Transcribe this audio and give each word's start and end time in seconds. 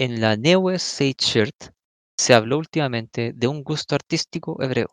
En 0.00 0.18
la 0.22 0.34
Neue 0.38 0.78
Zeitschrift 0.78 1.72
se 2.18 2.32
habló 2.32 2.56
últimamente 2.56 3.34
de 3.34 3.48
un 3.48 3.62
gusto 3.62 3.94
artístico 3.94 4.56
hebreo. 4.62 4.88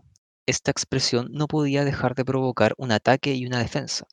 Esta 0.46 0.70
expresión 0.70 1.30
no 1.32 1.48
podía 1.48 1.86
dejar 1.86 2.14
de 2.14 2.26
provocar 2.26 2.74
un 2.78 2.92
ataque 2.92 3.34
y 3.34 3.46
una 3.46 3.60
defensa. 3.60 4.06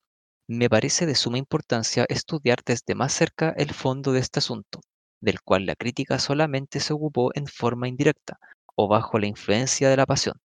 Me 0.46 0.70
parece 0.70 1.04
de 1.04 1.16
suma 1.16 1.38
importancia 1.38 2.06
estudiar 2.08 2.60
desde 2.64 2.94
más 2.94 3.12
cerca 3.12 3.52
el 3.56 3.74
fondo 3.74 4.12
de 4.12 4.20
este 4.20 4.38
asunto, 4.38 4.82
del 5.20 5.42
cual 5.42 5.66
la 5.66 5.74
crítica 5.74 6.20
solamente 6.20 6.78
se 6.78 6.92
ocupó 6.92 7.32
en 7.34 7.48
forma 7.48 7.88
indirecta 7.88 8.38
o 8.76 8.86
bajo 8.86 9.18
la 9.18 9.26
influencia 9.26 9.88
de 9.88 9.96
la 9.96 10.06
pasión. 10.06 10.36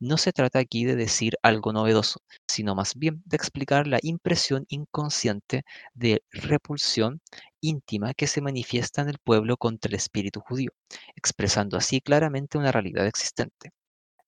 No 0.00 0.16
se 0.16 0.32
trata 0.32 0.58
aquí 0.58 0.86
de 0.86 0.96
decir 0.96 1.34
algo 1.42 1.74
novedoso, 1.74 2.20
sino 2.48 2.74
más 2.74 2.94
bien 2.94 3.20
de 3.26 3.36
explicar 3.36 3.86
la 3.86 3.98
impresión 4.00 4.64
inconsciente 4.70 5.64
de 5.92 6.22
repulsión 6.30 7.20
íntima 7.60 8.14
que 8.14 8.26
se 8.26 8.40
manifiesta 8.40 9.02
en 9.02 9.08
el 9.08 9.18
pueblo 9.18 9.56
contra 9.56 9.88
el 9.88 9.94
espíritu 9.94 10.40
judío, 10.40 10.70
expresando 11.16 11.76
así 11.76 12.00
claramente 12.00 12.58
una 12.58 12.72
realidad 12.72 13.06
existente. 13.06 13.70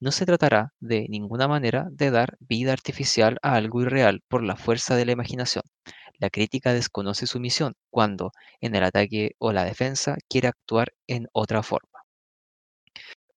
No 0.00 0.12
se 0.12 0.26
tratará 0.26 0.74
de 0.80 1.08
ninguna 1.08 1.48
manera 1.48 1.88
de 1.90 2.10
dar 2.10 2.36
vida 2.40 2.72
artificial 2.72 3.38
a 3.42 3.56
algo 3.56 3.82
irreal 3.82 4.22
por 4.28 4.42
la 4.44 4.56
fuerza 4.56 4.96
de 4.96 5.06
la 5.06 5.12
imaginación. 5.12 5.64
La 6.18 6.30
crítica 6.30 6.72
desconoce 6.72 7.26
su 7.26 7.40
misión 7.40 7.74
cuando, 7.90 8.32
en 8.60 8.74
el 8.76 8.84
ataque 8.84 9.32
o 9.38 9.52
la 9.52 9.64
defensa, 9.64 10.16
quiere 10.28 10.48
actuar 10.48 10.92
en 11.08 11.26
otra 11.32 11.62
forma. 11.64 11.89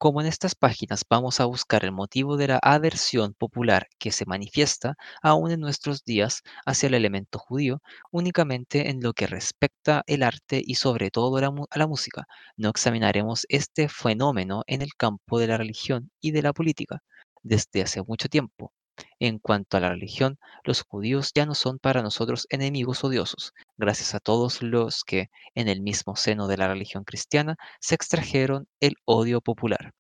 Como 0.04 0.20
en 0.20 0.28
estas 0.28 0.54
páginas 0.54 1.06
vamos 1.10 1.40
a 1.40 1.46
buscar 1.46 1.86
el 1.86 1.94
motivo 1.94 2.36
de 2.36 2.50
la 2.50 2.58
aversión 2.62 3.34
popular 3.34 3.88
que 4.00 4.12
se 4.12 4.26
manifiesta 4.26 4.96
aún 5.22 5.50
en 5.50 5.62
nuestros 5.62 6.04
días 6.04 6.42
hacia 6.66 6.88
el 6.88 6.96
elemento 6.96 7.40
judío, 7.40 7.82
únicamente 8.12 8.90
en 8.90 9.00
lo 9.02 9.14
que 9.14 9.28
respecta 9.28 10.04
el 10.06 10.24
arte 10.24 10.62
y 10.62 10.76
sobre 10.76 11.10
todo 11.10 11.38
a 11.38 11.78
la 11.78 11.88
música, 11.88 12.28
no 12.58 12.68
examinaremos 12.68 13.46
este 13.48 13.88
fenómeno 13.88 14.64
en 14.68 14.82
el 14.82 14.94
campo 14.98 15.40
de 15.40 15.48
la 15.48 15.56
religión 15.56 16.12
y 16.20 16.32
de 16.32 16.42
la 16.42 16.52
política 16.52 17.02
desde 17.42 17.84
hace 17.84 18.02
mucho 18.04 18.28
tiempo. 18.28 18.74
En 19.20 19.40
cuanto 19.40 19.78
a 19.78 19.80
la 19.80 19.90
religión, 19.90 20.38
los 20.64 20.82
judíos 20.82 21.32
ya 21.34 21.46
no 21.46 21.56
son 21.56 21.80
para 21.80 22.04
nosotros 22.04 22.46
enemigos 22.50 23.04
odiosos, 23.04 23.54
gracias 23.78 24.14
a 24.14 24.20
todos 24.20 24.62
los 24.62 25.04
que, 25.04 25.30
en 25.56 25.68
el 25.68 25.82
mismo 25.82 26.16
seno 26.16 26.48
de 26.48 26.58
la 26.58 26.68
religión 26.68 27.04
cristiana, 27.04 27.56
se 27.80 27.96
extrajeron 27.96 28.68
el 28.80 28.96
odio 29.06 29.42
popular. 29.42 29.94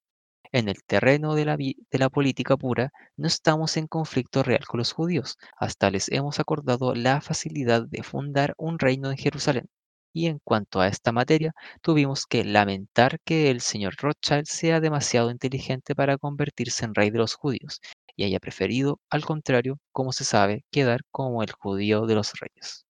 En 0.52 0.70
el 0.70 0.84
terreno 0.84 1.34
de 1.34 1.46
la, 1.46 1.58
de 1.58 1.76
la 1.92 2.10
política 2.10 2.56
pura, 2.58 2.92
no 3.18 3.28
estamos 3.28 3.78
en 3.78 3.88
conflicto 3.88 4.44
real 4.44 4.66
con 4.68 4.78
los 4.78 4.92
judíos, 4.92 5.38
hasta 5.58 5.90
les 5.90 6.12
hemos 6.12 6.40
acordado 6.40 6.94
la 6.94 7.22
facilidad 7.22 7.88
de 7.88 8.04
fundar 8.04 8.54
un 8.58 8.78
reino 8.78 9.10
en 9.10 9.18
Jerusalén. 9.18 9.70
Y 10.14 10.28
en 10.28 10.38
cuanto 10.44 10.80
a 10.80 10.88
esta 10.88 11.12
materia, 11.12 11.54
tuvimos 11.82 12.28
que 12.28 12.46
lamentar 12.46 13.20
que 13.26 13.50
el 13.50 13.62
señor 13.62 13.96
Rothschild 13.98 14.46
sea 14.46 14.80
demasiado 14.80 15.32
inteligente 15.32 15.96
para 15.96 16.20
convertirse 16.20 16.86
en 16.86 16.94
rey 16.94 17.10
de 17.10 17.18
los 17.18 17.34
judíos 17.34 17.80
y 18.16 18.24
haya 18.26 18.40
preferido, 18.40 19.00
al 19.10 19.26
contrario, 19.26 19.80
como 19.92 20.14
se 20.14 20.24
sabe, 20.24 20.66
quedar 20.72 21.02
como 21.12 21.44
el 21.44 21.52
judío 21.52 22.06
de 22.06 22.16
los 22.16 22.34
reyes. 22.40 22.86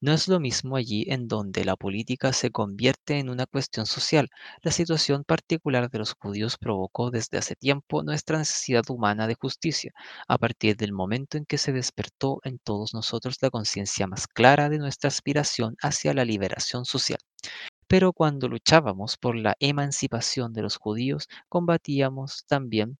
No 0.00 0.12
es 0.12 0.28
lo 0.28 0.40
mismo 0.40 0.76
allí 0.76 1.04
en 1.08 1.26
donde 1.26 1.64
la 1.64 1.74
política 1.76 2.32
se 2.32 2.50
convierte 2.50 3.18
en 3.18 3.30
una 3.30 3.46
cuestión 3.46 3.86
social. 3.86 4.28
La 4.62 4.70
situación 4.70 5.24
particular 5.24 5.90
de 5.90 5.98
los 5.98 6.14
judíos 6.14 6.58
provocó 6.58 7.10
desde 7.10 7.38
hace 7.38 7.56
tiempo 7.56 8.02
nuestra 8.02 8.38
necesidad 8.38 8.84
humana 8.90 9.26
de 9.26 9.34
justicia, 9.34 9.92
a 10.28 10.36
partir 10.38 10.76
del 10.76 10.92
momento 10.92 11.38
en 11.38 11.46
que 11.46 11.58
se 11.58 11.72
despertó 11.72 12.40
en 12.44 12.58
todos 12.58 12.92
nosotros 12.94 13.36
la 13.40 13.50
conciencia 13.50 14.06
más 14.06 14.26
clara 14.26 14.68
de 14.68 14.78
nuestra 14.78 15.08
aspiración 15.08 15.76
hacia 15.82 16.12
la 16.14 16.24
liberación 16.24 16.84
social. 16.84 17.18
Pero 17.88 18.12
cuando 18.12 18.48
luchábamos 18.48 19.16
por 19.16 19.34
la 19.36 19.56
emancipación 19.60 20.52
de 20.52 20.62
los 20.62 20.76
judíos, 20.76 21.26
combatíamos 21.48 22.44
también 22.46 22.98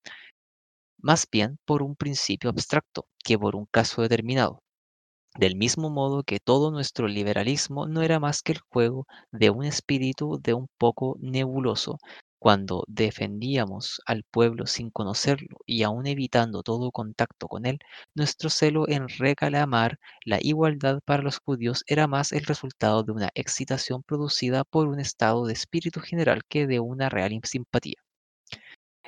más 1.07 1.27
bien 1.31 1.59
por 1.65 1.83
un 1.83 1.97
principio 1.97 2.50
abstracto 2.50 3.06
que 3.25 3.39
por 3.39 3.56
un 3.56 3.67
caso 3.71 4.03
determinado. 4.03 4.61
Del 5.39 5.56
mismo 5.56 5.89
modo 5.91 6.25
que 6.25 6.41
todo 6.41 6.71
nuestro 6.72 7.09
liberalismo 7.09 7.87
no 7.89 8.03
era 8.03 8.21
más 8.21 8.43
que 8.43 8.53
el 8.53 8.59
juego 8.61 9.06
de 9.33 9.50
un 9.50 9.65
espíritu 9.65 10.41
de 10.43 10.53
un 10.55 10.66
poco 10.78 11.16
nebuloso, 11.21 11.99
cuando 12.41 12.84
defendíamos 12.89 14.00
al 14.06 14.25
pueblo 14.31 14.66
sin 14.66 14.91
conocerlo 14.91 15.59
y 15.66 15.84
aun 15.84 16.06
evitando 16.06 16.62
todo 16.62 16.91
contacto 16.91 17.49
con 17.49 17.66
él, 17.66 17.78
nuestro 18.15 18.50
celo 18.50 18.89
en 18.89 19.09
reclamar 19.09 19.99
la 20.25 20.39
igualdad 20.43 21.00
para 21.05 21.22
los 21.22 21.39
judíos 21.39 21.84
era 21.87 22.09
más 22.09 22.33
el 22.33 22.45
resultado 22.47 23.05
de 23.05 23.12
una 23.12 23.31
excitación 23.34 24.03
producida 24.03 24.65
por 24.65 24.89
un 24.89 25.00
estado 25.00 25.47
de 25.47 25.53
espíritu 25.55 26.00
general 26.00 26.43
que 26.49 26.66
de 26.66 26.81
una 26.81 27.09
real 27.09 27.33
simpatía. 27.45 28.06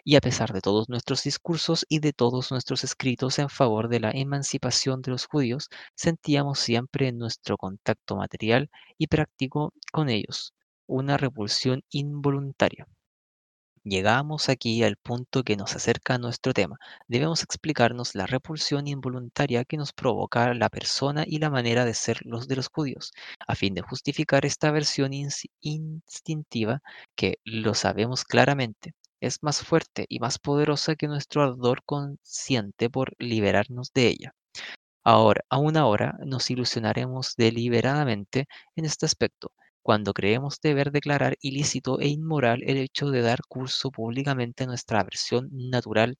Y 0.08 0.16
a 0.16 0.22
pesar 0.22 0.54
de 0.54 0.62
todos 0.62 0.88
nuestros 0.88 1.22
discursos 1.22 1.84
y 1.86 1.98
de 1.98 2.14
todos 2.14 2.50
nuestros 2.50 2.82
escritos 2.82 3.38
en 3.38 3.50
favor 3.50 3.91
de 3.91 4.00
la 4.00 4.10
emancipación 4.10 5.02
de 5.02 5.10
los 5.10 5.26
judíos, 5.26 5.69
sentíamos 5.94 6.60
siempre 6.60 7.08
en 7.08 7.19
nuestro 7.19 7.58
contacto 7.58 8.16
material 8.16 8.70
y 8.96 9.08
práctico 9.08 9.74
con 9.92 10.08
ellos 10.08 10.54
una 10.86 11.19
repulsión 11.19 11.82
involuntaria. 11.91 12.86
Llegamos 13.84 14.48
aquí 14.48 14.82
al 14.82 14.96
punto 14.96 15.42
que 15.44 15.58
nos 15.58 15.76
acerca 15.76 16.14
a 16.14 16.19
nuestro 16.19 16.54
tema. 16.54 16.78
Debemos 17.06 17.42
explicarnos 17.42 18.14
la 18.14 18.26
repulsión 18.26 18.86
involuntaria 18.86 19.66
que 19.66 19.76
nos 19.76 19.92
provoca 19.92 20.54
la 20.54 20.70
persona 20.70 21.25
y 21.26 21.38
la 21.38 21.50
manera 21.50 21.84
de 21.84 21.92
ser 21.92 22.20
los 22.25 22.48
de 22.48 22.56
los 22.56 22.69
judíos, 22.69 23.12
a 23.46 23.54
fin 23.54 23.75
de 23.75 23.82
justificar 23.82 24.46
esta 24.46 24.70
versión 24.70 25.12
instintiva 25.60 26.80
que, 27.14 27.40
lo 27.44 27.75
sabemos 27.75 28.25
claramente, 28.25 28.94
es 29.20 29.42
más 29.42 29.62
fuerte 29.62 30.06
y 30.08 30.20
más 30.20 30.38
poderosa 30.38 30.96
que 30.96 31.08
nuestro 31.08 31.42
ardor 31.42 31.82
consciente 31.84 32.90
por 32.90 33.14
liberarnos 33.18 33.92
de 33.92 34.08
ella. 34.08 34.34
Ahora, 35.04 35.42
aún 35.48 35.76
ahora, 35.76 36.18
nos 36.24 36.50
ilusionaremos 36.50 37.34
deliberadamente 37.36 38.46
en 38.76 38.84
este 38.84 39.06
aspecto, 39.06 39.52
cuando 39.82 40.12
creemos 40.12 40.60
deber 40.60 40.92
declarar 40.92 41.36
ilícito 41.40 42.00
e 42.00 42.08
inmoral 42.08 42.62
el 42.66 42.76
hecho 42.78 43.10
de 43.10 43.22
dar 43.22 43.40
curso 43.48 43.90
públicamente 43.90 44.64
a 44.64 44.66
nuestra 44.66 45.00
aversión 45.00 45.48
natural 45.52 46.18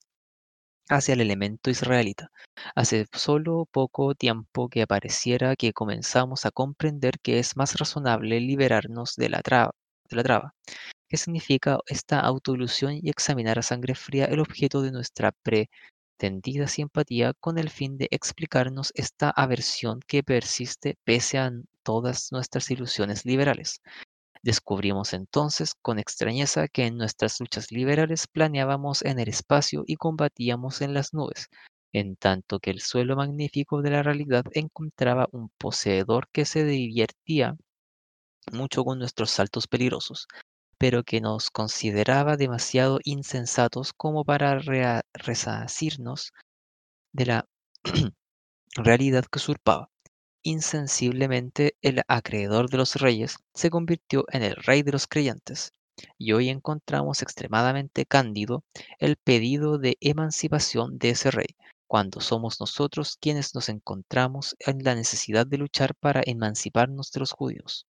hacia 0.89 1.15
el 1.15 1.21
elemento 1.21 1.71
israelita. 1.71 2.31
Hace 2.75 3.07
solo 3.13 3.67
poco 3.71 4.15
tiempo 4.15 4.69
que 4.69 4.87
pareciera 4.87 5.57
que 5.57 5.73
comenzamos 5.73 6.47
a 6.47 6.51
comprender 6.51 7.21
que 7.23 7.39
es 7.39 7.57
más 7.57 7.79
razonable 7.79 8.41
liberarnos 8.41 9.17
de 9.17 9.29
la 9.29 9.43
traba 9.43 9.75
qué 11.09 11.17
significa 11.17 11.79
esta 11.87 12.21
autoilusión 12.21 12.95
y 12.95 13.11
examinar 13.11 13.59
a 13.59 13.63
sangre 13.63 13.95
fría 13.95 14.27
el 14.27 14.41
objeto 14.41 14.83
de 14.83 14.93
nuestra 14.93 15.33
pretendida 15.43 16.69
simpatía 16.69 17.33
con 17.41 17.59
el 17.59 17.71
fin 17.71 17.99
de 17.99 18.09
explicarnos 18.11 18.93
esta 18.95 19.31
aversión 19.31 20.01
que 20.07 20.23
persiste 20.23 20.97
pese 21.05 21.39
a 21.39 21.51
todas 21.83 22.33
nuestras 22.33 22.71
ilusiones 22.71 23.25
liberales. 23.25 23.81
Descubrimos 24.43 25.13
entonces 25.15 25.75
con 25.81 25.99
extrañeza 25.99 26.69
que 26.69 26.87
en 26.87 26.97
nuestras 26.97 27.41
luchas 27.41 27.71
liberales 27.73 28.27
planeábamos 28.27 29.03
en 29.03 29.19
el 29.21 29.29
espacio 29.29 29.85
y 29.87 29.97
combatíamos 29.97 30.81
en 30.83 30.95
las 30.95 31.15
nubes, 31.15 31.49
en 31.93 32.17
tanto 32.17 32.59
que 32.61 32.71
el 32.71 32.81
suelo 32.81 33.17
magnífico 33.17 33.83
de 33.83 33.91
la 33.91 34.03
realidad 34.03 34.45
encontraba 34.53 35.29
un 35.33 35.51
poseedor 35.59 36.29
que 36.33 36.45
se 36.45 36.65
divertía 36.65 37.57
mucho 38.53 38.85
con 38.85 38.99
nuestros 38.99 39.31
saltos 39.31 39.67
peligrosos 39.67 40.27
pero 40.79 41.03
que 41.03 41.21
nos 41.21 41.51
consideraba 41.51 42.37
demasiado 42.37 43.01
insensatos 43.05 43.93
como 43.93 44.25
para 44.25 44.61
resacirnos 45.13 46.33
de 47.13 47.27
la 47.27 47.49
realidad 48.77 49.25
que 49.25 49.39
usurpaba. 49.39 49.91
Insensiblemente 50.43 51.77
el 51.83 52.03
acreedor 52.07 52.71
de 52.71 52.79
los 52.79 52.95
reyes 52.95 53.39
se 53.55 53.71
convirtió 53.71 54.25
en 54.31 54.45
el 54.45 54.55
rey 54.57 54.83
de 54.83 54.93
los 54.93 55.07
creyentes, 55.09 55.73
y 56.17 56.33
hoy 56.33 56.49
encontramos 56.49 57.23
extremadamente 57.23 58.07
cándido 58.07 58.63
el 58.99 59.17
pedido 59.17 59.79
de 59.79 59.97
emancipación 60.01 60.97
de 60.99 61.11
ese 61.11 61.33
rey, 61.33 61.57
cuando 61.89 62.21
somos 62.21 62.61
nosotros 62.61 63.17
quienes 63.21 63.55
nos 63.55 63.69
encontramos 63.69 64.55
en 64.61 64.85
la 64.85 64.95
necesidad 64.95 65.47
de 65.47 65.59
luchar 65.59 65.95
para 65.97 66.23
emanciparnos 66.25 67.11
de 67.11 67.21
los 67.21 67.33
judíos. 67.33 67.87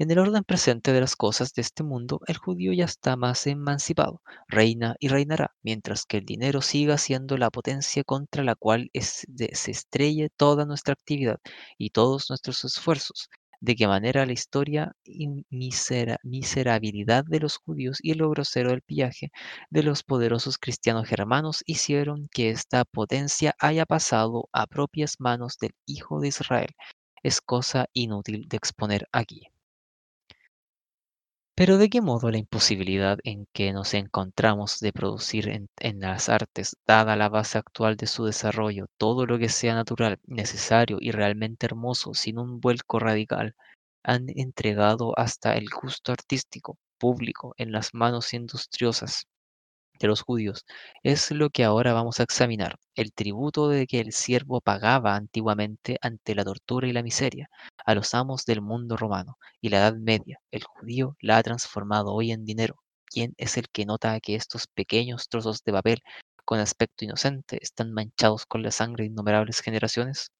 En 0.00 0.10
el 0.10 0.18
orden 0.18 0.44
presente 0.44 0.94
de 0.94 1.00
las 1.02 1.14
cosas 1.14 1.52
de 1.52 1.60
este 1.60 1.82
mundo, 1.82 2.22
el 2.26 2.38
judío 2.38 2.72
ya 2.72 2.86
está 2.86 3.16
más 3.16 3.46
emancipado, 3.46 4.22
reina 4.48 4.96
y 4.98 5.08
reinará, 5.08 5.54
mientras 5.62 6.06
que 6.06 6.16
el 6.16 6.24
dinero 6.24 6.62
siga 6.62 6.96
siendo 6.96 7.36
la 7.36 7.50
potencia 7.50 8.02
contra 8.02 8.42
la 8.42 8.54
cual 8.54 8.90
se 8.94 9.70
estrelle 9.70 10.30
toda 10.30 10.64
nuestra 10.64 10.94
actividad 10.94 11.38
y 11.76 11.90
todos 11.90 12.30
nuestros 12.30 12.64
esfuerzos. 12.64 13.28
De 13.60 13.76
qué 13.76 13.86
manera 13.86 14.24
la 14.24 14.32
historia 14.32 14.96
y 15.04 15.28
miserabilidad 15.50 17.26
de 17.26 17.40
los 17.40 17.58
judíos 17.58 17.98
y 18.00 18.12
el 18.12 18.26
grosero 18.26 18.70
del 18.70 18.80
pillaje 18.80 19.30
de 19.68 19.82
los 19.82 20.02
poderosos 20.02 20.56
cristianos 20.56 21.06
germanos 21.08 21.62
hicieron 21.66 22.26
que 22.32 22.48
esta 22.48 22.86
potencia 22.86 23.54
haya 23.58 23.84
pasado 23.84 24.48
a 24.52 24.66
propias 24.66 25.16
manos 25.18 25.58
del 25.58 25.74
Hijo 25.84 26.20
de 26.20 26.28
Israel. 26.28 26.70
Es 27.22 27.42
cosa 27.42 27.84
inútil 27.92 28.48
de 28.48 28.56
exponer 28.56 29.06
aquí. 29.12 29.42
Pero 31.60 31.76
¿de 31.76 31.90
qué 31.90 32.00
modo 32.00 32.30
la 32.30 32.38
imposibilidad 32.38 33.18
en 33.22 33.46
que 33.52 33.74
nos 33.74 33.92
encontramos 33.92 34.80
de 34.80 34.94
producir 34.94 35.46
en, 35.78 36.00
las 36.00 36.30
artes, 36.30 36.74
dada 36.86 37.16
la 37.16 37.28
base 37.28 37.58
actual 37.58 37.96
de 37.98 38.06
su 38.06 38.24
desarrollo, 38.24 38.86
todo 38.96 39.26
lo 39.26 39.38
que 39.38 39.50
sea 39.50 39.74
natural, 39.74 40.18
necesario 40.26 40.96
y 40.98 41.10
realmente 41.10 41.66
hermoso, 41.66 42.14
sin 42.14 42.38
un 42.38 42.60
vuelco 42.60 42.98
radical, 42.98 43.54
han 44.02 44.28
entregado 44.30 45.12
hasta 45.18 45.52
el 45.54 45.68
gusto 45.68 46.12
artístico 46.12 46.78
público 46.98 47.54
en 47.58 47.72
las 47.72 47.92
manos 47.92 48.32
industriosas? 48.32 49.26
De 50.00 50.08
los 50.08 50.22
judíos. 50.22 50.64
Es 51.04 51.30
lo 51.30 51.50
que 51.50 51.62
ahora 51.64 51.92
vamos 51.92 52.18
a 52.18 52.24
examinar, 52.24 52.76
el 52.96 53.12
tributo 53.12 53.68
de 53.68 53.86
que 53.86 54.00
el 54.00 54.12
siervo 54.12 54.60
pagaba 54.60 55.14
antiguamente 55.14 55.98
ante 56.00 56.34
la 56.34 56.44
tortura 56.44 56.88
y 56.88 56.92
la 56.92 57.02
miseria 57.02 57.48
a 57.84 57.94
los 57.94 58.14
amos 58.14 58.44
del 58.46 58.62
mundo 58.62 58.96
romano 58.96 59.38
y 59.60 59.68
la 59.68 59.78
Edad 59.78 59.94
Media. 59.94 60.40
El 60.50 60.64
judío 60.64 61.16
la 61.20 61.36
ha 61.36 61.42
transformado 61.42 62.12
hoy 62.12 62.32
en 62.32 62.44
dinero. 62.44 62.76
¿Quién 63.06 63.34
es 63.36 63.56
el 63.56 63.68
que 63.68 63.86
nota 63.86 64.18
que 64.20 64.34
estos 64.34 64.66
pequeños 64.66 65.28
trozos 65.28 65.62
de 65.64 65.72
papel 65.72 66.02
con 66.44 66.58
aspecto 66.60 67.04
inocente 67.04 67.58
están 67.60 67.92
manchados 67.92 68.46
con 68.46 68.62
la 68.62 68.70
sangre 68.70 69.04
de 69.04 69.10
innumerables 69.10 69.60
generaciones? 69.60 70.30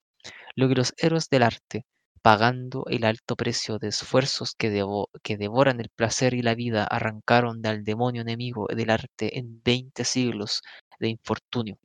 Lo 0.55 0.67
que 0.67 0.75
los 0.75 0.93
héroes 0.97 1.29
del 1.29 1.43
arte, 1.43 1.85
pagando 2.21 2.85
el 2.89 3.05
alto 3.05 3.35
precio 3.35 3.79
de 3.79 3.89
esfuerzos 3.89 4.55
que, 4.55 4.69
devo- 4.71 5.09
que 5.23 5.37
devoran 5.37 5.79
el 5.79 5.89
placer 5.89 6.33
y 6.33 6.41
la 6.41 6.55
vida, 6.55 6.83
arrancaron 6.85 7.61
del 7.61 7.83
demonio 7.83 8.21
enemigo 8.23 8.67
del 8.75 8.89
arte 8.91 9.37
en 9.39 9.61
veinte 9.63 10.03
siglos 10.05 10.61
de 10.99 11.09
infortunio. 11.09 11.77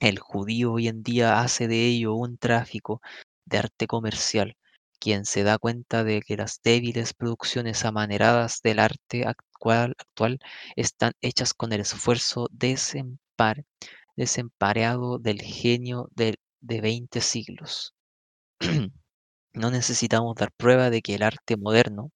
El 0.00 0.18
judío 0.18 0.72
hoy 0.74 0.88
en 0.88 1.02
día 1.02 1.40
hace 1.40 1.66
de 1.68 1.86
ello 1.86 2.14
un 2.14 2.36
tráfico 2.38 3.00
de 3.46 3.58
arte 3.58 3.86
comercial, 3.86 4.56
quien 4.98 5.24
se 5.24 5.42
da 5.42 5.56
cuenta 5.58 6.04
de 6.04 6.20
que 6.22 6.36
las 6.36 6.60
débiles 6.62 7.14
producciones 7.14 7.84
amaneradas 7.86 8.60
del 8.62 8.78
arte 8.80 9.26
actual, 9.26 9.94
actual 9.98 10.38
están 10.76 11.12
hechas 11.22 11.54
con 11.54 11.72
el 11.72 11.80
esfuerzo 11.80 12.48
desempar- 12.52 13.64
desempareado 14.16 15.18
del 15.18 15.42
genio 15.42 16.08
del- 16.14 16.38
de 16.60 16.80
veinte 16.82 17.20
siglos. 17.22 17.94
No 19.54 19.70
necesitamos 19.70 20.34
dar 20.34 20.50
prueba 20.50 20.90
de 20.90 21.02
que 21.02 21.14
el 21.14 21.22
arte 21.22 21.56
moderno, 21.56 22.10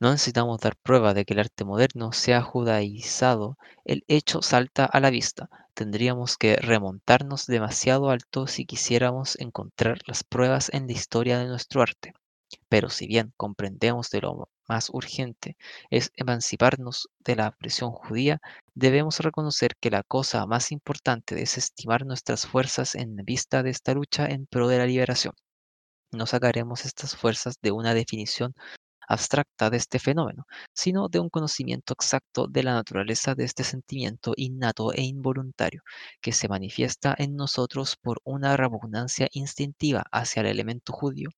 no 0.00 0.10
necesitamos 0.10 0.58
dar 0.62 0.74
prueba 0.76 1.12
de 1.12 1.26
que 1.26 1.34
el 1.34 1.40
arte 1.40 1.62
moderno 1.66 2.10
sea 2.12 2.40
judaizado, 2.40 3.58
el 3.84 4.04
hecho 4.08 4.40
salta 4.40 4.86
a 4.86 5.00
la 5.00 5.10
vista. 5.10 5.50
Tendríamos 5.74 6.38
que 6.38 6.56
remontarnos 6.56 7.46
demasiado 7.46 8.08
alto 8.08 8.46
si 8.46 8.64
quisiéramos 8.64 9.38
encontrar 9.38 9.98
las 10.06 10.24
pruebas 10.24 10.70
en 10.72 10.86
la 10.86 10.92
historia 10.94 11.38
de 11.38 11.46
nuestro 11.48 11.82
arte. 11.82 12.14
Pero 12.68 12.90
si 12.90 13.06
bien 13.06 13.34
comprendemos 13.36 14.10
de 14.10 14.22
lo 14.22 14.48
más 14.68 14.90
urgente 14.90 15.56
es 15.90 16.10
emanciparnos 16.16 17.08
de 17.20 17.36
la 17.36 17.52
presión 17.52 17.92
judía, 17.92 18.40
debemos 18.74 19.20
reconocer 19.20 19.76
que 19.80 19.90
la 19.90 20.02
cosa 20.02 20.46
más 20.46 20.72
importante 20.72 21.42
es 21.42 21.58
estimar 21.58 22.06
nuestras 22.06 22.46
fuerzas 22.46 22.94
en 22.94 23.16
vista 23.16 23.62
de 23.62 23.70
esta 23.70 23.94
lucha 23.94 24.26
en 24.26 24.46
pro 24.46 24.68
de 24.68 24.78
la 24.78 24.86
liberación. 24.86 25.34
No 26.12 26.26
sacaremos 26.26 26.84
estas 26.84 27.16
fuerzas 27.16 27.56
de 27.62 27.72
una 27.72 27.94
definición 27.94 28.54
abstracta 29.08 29.70
de 29.70 29.76
este 29.76 29.98
fenómeno, 29.98 30.46
sino 30.74 31.08
de 31.08 31.20
un 31.20 31.30
conocimiento 31.30 31.94
exacto 31.94 32.46
de 32.48 32.62
la 32.62 32.74
naturaleza 32.74 33.34
de 33.34 33.44
este 33.44 33.64
sentimiento 33.64 34.32
innato 34.36 34.92
e 34.92 35.02
involuntario, 35.02 35.82
que 36.20 36.32
se 36.32 36.48
manifiesta 36.48 37.14
en 37.18 37.36
nosotros 37.36 37.96
por 37.96 38.20
una 38.24 38.56
repugnancia 38.56 39.28
instintiva 39.32 40.04
hacia 40.12 40.40
el 40.40 40.46
elemento 40.48 40.92
judío. 40.92 41.30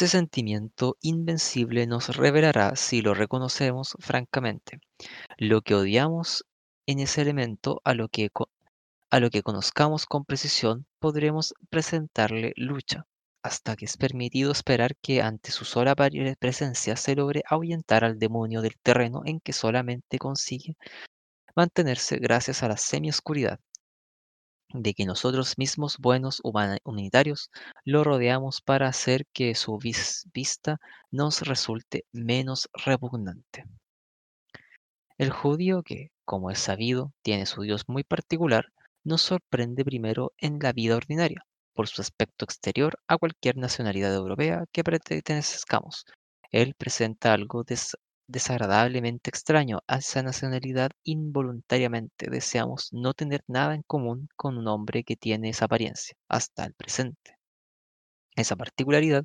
Ese 0.00 0.16
sentimiento 0.16 0.96
invencible 1.02 1.86
nos 1.86 2.16
revelará 2.16 2.74
si 2.74 3.02
lo 3.02 3.12
reconocemos 3.12 3.98
francamente. 3.98 4.80
Lo 5.36 5.60
que 5.60 5.74
odiamos 5.74 6.46
en 6.86 7.00
ese 7.00 7.20
elemento 7.20 7.82
a 7.84 7.92
lo 7.92 8.08
que 8.08 8.30
A 9.10 9.20
lo 9.20 9.28
que 9.28 9.42
conozcamos 9.42 10.06
con 10.06 10.24
precisión, 10.24 10.86
podremos 11.00 11.52
presentarle 11.68 12.54
lucha, 12.56 13.06
hasta 13.42 13.76
que 13.76 13.84
es 13.84 13.98
permitido 13.98 14.52
esperar 14.52 14.96
que 14.96 15.20
ante 15.20 15.50
su 15.50 15.66
sola 15.66 15.94
presencia 15.94 16.96
se 16.96 17.14
logre 17.14 17.42
ahuyentar 17.46 18.02
al 18.02 18.18
demonio 18.18 18.62
del 18.62 18.78
terreno 18.82 19.20
en 19.26 19.38
que 19.38 19.52
solamente 19.52 20.16
consigue 20.16 20.78
mantenerse 21.54 22.16
gracias 22.16 22.62
a 22.62 22.68
la 22.68 22.78
semioscuridad 22.78 23.60
de 24.72 24.94
que 24.94 25.04
nosotros 25.06 25.58
mismos, 25.58 25.96
buenos 25.98 26.40
humanitarios, 26.44 27.50
lo 27.84 28.04
rodeamos 28.04 28.60
para 28.60 28.88
hacer 28.88 29.26
que 29.32 29.54
su 29.54 29.78
vis- 29.78 30.26
vista 30.32 30.78
nos 31.10 31.42
resulte 31.42 32.04
menos 32.12 32.68
repugnante. 32.74 33.64
El 35.18 35.30
judío 35.30 35.84
que, 35.84 36.10
como 36.24 36.50
es 36.50 36.58
sabido, 36.58 37.12
tiene 37.22 37.46
su 37.46 37.62
Dios 37.62 37.84
muy 37.86 38.02
particular, 38.02 38.72
nos 39.04 39.22
sorprende 39.22 39.84
primero 39.84 40.32
en 40.38 40.58
la 40.60 40.72
vida 40.72 40.96
ordinaria, 40.96 41.44
por 41.74 41.86
su 41.86 42.02
aspecto 42.02 42.44
exterior 42.44 42.98
a 43.06 43.16
cualquier 43.16 43.56
nacionalidad 43.56 44.12
europea 44.12 44.64
que 44.72 44.82
pertenezcamos. 44.82 46.06
Él 46.50 46.74
presenta 46.76 47.32
algo 47.32 47.62
des- 47.62 47.96
desagradablemente 48.30 49.30
extraño 49.30 49.80
a 49.86 49.98
esa 49.98 50.22
nacionalidad 50.22 50.90
involuntariamente. 51.04 52.30
Deseamos 52.30 52.88
no 52.92 53.14
tener 53.14 53.42
nada 53.48 53.74
en 53.74 53.82
común 53.82 54.28
con 54.36 54.58
un 54.58 54.68
hombre 54.68 55.04
que 55.04 55.16
tiene 55.16 55.50
esa 55.50 55.66
apariencia, 55.66 56.14
hasta 56.28 56.64
el 56.64 56.74
presente. 56.74 57.36
Esa 58.36 58.56
particularidad 58.56 59.24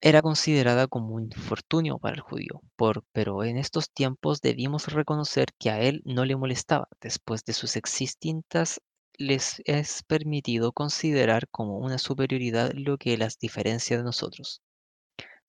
Era 0.00 0.22
considerada 0.22 0.88
como 0.88 1.14
un 1.14 1.22
infortunio 1.24 1.98
para 2.00 2.16
el 2.16 2.20
judío, 2.20 2.62
por, 2.74 3.04
pero 3.12 3.44
en 3.44 3.56
estos 3.56 3.90
tiempos 3.92 4.40
debimos 4.40 4.92
reconocer 4.92 5.46
que 5.56 5.70
a 5.70 5.80
él 5.80 6.02
no 6.04 6.24
le 6.24 6.34
molestaba. 6.34 6.88
Después 7.00 7.44
de 7.44 7.52
sus 7.52 7.76
existintas, 7.76 8.80
les 9.18 9.62
es 9.66 10.02
permitido 10.02 10.72
considerar 10.72 11.48
como 11.50 11.78
una 11.78 11.98
superioridad 11.98 12.72
lo 12.74 12.98
que 12.98 13.16
las 13.18 13.38
diferencia 13.38 13.96
de 13.96 14.02
nosotros 14.02 14.62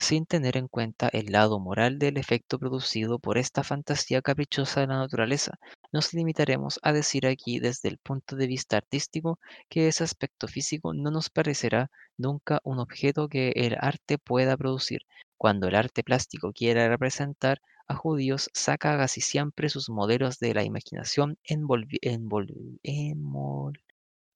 sin 0.00 0.26
tener 0.26 0.56
en 0.56 0.66
cuenta 0.66 1.08
el 1.12 1.26
lado 1.30 1.60
moral 1.60 1.98
del 2.00 2.16
efecto 2.16 2.58
producido 2.58 3.18
por 3.20 3.38
esta 3.38 3.62
fantasía 3.62 4.22
caprichosa 4.22 4.80
de 4.80 4.88
la 4.88 4.98
naturaleza. 4.98 5.58
Nos 5.92 6.12
limitaremos 6.14 6.80
a 6.82 6.92
decir 6.92 7.26
aquí 7.26 7.60
desde 7.60 7.88
el 7.88 7.98
punto 7.98 8.34
de 8.34 8.46
vista 8.48 8.78
artístico 8.78 9.38
que 9.68 9.86
ese 9.88 10.02
aspecto 10.02 10.48
físico 10.48 10.92
no 10.94 11.10
nos 11.12 11.30
parecerá 11.30 11.90
nunca 12.16 12.60
un 12.64 12.80
objeto 12.80 13.28
que 13.28 13.50
el 13.54 13.76
arte 13.78 14.18
pueda 14.18 14.56
producir. 14.56 15.02
Cuando 15.38 15.68
el 15.68 15.74
arte 15.76 16.02
plástico 16.02 16.52
quiera 16.52 16.88
representar 16.88 17.60
a 17.86 17.94
judíos, 17.94 18.50
saca 18.54 18.96
casi 18.96 19.20
siempre 19.20 19.68
sus 19.68 19.88
modelos 19.90 20.38
de 20.38 20.54
la 20.54 20.64
imaginación 20.64 21.38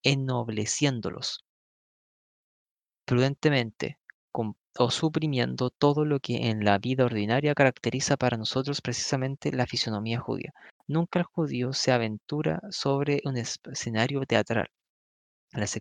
ennobleciéndolos 0.05 1.45
prudentemente, 3.07 3.99
com- 4.31 4.55
o 4.79 4.91
suprimiendo 4.91 5.71
todo 5.71 6.05
lo 6.05 6.21
que 6.21 6.49
en 6.51 6.65
la 6.65 6.79
vida 6.79 7.05
ordinaria 7.05 7.55
caracteriza 7.55 8.17
para 8.17 8.37
nosotros 8.37 8.81
precisamente 8.81 9.53
la 9.53 9.67
fisonomía 9.67 10.21
judía. 10.21 10.53
Nunca 10.87 11.19
el 11.21 11.25
judío 11.25 11.73
se 11.73 11.93
aventura 11.93 12.61
sobre 12.71 13.21
un 13.25 13.37
es- 13.37 13.59
escenario 13.73 14.23
teatral. 14.27 14.69
Las, 15.53 15.79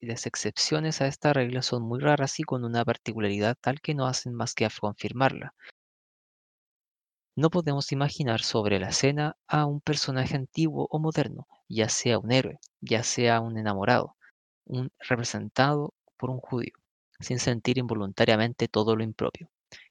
las 0.00 0.26
excepciones 0.26 1.00
a 1.02 1.08
esta 1.08 1.32
regla 1.32 1.62
son 1.62 1.82
muy 1.82 2.00
raras 2.00 2.40
y 2.40 2.44
con 2.44 2.64
una 2.64 2.84
particularidad 2.84 3.56
tal 3.60 3.80
que 3.80 3.94
no 3.94 4.06
hacen 4.06 4.34
más 4.34 4.54
que 4.54 4.68
confirmarla. 4.80 5.54
No 7.34 7.48
podemos 7.48 7.92
imaginar 7.92 8.42
sobre 8.42 8.78
la 8.78 8.88
escena 8.88 9.36
a 9.46 9.64
un 9.64 9.80
personaje 9.80 10.36
antiguo 10.36 10.86
o 10.90 10.98
moderno, 10.98 11.46
ya 11.66 11.88
sea 11.88 12.18
un 12.18 12.30
héroe, 12.30 12.58
ya 12.82 13.02
sea 13.04 13.40
un 13.40 13.56
enamorado, 13.56 14.16
un 14.66 14.90
representado 14.98 15.94
por 16.18 16.30
un 16.30 16.40
judío, 16.40 16.74
sin 17.20 17.38
sentir 17.38 17.78
involuntariamente 17.78 18.68
todo 18.68 18.96
lo 18.96 19.04
impropio, 19.04 19.48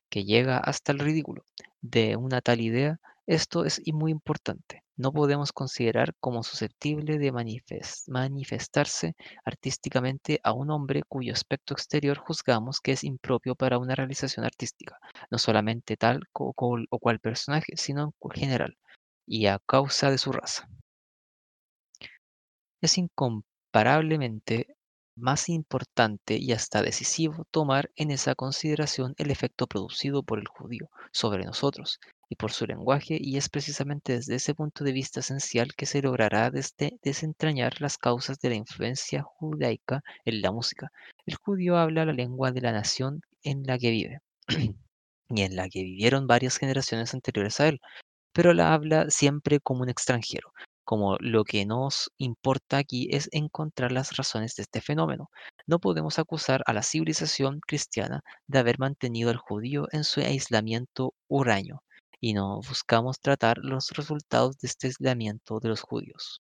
que 0.10 0.26
llega 0.26 0.58
hasta 0.58 0.92
el 0.92 1.00
ridículo. 1.00 1.44
De 1.82 2.16
una 2.16 2.42
tal 2.42 2.62
idea, 2.62 3.00
esto 3.28 3.66
es 3.66 3.82
muy 3.94 4.12
importante. 4.12 4.84
No 4.98 5.12
podemos 5.12 5.52
considerar 5.52 6.14
como 6.20 6.44
susceptible 6.44 7.18
de 7.18 7.32
manifes- 7.34 8.04
manifestarse 8.08 9.16
artísticamente 9.44 10.40
a 10.44 10.54
un 10.54 10.72
hombre 10.72 11.04
cuyo 11.08 11.34
aspecto 11.34 11.74
exterior 11.74 12.18
juzgamos 12.18 12.80
que 12.80 12.94
es 12.94 13.04
impropio 13.04 13.56
para 13.56 13.78
una 13.78 13.96
realización 13.96 14.46
artística, 14.46 14.98
no 15.32 15.38
solamente 15.38 15.98
tal 15.98 16.22
col- 16.32 16.88
o 16.90 17.00
cual 17.00 17.20
personaje, 17.20 17.74
sino 17.78 18.14
en 18.22 18.32
general, 18.32 18.78
y 19.28 19.48
a 19.48 19.60
causa 19.60 20.12
de 20.12 20.18
su 20.18 20.32
raza. 20.32 20.70
Es 22.82 22.98
incomparablemente 22.98 24.75
más 25.16 25.50
importante 25.50 26.38
y 26.38 26.52
hasta 26.52 26.82
decisivo 26.82 27.46
tomar 27.52 27.92
en 27.96 28.12
esa 28.12 28.36
consideración 28.36 29.14
el 29.18 29.32
efecto 29.32 29.68
producido 29.68 30.24
por 30.24 30.40
el 30.40 30.48
judío 30.48 30.90
sobre 31.12 31.46
nosotros 31.46 32.00
y 32.30 32.36
por 32.36 32.52
su 32.52 32.66
lenguaje, 32.66 33.18
y 33.20 33.38
es 33.38 33.50
precisamente 33.50 34.14
desde 34.14 34.36
ese 34.36 34.56
punto 34.56 34.84
de 34.84 34.92
vista 34.92 35.20
esencial 35.20 35.76
que 35.76 35.86
se 35.86 36.02
logrará 36.02 36.50
desde 36.52 36.98
desentrañar 37.04 37.82
las 37.82 37.98
causas 37.98 38.40
de 38.40 38.50
la 38.50 38.56
influencia 38.56 39.24
judaica 39.24 40.04
en 40.26 40.42
la 40.42 40.52
música. 40.52 40.92
El 41.26 41.36
judío 41.36 41.78
habla 41.78 42.06
la 42.06 42.14
lengua 42.14 42.52
de 42.52 42.62
la 42.62 42.72
nación 42.72 43.22
en 43.44 43.64
la 43.64 43.78
que 43.78 43.92
vive 43.92 44.20
y 45.30 45.42
en 45.42 45.56
la 45.56 45.70
que 45.70 45.84
vivieron 45.84 46.28
varias 46.28 46.58
generaciones 46.58 47.14
anteriores 47.14 47.60
a 47.60 47.68
él 47.68 47.80
pero 48.36 48.54
la 48.54 48.74
habla 48.74 49.10
siempre 49.10 49.62
como 49.62 49.84
un 49.84 49.90
extranjero, 49.90 50.52
como 50.86 51.18
lo 51.20 51.44
que 51.44 51.66
nos 51.66 52.12
importa 52.18 52.78
aquí 52.78 53.10
es 53.12 53.28
encontrar 53.34 53.92
las 53.92 54.16
razones 54.18 54.56
de 54.56 54.64
este 54.64 54.82
fenómeno. 54.82 55.30
No 55.68 55.80
podemos 55.80 56.20
acusar 56.20 56.64
a 56.68 56.74
la 56.74 56.84
civilización 56.84 57.60
cristiana 57.68 58.22
de 58.48 58.60
haber 58.60 58.80
mantenido 58.80 59.32
al 59.32 59.38
judío 59.38 59.88
en 59.92 60.04
su 60.06 60.22
aislamiento 60.22 61.14
huraño, 61.28 61.82
y 62.22 62.34
no 62.34 62.62
buscamos 62.62 63.20
tratar 63.20 63.58
los 63.60 63.90
resultados 63.92 64.58
de 64.60 64.68
este 64.70 64.88
aislamiento 64.88 65.60
de 65.60 65.70
los 65.70 65.82
judíos. 65.82 66.40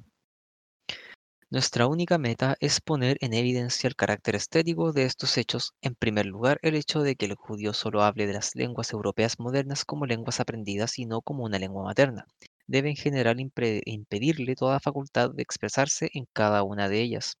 Nuestra 1.50 1.86
única 1.88 2.18
meta 2.18 2.56
es 2.60 2.80
poner 2.80 3.18
en 3.20 3.32
evidencia 3.32 3.88
el 3.88 3.96
carácter 3.96 4.36
estético 4.36 4.92
de 4.92 5.04
estos 5.04 5.36
hechos, 5.38 5.74
en 5.80 5.94
primer 5.96 6.26
lugar 6.26 6.58
el 6.62 6.74
hecho 6.76 7.02
de 7.02 7.16
que 7.16 7.26
el 7.26 7.34
judío 7.34 7.72
solo 7.72 8.02
hable 8.02 8.26
de 8.26 8.32
las 8.32 8.54
lenguas 8.54 8.92
europeas 8.92 9.38
modernas 9.38 9.84
como 9.84 10.06
lenguas 10.06 10.38
aprendidas 10.38 10.98
y 10.98 11.06
no 11.06 11.22
como 11.22 11.44
una 11.44 11.58
lengua 11.58 11.84
materna. 11.84 12.26
Debe 12.66 12.90
en 12.90 12.96
general 12.96 13.38
impedirle 13.40 14.54
toda 14.56 14.80
facultad 14.80 15.30
de 15.30 15.42
expresarse 15.42 16.10
en 16.14 16.26
cada 16.32 16.62
una 16.62 16.88
de 16.88 17.00
ellas, 17.02 17.36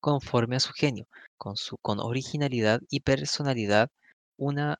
conforme 0.00 0.56
a 0.56 0.60
su 0.60 0.72
genio, 0.72 1.06
con, 1.36 1.56
su, 1.56 1.78
con 1.78 2.00
originalidad 2.00 2.80
y 2.90 3.00
personalidad, 3.00 3.88
una 4.36 4.78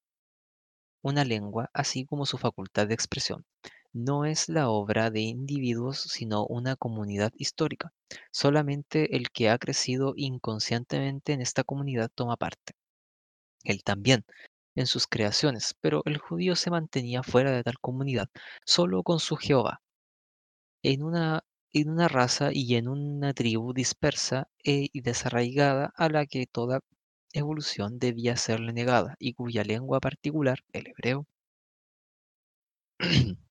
una 1.02 1.24
lengua, 1.24 1.70
así 1.72 2.04
como 2.04 2.26
su 2.26 2.38
facultad 2.38 2.86
de 2.86 2.94
expresión, 2.94 3.44
no 3.92 4.24
es 4.24 4.48
la 4.48 4.70
obra 4.70 5.10
de 5.10 5.20
individuos, 5.20 6.00
sino 6.00 6.46
una 6.46 6.76
comunidad 6.76 7.32
histórica. 7.36 7.92
Solamente 8.32 9.16
el 9.16 9.30
que 9.30 9.50
ha 9.50 9.58
crecido 9.58 10.14
inconscientemente 10.16 11.32
en 11.34 11.40
esta 11.42 11.64
comunidad 11.64 12.10
toma 12.14 12.36
parte. 12.36 12.74
Él 13.62 13.84
también, 13.84 14.24
en 14.74 14.86
sus 14.86 15.06
creaciones, 15.06 15.76
pero 15.80 16.02
el 16.06 16.18
judío 16.18 16.56
se 16.56 16.70
mantenía 16.70 17.22
fuera 17.22 17.52
de 17.52 17.62
tal 17.62 17.78
comunidad, 17.80 18.28
solo 18.66 19.04
con 19.04 19.20
su 19.20 19.36
Jehová, 19.36 19.80
en 20.82 21.04
una, 21.04 21.44
en 21.72 21.88
una 21.88 22.08
raza 22.08 22.50
y 22.52 22.74
en 22.74 22.88
una 22.88 23.32
tribu 23.32 23.72
dispersa 23.72 24.48
e- 24.64 24.88
y 24.92 25.02
desarraigada 25.02 25.92
a 25.96 26.08
la 26.08 26.26
que 26.26 26.46
toda 26.46 26.80
evolución 27.32 28.00
debía 28.00 28.36
serle 28.36 28.72
negada 28.72 29.14
y 29.20 29.34
cuya 29.34 29.62
lengua 29.62 30.00
particular, 30.00 30.58
el 30.72 30.88
hebreo, 30.88 31.26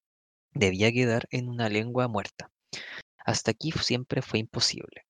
debía 0.54 0.92
quedar 0.92 1.28
en 1.32 1.50
una 1.50 1.70
lengua 1.70 2.08
muerta. 2.08 2.52
Hasta 3.26 3.52
aquí 3.52 3.72
siempre 3.72 4.22
fue 4.22 4.40
imposible, 4.40 5.06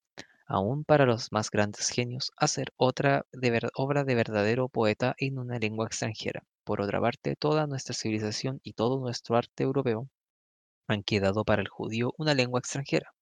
aun 0.46 0.84
para 0.84 1.06
los 1.06 1.32
más 1.32 1.50
grandes 1.50 1.88
genios, 1.90 2.32
hacer 2.36 2.72
otra 2.76 3.26
de 3.32 3.68
obra 3.74 4.04
de 4.04 4.14
verdadero 4.14 4.68
poeta 4.68 5.14
en 5.18 5.38
una 5.38 5.58
lengua 5.58 5.86
extranjera. 5.86 6.44
Por 6.64 6.80
otra 6.82 7.00
parte, 7.00 7.36
toda 7.36 7.66
nuestra 7.66 7.94
civilización 7.94 8.60
y 8.62 8.74
todo 8.74 9.00
nuestro 9.00 9.36
arte 9.36 9.64
europeo 9.64 10.08
han 10.88 11.02
quedado 11.02 11.44
para 11.44 11.62
el 11.62 11.68
judío 11.68 12.14
una 12.18 12.34
lengua 12.34 12.60
extranjera. 12.60 13.14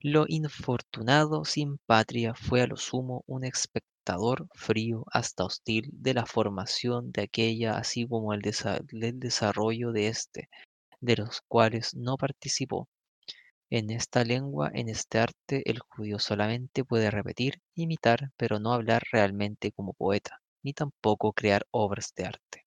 Lo 0.00 0.24
infortunado 0.26 1.44
sin 1.44 1.76
patria 1.84 2.32
fue 2.34 2.62
a 2.62 2.66
lo 2.66 2.78
sumo 2.78 3.22
un 3.26 3.44
espectador 3.44 4.48
frío 4.54 5.04
hasta 5.12 5.44
hostil 5.44 5.90
de 5.92 6.14
la 6.14 6.24
formación 6.24 7.12
de 7.12 7.24
aquella, 7.24 7.76
así 7.76 8.08
como 8.08 8.32
el, 8.32 8.40
desa- 8.40 8.82
el 8.90 9.20
desarrollo 9.20 9.92
de 9.92 10.08
éste, 10.08 10.48
de 11.00 11.16
los 11.16 11.40
cuales 11.48 11.94
no 11.94 12.16
participó 12.16 12.88
En 13.70 13.90
esta 13.90 14.24
lengua, 14.24 14.70
en 14.74 14.88
este 14.88 15.20
arte, 15.20 15.62
el 15.70 15.78
judío 15.78 16.18
solamente 16.18 16.84
puede 16.84 17.12
repetir, 17.12 17.60
imitar, 17.76 18.32
pero 18.36 18.58
no 18.58 18.72
hablar 18.72 19.04
realmente 19.12 19.70
como 19.72 19.94
poeta, 19.94 20.40
ni 20.64 20.72
tampoco 20.72 21.32
crear 21.32 21.64
obras 21.70 22.12
de 22.16 22.24
arte. 22.26 22.66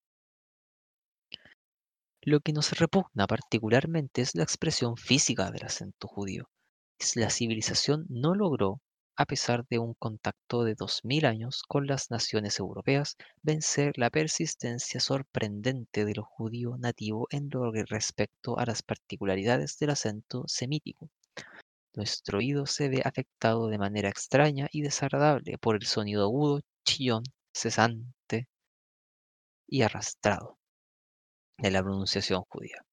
Lo 2.21 2.39
que 2.39 2.53
nos 2.53 2.71
repugna 2.79 3.27
particularmente 3.27 4.21
es 4.21 4.33
la 4.35 4.43
expresión 4.43 4.95
física 4.95 5.51
del 5.51 5.65
acento 5.65 6.07
judío. 6.07 6.49
La 7.15 7.29
civilización 7.29 8.05
no 8.09 8.35
logró, 8.35 8.79
a 9.19 9.25
pesar 9.25 9.67
de 9.67 9.79
un 9.79 9.95
contacto 9.95 10.63
de 10.63 10.75
dos 10.75 11.03
mil 11.03 11.25
años 11.25 11.63
con 11.67 11.87
las 11.87 12.09
naciones 12.09 12.57
europeas, 12.57 13.17
vencer 13.41 13.97
la 13.97 14.09
persistencia 14.09 15.01
sorprendente 15.01 16.05
de 16.05 16.13
lo 16.13 16.23
judío 16.23 16.77
nativo 16.77 17.27
en 17.29 17.49
lo 17.51 17.69
que 17.73 17.83
respecto 17.83 18.57
a 18.57 18.65
las 18.65 18.81
particularidades 18.81 19.77
del 19.77 19.89
acento 19.89 20.45
semítico. 20.47 21.09
Nuestro 21.93 22.37
oído 22.37 22.65
se 22.65 22.87
ve 22.87 23.01
afectado 23.03 23.67
de 23.67 23.77
manera 23.77 24.07
extraña 24.07 24.69
y 24.71 24.83
desagradable 24.83 25.57
por 25.57 25.75
el 25.75 25.85
sonido 25.85 26.23
agudo, 26.23 26.61
chillón, 26.85 27.23
cesante 27.53 28.47
y 29.67 29.81
arrastrado 29.81 30.57
de 31.57 31.71
la 31.71 31.83
pronunciación 31.83 32.45
judía. 32.47 32.85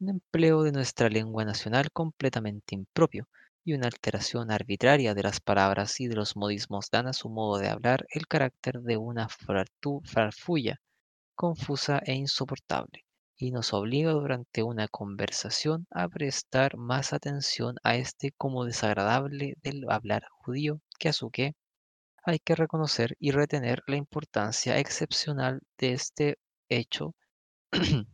Un 0.00 0.10
empleo 0.10 0.64
de 0.64 0.72
nuestra 0.72 1.08
lengua 1.08 1.46
nacional 1.46 1.90
completamente 1.92 2.74
impropio 2.74 3.26
y 3.64 3.74
una 3.74 3.86
alteración 3.86 4.50
arbitraria 4.50 5.14
de 5.14 5.22
las 5.22 5.40
palabras 5.40 6.00
y 6.00 6.08
de 6.08 6.16
los 6.16 6.36
modismos 6.36 6.90
dan 6.90 7.06
a 7.06 7.12
su 7.12 7.28
modo 7.28 7.58
de 7.58 7.68
hablar 7.68 8.06
el 8.10 8.26
carácter 8.26 8.80
de 8.80 8.96
una 8.96 9.28
farfulla 9.28 10.80
confusa 11.34 12.00
e 12.04 12.14
insoportable, 12.14 13.04
y 13.36 13.50
nos 13.50 13.72
obliga 13.72 14.12
durante 14.12 14.62
una 14.62 14.88
conversación 14.88 15.86
a 15.90 16.08
prestar 16.08 16.76
más 16.76 17.12
atención 17.12 17.76
a 17.82 17.96
este 17.96 18.32
como 18.38 18.64
desagradable 18.64 19.54
del 19.62 19.90
hablar 19.90 20.24
judío 20.30 20.80
que 20.98 21.08
a 21.08 21.12
su 21.12 21.30
que 21.30 21.54
hay 22.24 22.38
que 22.38 22.54
reconocer 22.54 23.16
y 23.18 23.32
retener 23.32 23.82
la 23.86 23.96
importancia 23.96 24.78
excepcional 24.78 25.60
de 25.78 25.92
este 25.92 26.38
hecho 26.68 27.14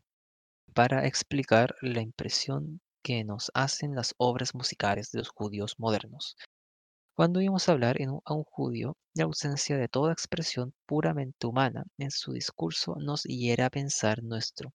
para 0.74 1.06
explicar 1.06 1.74
la 1.82 2.00
impresión 2.00 2.80
que 3.08 3.24
nos 3.24 3.50
hacen 3.54 3.94
las 3.94 4.14
obras 4.18 4.54
musicales 4.54 5.10
de 5.10 5.20
los 5.20 5.30
judíos 5.30 5.76
modernos. 5.78 6.36
Cuando 7.16 7.40
oímos 7.40 7.68
hablar 7.68 8.00
en 8.02 8.10
un- 8.10 8.22
a 8.24 8.34
un 8.34 8.44
judío, 8.44 8.96
la 9.14 9.24
ausencia 9.24 9.78
de 9.78 9.88
toda 9.88 10.12
expresión 10.12 10.74
puramente 10.86 11.46
humana 11.46 11.84
en 11.98 12.10
su 12.12 12.32
discurso 12.32 12.96
nos 13.00 13.24
hiera 13.24 13.66
a 13.66 13.70
pensar 13.70 14.22
nuestro. 14.22 14.72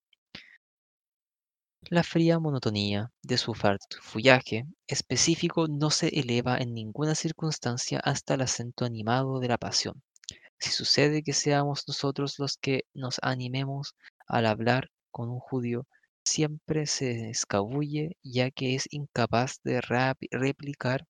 La 1.89 2.03
fría 2.03 2.39
monotonía 2.39 3.13
de 3.21 3.37
su 3.37 3.53
farfullaje 3.53 4.65
específico 4.85 5.69
no 5.69 5.91
se 5.91 6.09
eleva 6.09 6.57
en 6.57 6.73
ninguna 6.73 7.15
circunstancia 7.15 8.01
hasta 8.03 8.33
el 8.33 8.41
acento 8.41 8.83
animado 8.83 9.39
de 9.39 9.47
la 9.47 9.57
pasión. 9.57 10.03
Si 10.59 10.71
sucede 10.71 11.23
que 11.23 11.33
seamos 11.33 11.85
nosotros 11.87 12.39
los 12.39 12.57
que 12.57 12.85
nos 12.93 13.19
animemos 13.23 13.95
al 14.27 14.47
hablar 14.47 14.91
con 15.11 15.29
un 15.29 15.39
judío, 15.39 15.87
siempre 16.23 16.85
se 16.87 17.29
escabulle 17.29 18.17
ya 18.23 18.51
que 18.51 18.75
es 18.75 18.87
incapaz 18.91 19.59
de 19.63 19.81
replicar 20.31 21.05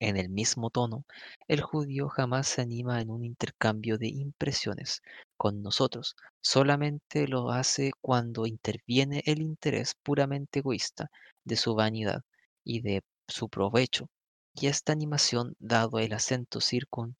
en 0.00 0.16
el 0.16 0.28
mismo 0.28 0.70
tono, 0.70 1.04
el 1.46 1.60
judío 1.60 2.08
jamás 2.08 2.48
se 2.48 2.62
anima 2.62 3.00
en 3.00 3.10
un 3.10 3.24
intercambio 3.24 3.98
de 3.98 4.08
impresiones 4.08 5.00
con 5.36 5.62
nosotros, 5.62 6.16
solamente 6.40 7.28
lo 7.28 7.50
hace 7.50 7.92
cuando 8.00 8.46
interviene 8.46 9.22
el 9.26 9.40
interés 9.40 9.94
puramente 10.02 10.58
egoísta 10.58 11.10
de 11.44 11.56
su 11.56 11.74
vanidad 11.74 12.22
y 12.64 12.80
de 12.80 13.02
su 13.28 13.48
provecho. 13.48 14.08
Y 14.54 14.66
esta 14.66 14.92
animación, 14.92 15.54
dado 15.60 15.98
el 16.00 16.12
acento 16.12 16.60
circun, 16.60 17.16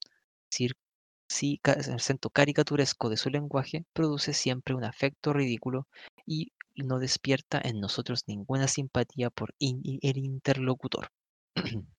acento 1.63 2.29
caricaturesco 2.29 3.09
de 3.09 3.17
su 3.17 3.29
lenguaje, 3.29 3.85
produce 3.93 4.33
siempre 4.33 4.75
un 4.75 4.83
afecto 4.83 5.33
ridículo 5.33 5.87
y 6.25 6.51
no 6.75 6.99
despierta 6.99 7.61
en 7.63 7.79
nosotros 7.79 8.23
ninguna 8.27 8.67
simpatía 8.67 9.29
por 9.29 9.53
el 9.59 10.17
interlocutor. 10.17 11.09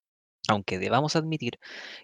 Aunque 0.49 0.79
debamos 0.79 1.17
admitir 1.17 1.59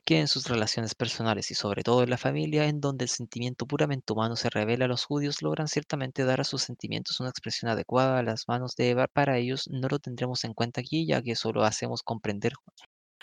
que 0.04 0.18
en 0.18 0.26
sus 0.26 0.48
relaciones 0.48 0.94
personales 0.94 1.50
y 1.50 1.54
sobre 1.54 1.82
todo 1.82 2.02
en 2.02 2.10
la 2.10 2.16
familia, 2.16 2.66
en 2.66 2.80
donde 2.80 3.04
el 3.04 3.10
sentimiento 3.10 3.66
puramente 3.66 4.14
humano 4.14 4.34
se 4.34 4.48
revela, 4.48 4.86
los 4.86 5.04
judíos 5.04 5.42
logran 5.42 5.68
ciertamente 5.68 6.24
dar 6.24 6.40
a 6.40 6.44
sus 6.44 6.62
sentimientos 6.62 7.20
una 7.20 7.28
expresión 7.28 7.70
adecuada 7.70 8.18
a 8.18 8.22
las 8.22 8.48
manos 8.48 8.76
de 8.76 8.90
Eva. 8.90 9.08
Para 9.08 9.36
ellos 9.36 9.68
no 9.70 9.88
lo 9.88 9.98
tendremos 9.98 10.44
en 10.44 10.54
cuenta 10.54 10.80
aquí, 10.80 11.06
ya 11.06 11.22
que 11.22 11.36
solo 11.36 11.64
hacemos 11.64 12.02
comprender 12.02 12.54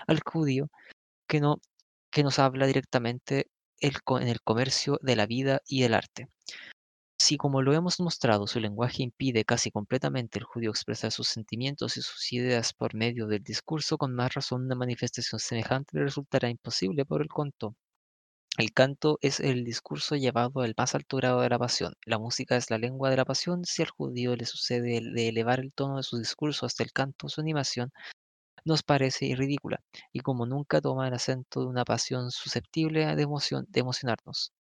al 0.08 0.20
judío 0.24 0.70
que 1.28 1.42
no 1.42 1.58
que 2.12 2.24
nos 2.24 2.40
habla 2.40 2.68
directamente 2.68 3.48
el 3.80 3.96
en 4.22 4.28
el 4.28 4.42
comercio 4.42 5.00
de 5.02 5.16
la 5.16 5.26
vida 5.26 5.62
y 5.68 5.84
el 5.84 5.94
arte. 5.94 6.30
Si, 7.20 7.38
como 7.38 7.62
lo 7.62 7.74
hemos 7.74 8.00
mostrado, 8.00 8.48
su 8.48 8.60
lenguaje 8.60 9.04
impide 9.04 9.46
casi 9.46 9.70
completamente 9.70 10.40
al 10.40 10.46
judío 10.46 10.72
expresar 10.72 11.12
sus 11.12 11.28
sentimientos 11.28 11.96
y 11.98 12.02
sus 12.02 12.34
ideas 12.34 12.74
por 12.74 12.96
medio 12.96 13.28
del 13.28 13.44
discurso, 13.44 13.98
con 14.00 14.16
más 14.16 14.34
razón 14.34 14.64
una 14.66 14.74
manifestación 14.76 15.40
semejante 15.40 15.96
le 15.96 16.06
resultará 16.06 16.50
imposible 16.50 17.06
por 17.06 17.22
el 17.22 17.28
canto. 17.28 17.76
El 18.58 18.74
canto 18.74 19.20
es 19.22 19.40
el 19.42 19.66
discurso 19.66 20.16
llevado 20.16 20.62
al 20.62 20.76
más 20.78 20.96
alto 20.96 21.18
grado 21.18 21.42
de 21.42 21.50
la 21.50 21.60
pasión. 21.60 21.94
La 22.06 22.20
música 22.20 22.58
es 22.58 22.72
la 22.72 22.78
lengua 22.80 23.10
de 23.12 23.18
la 23.18 23.26
pasión. 23.26 23.66
Si 23.66 23.84
al 23.84 23.90
judío 23.90 24.36
le 24.36 24.46
sucede 24.46 24.98
el 24.98 25.14
de 25.14 25.30
elevar 25.30 25.60
el 25.62 25.74
tono 25.74 25.98
de 25.98 26.04
su 26.04 26.18
discurso 26.20 26.66
hasta 26.68 26.84
el 26.84 26.94
canto, 26.94 27.30
su 27.30 27.42
animación 27.42 27.92
nos 28.66 28.84
parece 28.84 29.34
ridícula, 29.36 29.82
y 30.14 30.22
como 30.22 30.46
nunca 30.48 30.82
toma 30.82 31.08
el 31.10 31.16
acento 31.16 31.62
de 31.62 31.68
una 31.68 31.86
pasión 31.86 32.32
susceptible 32.32 33.16
de 33.16 33.24
emoción, 33.24 33.66
de 33.70 33.82
emocionarnos 33.82 34.26
nos- 34.28 34.57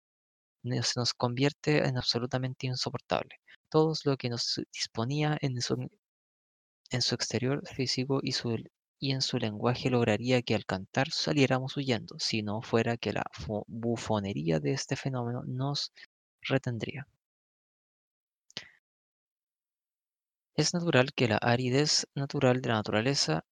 se 0.62 1.00
nos 1.00 1.14
convierte 1.14 1.86
en 1.86 1.96
absolutamente 1.96 2.66
insoportable. 2.66 3.36
Todo 3.68 3.94
lo 4.04 4.16
que 4.16 4.28
nos 4.28 4.60
disponía 4.72 5.38
en 5.40 5.60
su, 5.60 5.88
exterior 7.14 7.66
físico 7.68 8.20
y, 8.22 8.34
y 8.98 9.12
en 9.12 9.22
su 9.22 9.38
lenguaje 9.38 9.90
lograría 9.90 10.42
que 10.42 10.54
al 10.54 10.64
cantar 10.66 11.10
saliéramos 11.10 11.76
huyendo, 11.76 12.16
si 12.18 12.42
no 12.42 12.62
fuera 12.62 12.96
que 12.96 13.12
la 13.12 13.24
bufonería 13.66 14.60
de 14.60 14.72
este 14.72 14.96
fenómeno 14.96 15.42
nos 15.46 15.92
retendría. 16.42 17.06
Es 20.54 20.74
natural 20.74 21.12
que 21.14 21.28
la 21.28 21.38
aridez 21.38 22.06
natural 22.14 22.62
de 22.62 22.68
la 22.68 22.74
naturaleza 22.76 23.44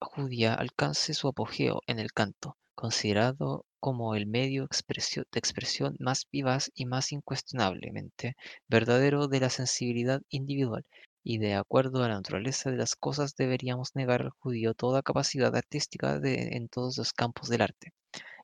judía 0.00 0.54
alcance 0.54 1.14
su 1.14 1.28
apogeo 1.28 1.80
en 1.86 1.98
el 1.98 2.12
canto, 2.12 2.56
considerado 2.74 3.64
como 3.82 4.14
el 4.14 4.26
medio 4.26 4.62
de 4.62 5.38
expresión 5.40 5.96
más 6.00 6.26
vivaz 6.32 6.70
y 6.74 6.86
más 6.86 7.12
incuestionablemente 7.12 8.36
verdadero 8.68 9.28
de 9.28 9.40
la 9.40 9.50
sensibilidad 9.50 10.22
individual, 10.30 10.86
y 11.24 11.38
de 11.38 11.54
acuerdo 11.56 12.04
a 12.04 12.08
la 12.08 12.14
naturaleza 12.14 12.70
de 12.70 12.78
las 12.78 12.96
cosas 12.96 13.34
deberíamos 13.36 13.96
negar 13.96 14.22
al 14.22 14.30
judío 14.30 14.74
toda 14.74 15.02
capacidad 15.02 15.54
artística 15.56 16.20
de- 16.20 16.56
en 16.56 16.68
todos 16.68 16.96
los 16.98 17.12
campos 17.12 17.48
del 17.50 17.62
arte, 17.62 17.92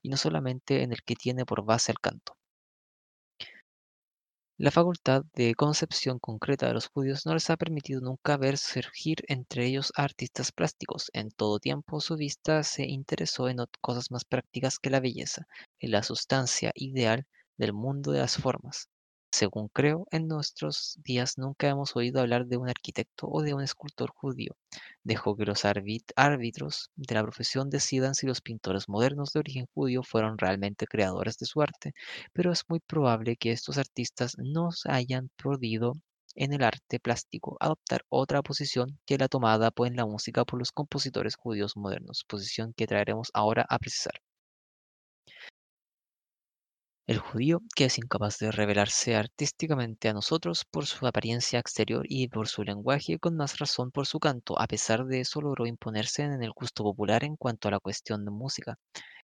y 0.02 0.10
no 0.10 0.16
solamente 0.16 0.82
en 0.84 0.92
el 0.92 1.02
que 1.04 1.16
tiene 1.16 1.46
por 1.46 1.64
base 1.66 1.92
el 1.92 2.00
canto. 2.00 2.37
La 4.58 4.70
facultad 4.70 5.22
de 5.34 5.54
concepción 5.54 6.18
concreta 6.18 6.66
de 6.66 6.74
los 6.74 6.88
judíos 6.88 7.24
no 7.24 7.32
les 7.32 7.48
ha 7.48 7.56
permitido 7.56 8.00
nunca 8.02 8.36
ver 8.36 8.58
surgir 8.58 9.24
entre 9.26 9.64
ellos 9.64 9.90
artistas 9.96 10.52
plásticos. 10.52 11.10
En 11.14 11.30
todo 11.30 11.58
tiempo 11.58 12.00
su 12.00 12.16
vista 12.16 12.62
se 12.62 12.84
interesó 12.86 13.48
en 13.48 13.56
cosas 13.80 14.10
más 14.10 14.26
prácticas 14.26 14.78
que 14.78 14.90
la 14.90 15.00
belleza, 15.00 15.46
en 15.80 15.92
la 15.92 16.02
sustancia 16.02 16.72
ideal 16.74 17.26
del 17.56 17.72
mundo 17.72 18.12
de 18.12 18.18
las 18.20 18.36
formas. 18.36 18.88
Según 19.32 19.68
creo, 19.68 20.06
en 20.10 20.28
nuestros 20.28 20.98
días 21.02 21.38
nunca 21.38 21.66
hemos 21.68 21.96
oído 21.96 22.20
hablar 22.20 22.44
de 22.46 22.58
un 22.58 22.68
arquitecto 22.68 23.26
o 23.26 23.40
de 23.40 23.54
un 23.54 23.62
escultor 23.62 24.10
judío. 24.10 24.52
Dejó 25.02 25.34
que 25.34 25.46
los 25.46 25.64
árbit- 25.64 26.12
árbitros 26.14 26.90
de 26.94 27.14
la 27.14 27.22
profesión 27.22 27.70
decidan 27.70 28.14
si 28.14 28.26
los 28.26 28.42
pintores 28.42 28.86
modernos 28.86 29.32
de 29.32 29.40
origen 29.40 29.66
judío 29.72 30.02
fueron 30.02 30.36
realmente 30.36 30.86
creadores 30.86 31.38
de 31.38 31.46
su 31.46 31.62
arte 31.62 31.94
pero 32.34 32.52
es 32.52 32.64
muy 32.68 32.80
probable 32.80 33.36
que 33.36 33.50
estos 33.52 33.78
artistas 33.78 34.36
no 34.36 34.68
hayan 34.84 35.30
podido 35.42 35.94
en 36.34 36.52
el 36.52 36.62
arte 36.62 37.00
plástico 37.00 37.56
adoptar 37.60 38.02
otra 38.10 38.42
posición 38.42 38.98
que 39.06 39.16
la 39.16 39.28
tomada 39.28 39.70
por- 39.70 39.86
en 39.88 39.96
la 39.96 40.04
música 40.04 40.44
por 40.44 40.58
los 40.58 40.70
compositores 40.70 41.36
judíos 41.36 41.78
modernos, 41.78 42.24
posición 42.28 42.74
que 42.74 42.86
traeremos 42.86 43.30
ahora 43.32 43.64
a 43.70 43.78
precisar. 43.78 44.20
El 47.08 47.18
judío, 47.18 47.60
que 47.74 47.86
es 47.86 47.98
incapaz 47.98 48.38
de 48.38 48.52
revelarse 48.52 49.16
artísticamente 49.16 50.08
a 50.08 50.12
nosotros 50.12 50.64
por 50.64 50.86
su 50.86 51.04
apariencia 51.08 51.58
exterior 51.58 52.06
y 52.08 52.28
por 52.28 52.46
su 52.46 52.62
lenguaje, 52.62 53.18
con 53.18 53.34
más 53.34 53.58
razón 53.58 53.90
por 53.90 54.06
su 54.06 54.20
canto, 54.20 54.56
a 54.60 54.68
pesar 54.68 55.04
de 55.06 55.18
eso 55.18 55.40
logró 55.40 55.66
imponerse 55.66 56.22
en 56.22 56.40
el 56.40 56.52
gusto 56.52 56.84
popular 56.84 57.24
en 57.24 57.34
cuanto 57.34 57.66
a 57.66 57.72
la 57.72 57.80
cuestión 57.80 58.24
de 58.24 58.30
música 58.30 58.78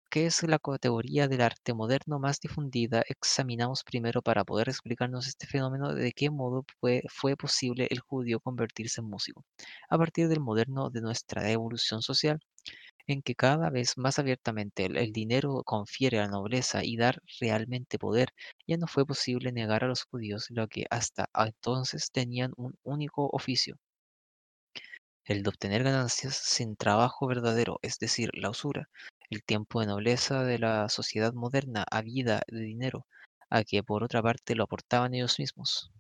¿Qué 0.09 0.25
es 0.27 0.43
la 0.43 0.59
categoría 0.59 1.27
del 1.27 1.41
arte 1.41 1.73
moderno 1.73 2.19
más 2.19 2.39
difundida? 2.39 3.03
Examinamos 3.09 3.83
primero 3.83 4.21
para 4.21 4.45
poder 4.45 4.69
explicarnos 4.69 5.27
este 5.27 5.47
fenómeno 5.47 5.93
de 5.95 6.13
qué 6.13 6.29
modo 6.29 6.65
fue 7.09 7.38
posible 7.38 7.88
el 7.91 7.99
judío 7.99 8.39
convertirse 8.39 9.01
en 9.01 9.09
músico. 9.09 9.45
A 9.89 9.97
partir 9.97 10.29
del 10.29 10.41
moderno 10.41 10.89
de 10.89 11.01
nuestra 11.01 11.49
evolución 11.51 12.01
social, 12.01 12.39
en 13.07 13.21
que 13.21 13.35
cada 13.35 13.69
vez 13.69 13.97
más 13.97 14.19
abiertamente 14.19 14.85
el, 14.85 15.13
dinero 15.13 15.63
confiere 15.63 16.19
a 16.19 16.23
la 16.23 16.31
nobleza 16.31 16.83
y 16.83 16.97
dar 16.97 17.21
realmente 17.39 17.99
poder, 17.99 18.29
ya 18.67 18.77
no 18.77 18.87
fue 18.87 19.05
posible 19.05 19.51
negar 19.51 19.83
a 19.83 19.87
los 19.87 20.03
judíos 20.03 20.47
lo 20.49 20.67
que 20.67 20.85
hasta 20.89 21.29
entonces 21.33 22.11
tenían 22.11 22.53
un 22.57 22.75
único 22.83 23.29
oficio, 23.31 23.77
el 25.25 25.43
de 25.43 25.49
obtener 25.49 25.83
ganancias 25.83 26.33
sin 26.37 26.77
trabajo 26.77 27.27
verdadero, 27.27 27.77
es 27.81 27.99
decir, 27.99 28.29
la 28.33 28.49
usura, 28.49 28.87
el 29.29 29.43
tiempo 29.43 29.81
de 29.81 29.87
nobleza 29.87 30.43
de 30.45 30.59
la 30.59 30.87
sociedad 30.87 31.33
moderna 31.33 31.83
ávida 31.91 32.41
de 32.47 32.61
dinero, 32.61 33.05
a 33.49 33.65
que 33.65 33.83
por 33.83 34.03
otra 34.05 34.21
parte 34.21 34.55
lo 34.55 34.63
aportaban 34.63 35.13
ellos 35.13 35.39
mismos. 35.39 35.91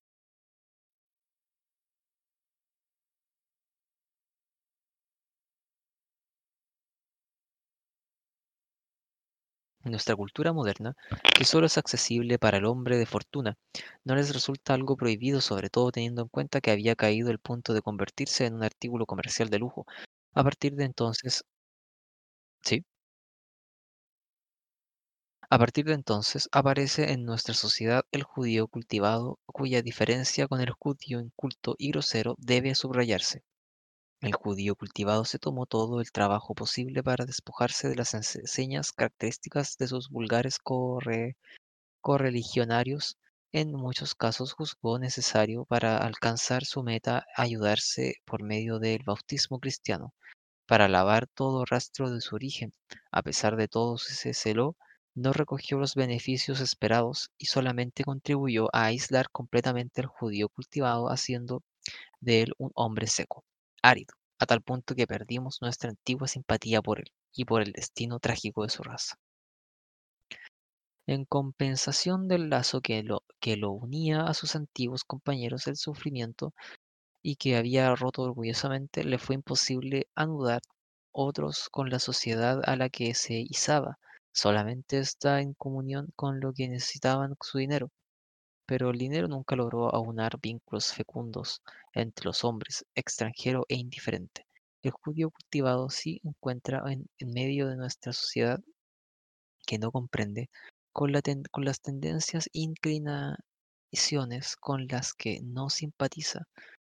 En 9.83 9.91
nuestra 9.91 10.15
cultura 10.15 10.51
moderna, 10.51 10.95
que 11.33 11.45
solo 11.45 11.67
es 11.67 11.77
accesible 11.77 12.37
para 12.39 12.57
el 12.57 12.65
hombre 12.65 12.97
de 12.97 13.05
fortuna, 13.05 13.57
no 14.03 14.13
les 14.15 14.33
resulta 14.33 14.73
algo 14.73 14.97
prohibido, 14.97 15.39
sobre 15.41 15.69
todo 15.69 15.91
teniendo 15.91 16.21
en 16.23 16.27
cuenta 16.27 16.59
que 16.59 16.71
había 16.71 16.95
caído 16.95 17.31
el 17.31 17.39
punto 17.39 17.73
de 17.73 17.81
convertirse 17.81 18.45
en 18.45 18.55
un 18.55 18.63
artículo 18.63 19.05
comercial 19.05 19.49
de 19.49 19.59
lujo. 19.59 19.85
A 20.33 20.43
partir 20.43 20.75
de 20.75 20.83
entonces, 20.85 21.45
sí, 22.63 22.83
A 25.49 25.57
partir 25.57 25.85
de 25.85 25.93
entonces 25.93 26.49
aparece 26.51 27.13
en 27.13 27.23
nuestra 27.23 27.53
sociedad 27.53 28.03
el 28.11 28.23
judío 28.23 28.67
cultivado, 28.67 29.39
cuya 29.45 29.81
diferencia 29.81 30.49
con 30.49 30.59
el 30.59 30.71
judío 30.71 31.21
inculto 31.21 31.75
y 31.77 31.91
grosero 31.91 32.35
debe 32.39 32.75
subrayarse. 32.75 33.41
El 34.23 34.33
judío 34.33 34.75
cultivado 34.75 35.23
se 35.23 35.37
tomó 35.37 35.67
todo 35.67 36.01
el 36.01 36.11
trabajo 36.11 36.55
posible 36.55 37.03
para 37.03 37.27
despojarse 37.27 37.89
de 37.89 37.95
las 37.95 38.09
señas 38.45 38.91
características 38.91 39.77
de 39.77 39.87
sus 39.87 40.09
vulgares 40.09 40.57
corre- 40.57 41.37
correligionarios. 42.01 43.17
En 43.51 43.71
muchos 43.73 44.15
casos 44.15 44.53
juzgó 44.53 44.99
necesario 44.99 45.65
para 45.65 45.97
alcanzar 45.97 46.65
su 46.65 46.83
meta 46.83 47.25
ayudarse 47.37 48.15
por 48.25 48.43
medio 48.43 48.79
del 48.79 49.03
bautismo 49.05 49.59
cristiano 49.59 50.13
para 50.67 50.87
lavar 50.89 51.27
todo 51.27 51.65
rastro 51.65 52.09
de 52.11 52.21
su 52.21 52.35
origen. 52.35 52.73
A 53.11 53.23
pesar 53.23 53.57
de 53.57 53.67
todo 53.67 53.95
ese 53.95 54.33
celo, 54.33 54.77
no 55.15 55.33
recogió 55.33 55.77
los 55.79 55.95
beneficios 55.95 56.61
esperados 56.61 57.31
y 57.37 57.47
solamente 57.47 58.03
contribuyó 58.03 58.69
a 58.75 58.85
aislar 58.85 59.29
completamente 59.31 60.01
al 60.01 60.07
judío 60.07 60.49
cultivado, 60.49 61.09
haciendo 61.09 61.63
de 62.21 62.41
él 62.43 62.53
un 62.57 62.71
hombre 62.75 63.07
seco, 63.07 63.45
árido, 63.83 64.15
a 64.39 64.47
tal 64.47 64.61
punto 64.61 64.95
que 64.95 65.05
perdimos 65.05 65.61
nuestra 65.61 65.91
antigua 65.91 66.27
simpatía 66.27 66.81
por 66.81 66.99
él 66.99 67.11
y 67.33 67.45
por 67.45 67.61
el 67.61 67.73
destino 67.73 68.19
trágico 68.19 68.63
de 68.63 68.69
su 68.69 68.81
raza. 68.81 69.17
En 71.05 71.25
compensación 71.25 72.29
del 72.29 72.49
lazo 72.49 72.79
que 72.79 73.03
lo, 73.03 73.71
unía 73.71 74.21
a 74.21 74.33
sus 74.33 74.55
antiguos 74.55 75.03
compañeros 75.03 75.67
el 75.67 75.75
sufrimiento, 75.75 76.53
y 77.21 77.35
que 77.35 77.57
había 77.57 77.93
roto 77.95 78.23
orgullosamente, 78.23 79.03
le 79.03 79.17
fue 79.17 79.35
imposible 79.35 80.07
anudar 80.15 80.61
otros 81.11 81.69
con 81.69 81.89
la 81.89 81.99
sociedad 81.99 82.61
a 82.65 82.75
la 82.77 82.89
que 82.89 83.13
se 83.15 83.35
izaba. 83.35 83.99
Solamente 84.31 84.99
está 84.99 85.41
en 85.41 85.53
comunión 85.53 86.09
con 86.15 86.39
lo 86.39 86.53
que 86.53 86.69
necesitaban 86.69 87.35
su 87.41 87.57
dinero. 87.57 87.89
Pero 88.65 88.91
el 88.91 88.97
dinero 88.97 89.27
nunca 89.27 89.55
logró 89.55 89.93
aunar 89.93 90.39
vínculos 90.41 90.93
fecundos 90.93 91.61
entre 91.93 92.25
los 92.25 92.43
hombres, 92.43 92.85
extranjero 92.95 93.65
e 93.69 93.75
indiferente. 93.75 94.45
El 94.83 94.91
judío 94.91 95.31
cultivado 95.31 95.89
sí 95.89 96.19
encuentra 96.23 96.83
en, 96.91 97.07
en 97.19 97.31
medio 97.33 97.67
de 97.67 97.77
nuestra 97.77 98.13
sociedad 98.13 98.59
que 99.67 99.77
no 99.77 99.91
comprende 99.91 100.49
con, 100.93 101.11
la 101.11 101.21
ten- 101.21 101.43
con 101.51 101.65
las 101.65 101.81
tendencias 101.81 102.45
e 102.53 102.59
inclinaciones 102.61 104.55
con 104.59 104.87
las 104.87 105.13
que 105.13 105.41
no 105.43 105.69
simpatiza 105.69 106.47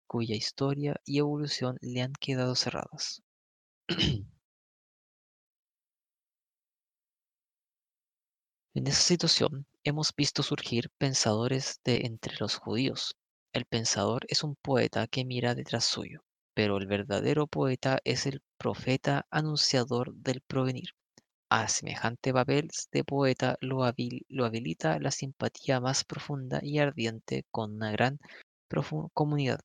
cuya 0.07 0.35
historia 0.35 0.95
y 1.05 1.19
evolución 1.19 1.77
le 1.81 2.01
han 2.03 2.13
quedado 2.13 2.55
cerradas. 2.55 3.23
En 8.75 8.87
esa 8.87 9.01
situación 9.01 9.65
hemos 9.83 10.13
visto 10.15 10.41
surgir 10.41 10.89
pensadores 10.97 11.81
de 11.83 12.05
entre 12.05 12.37
los 12.39 12.55
judíos. 12.55 13.13
El 13.57 13.65
pensador 13.65 14.23
es 14.29 14.43
un 14.43 14.55
poeta 14.55 15.07
que 15.07 15.25
mira 15.25 15.55
detrás 15.55 15.83
suyo, 15.83 16.21
pero 16.53 16.77
el 16.77 16.85
verdadero 16.85 17.47
poeta 17.47 17.99
es 18.03 18.27
el 18.27 18.41
profeta 18.57 19.25
anunciador 19.31 20.13
del 20.13 20.41
provenir. 20.41 20.91
A 21.49 21.67
semejante 21.67 22.33
papel 22.33 22.69
de 22.91 23.03
poeta 23.03 23.57
lo, 23.61 23.83
habil- 23.85 24.25
lo 24.29 24.45
habilita 24.45 24.99
la 24.99 25.11
simpatía 25.11 25.79
más 25.81 26.03
profunda 26.03 26.59
y 26.61 26.79
ardiente 26.79 27.45
con 27.51 27.75
una 27.75 27.91
gran 27.91 28.19
comunidad 29.13 29.59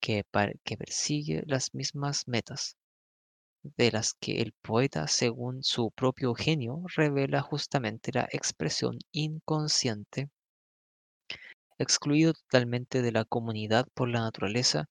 que, 0.00 0.24
que 0.64 0.76
persigue 0.76 1.44
las 1.46 1.72
mismas 1.72 2.28
metas, 2.28 2.76
de 3.62 3.90
las 3.90 4.14
que 4.14 4.42
el 4.42 4.52
poeta, 4.52 5.08
según 5.08 5.62
su 5.64 5.90
propio 5.92 6.34
genio, 6.34 6.82
revela 6.96 7.42
justamente 7.42 8.12
la 8.12 8.28
expresión 8.30 8.98
inconsciente, 9.12 10.28
excluido 11.82 12.32
totalmente 12.32 13.02
de 13.02 13.12
la 13.12 13.24
comunidad 13.24 13.86
por 13.94 14.08
la 14.08 14.20
naturaleza 14.20 14.88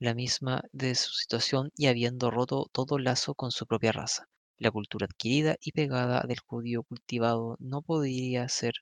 la 0.00 0.14
misma 0.14 0.62
de 0.72 0.94
su 0.94 1.12
situación 1.12 1.70
y 1.76 1.86
habiendo 1.86 2.30
roto 2.30 2.68
todo 2.72 2.98
lazo 2.98 3.34
con 3.34 3.50
su 3.50 3.66
propia 3.66 3.92
raza. 3.92 4.28
La 4.56 4.70
cultura 4.70 5.06
adquirida 5.06 5.56
y 5.60 5.72
pegada 5.72 6.22
del 6.26 6.38
judío 6.40 6.84
cultivado 6.84 7.56
no 7.58 7.82
podía 7.82 8.48
ser 8.48 8.74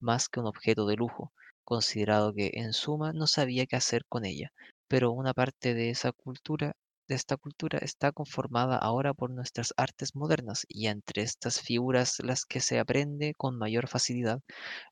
más 0.00 0.28
que 0.28 0.40
un 0.40 0.46
objeto 0.46 0.86
de 0.86 0.96
lujo, 0.96 1.32
considerado 1.64 2.32
que 2.32 2.52
en 2.54 2.72
suma 2.72 3.12
no 3.12 3.26
sabía 3.26 3.66
qué 3.66 3.76
hacer 3.76 4.04
con 4.08 4.24
ella, 4.24 4.52
pero 4.88 5.12
una 5.12 5.34
parte 5.34 5.74
de 5.74 5.90
esa 5.90 6.12
cultura 6.12 6.76
de 7.10 7.16
esta 7.16 7.36
cultura 7.36 7.78
está 7.82 8.12
conformada 8.12 8.78
ahora 8.78 9.12
por 9.14 9.30
nuestras 9.30 9.74
artes 9.76 10.16
modernas 10.16 10.64
y 10.68 10.86
entre 10.88 11.22
estas 11.22 11.60
figuras 11.60 12.20
las 12.24 12.46
que 12.46 12.60
se 12.62 12.78
aprende 12.80 13.34
con 13.36 13.58
mayor 13.58 13.88
facilidad 13.88 14.40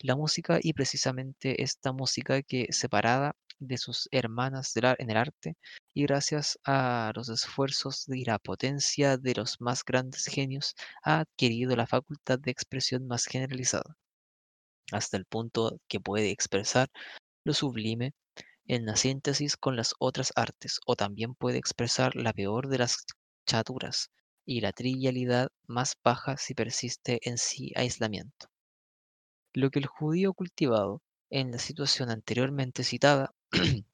la 0.00 0.16
música 0.16 0.58
y 0.62 0.72
precisamente 0.74 1.62
esta 1.62 1.92
música 1.92 2.42
que 2.42 2.66
separada 2.72 3.36
de 3.60 3.78
sus 3.78 4.08
hermanas 4.12 4.76
ar- 4.82 4.96
en 5.00 5.10
el 5.10 5.16
arte 5.16 5.56
y 5.94 6.02
gracias 6.04 6.58
a 6.64 7.12
los 7.14 7.28
esfuerzos 7.28 8.06
y 8.08 8.24
la 8.24 8.38
potencia 8.40 9.16
de 9.16 9.34
los 9.34 9.60
más 9.60 9.84
grandes 9.84 10.26
genios, 10.26 10.74
ha 11.04 11.20
adquirido 11.20 11.76
la 11.76 11.86
facultad 11.86 12.38
de 12.40 12.50
expresión 12.50 13.06
más 13.06 13.26
generalizada, 13.26 13.96
hasta 14.92 15.16
el 15.16 15.24
punto 15.26 15.78
que 15.88 16.00
puede 16.00 16.30
expresar 16.30 16.88
lo 17.44 17.54
sublime 17.54 18.12
en 18.68 18.86
la 18.86 18.94
síntesis 18.94 19.56
con 19.56 19.74
las 19.74 19.94
otras 19.98 20.32
artes, 20.36 20.78
o 20.86 20.94
también 20.94 21.34
puede 21.34 21.58
expresar 21.58 22.14
la 22.14 22.32
peor 22.32 22.68
de 22.68 22.78
las 22.78 23.04
chaturas 23.48 24.10
y 24.46 24.60
la 24.60 24.72
trivialidad 24.72 25.48
más 25.66 25.96
baja 26.04 26.36
si 26.36 26.54
persiste 26.54 27.18
en 27.28 27.38
sí 27.38 27.72
aislamiento. 27.74 28.46
Lo 29.52 29.68
que 29.70 29.78
el 29.78 29.84
judío 29.86 30.32
cultivado 30.32 31.02
en 31.28 31.50
la 31.52 31.58
situación 31.58 32.08
anteriormente 32.08 32.82
citada 32.82 33.34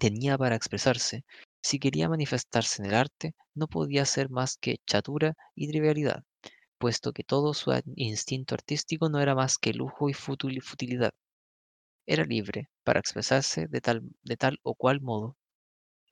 tenía 0.00 0.38
para 0.38 0.56
expresarse, 0.56 1.24
si 1.62 1.78
quería 1.80 2.08
manifestarse 2.08 2.82
en 2.82 2.88
el 2.90 2.94
arte, 2.94 3.34
no 3.54 3.68
podía 3.68 4.04
ser 4.04 4.30
más 4.30 4.56
que 4.56 4.76
chatura 4.86 5.34
y 5.54 5.68
trivialidad, 5.68 6.24
puesto 6.78 7.12
que 7.12 7.24
todo 7.24 7.54
su 7.54 7.72
instinto 7.96 8.54
artístico 8.54 9.08
no 9.10 9.20
era 9.20 9.34
más 9.34 9.58
que 9.58 9.74
lujo 9.74 10.10
y 10.10 10.14
futilidad. 10.14 11.12
Era 12.08 12.24
libre 12.24 12.68
para 12.82 12.98
expresarse 12.98 13.68
de 13.68 13.80
tal, 13.80 14.02
de 14.24 14.36
tal 14.36 14.58
o 14.64 14.74
cual 14.74 15.00
modo, 15.00 15.36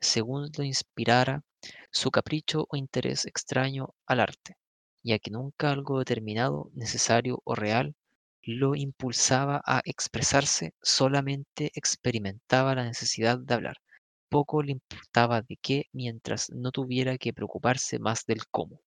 según 0.01 0.51
lo 0.57 0.65
inspirara 0.65 1.43
su 1.91 2.11
capricho 2.11 2.67
o 2.71 2.77
interés 2.77 3.27
extraño 3.27 3.95
al 4.07 4.21
arte, 4.21 4.59
ya 5.03 5.19
que 5.19 5.31
nunca 5.33 5.73
algo 5.73 5.99
determinado, 5.99 6.71
necesario 6.75 7.41
o 7.45 7.55
real 7.57 7.97
lo 8.45 8.77
impulsaba 8.77 9.63
a 9.67 9.81
expresarse, 9.87 10.75
solamente 10.83 11.73
experimentaba 11.75 12.75
la 12.75 12.85
necesidad 12.85 13.39
de 13.39 13.55
hablar. 13.55 13.79
Poco 14.29 14.63
le 14.63 14.73
importaba 14.73 15.43
de 15.43 15.57
qué 15.63 15.87
mientras 15.93 16.51
no 16.51 16.73
tuviera 16.73 17.19
que 17.19 17.33
preocuparse 17.33 17.99
más 17.99 18.25
del 18.27 18.47
cómo. 18.51 18.83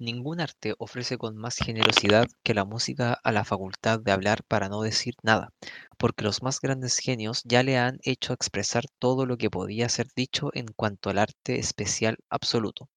Ningún 0.00 0.40
arte 0.40 0.74
ofrece 0.78 1.18
con 1.18 1.36
más 1.36 1.56
generosidad 1.58 2.26
que 2.42 2.52
la 2.52 2.64
música 2.64 3.12
a 3.22 3.30
la 3.30 3.44
facultad 3.44 4.00
de 4.00 4.10
hablar 4.10 4.42
para 4.48 4.68
no 4.68 4.82
decir 4.82 5.14
nada, 5.22 5.50
porque 5.96 6.24
los 6.24 6.42
más 6.42 6.60
grandes 6.60 6.98
genios 6.98 7.42
ya 7.44 7.62
le 7.62 7.78
han 7.78 8.00
hecho 8.02 8.32
expresar 8.32 8.82
todo 8.98 9.24
lo 9.24 9.36
que 9.36 9.50
podía 9.50 9.88
ser 9.88 10.08
dicho 10.16 10.50
en 10.52 10.66
cuanto 10.66 11.10
al 11.10 11.18
arte 11.18 11.60
especial 11.60 12.16
absoluto. 12.28 12.88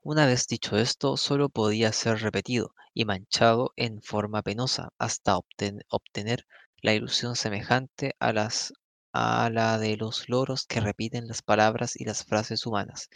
Una 0.00 0.24
vez 0.24 0.46
dicho 0.46 0.78
esto, 0.78 1.18
solo 1.18 1.50
podía 1.50 1.92
ser 1.92 2.20
repetido 2.22 2.72
y 2.94 3.04
manchado 3.04 3.74
en 3.76 4.00
forma 4.00 4.40
penosa 4.40 4.88
hasta 4.98 5.36
obten- 5.36 5.82
obtener 5.90 6.46
la 6.80 6.94
ilusión 6.94 7.36
semejante 7.36 8.14
a 8.18 8.32
las 8.32 8.72
a 9.12 9.50
la 9.50 9.78
de 9.78 9.98
los 9.98 10.30
loros 10.30 10.64
que 10.66 10.80
repiten 10.80 11.28
las 11.28 11.42
palabras 11.42 11.94
y 12.00 12.06
las 12.06 12.24
frases 12.24 12.64
humanas 12.64 13.10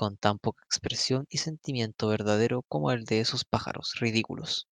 con 0.00 0.16
tan 0.16 0.38
poca 0.38 0.64
expresión 0.64 1.26
y 1.28 1.36
sentimiento 1.36 2.08
verdadero 2.08 2.62
como 2.68 2.90
el 2.90 3.04
de 3.04 3.20
esos 3.20 3.44
pájaros 3.44 3.96
ridículos. 4.00 4.66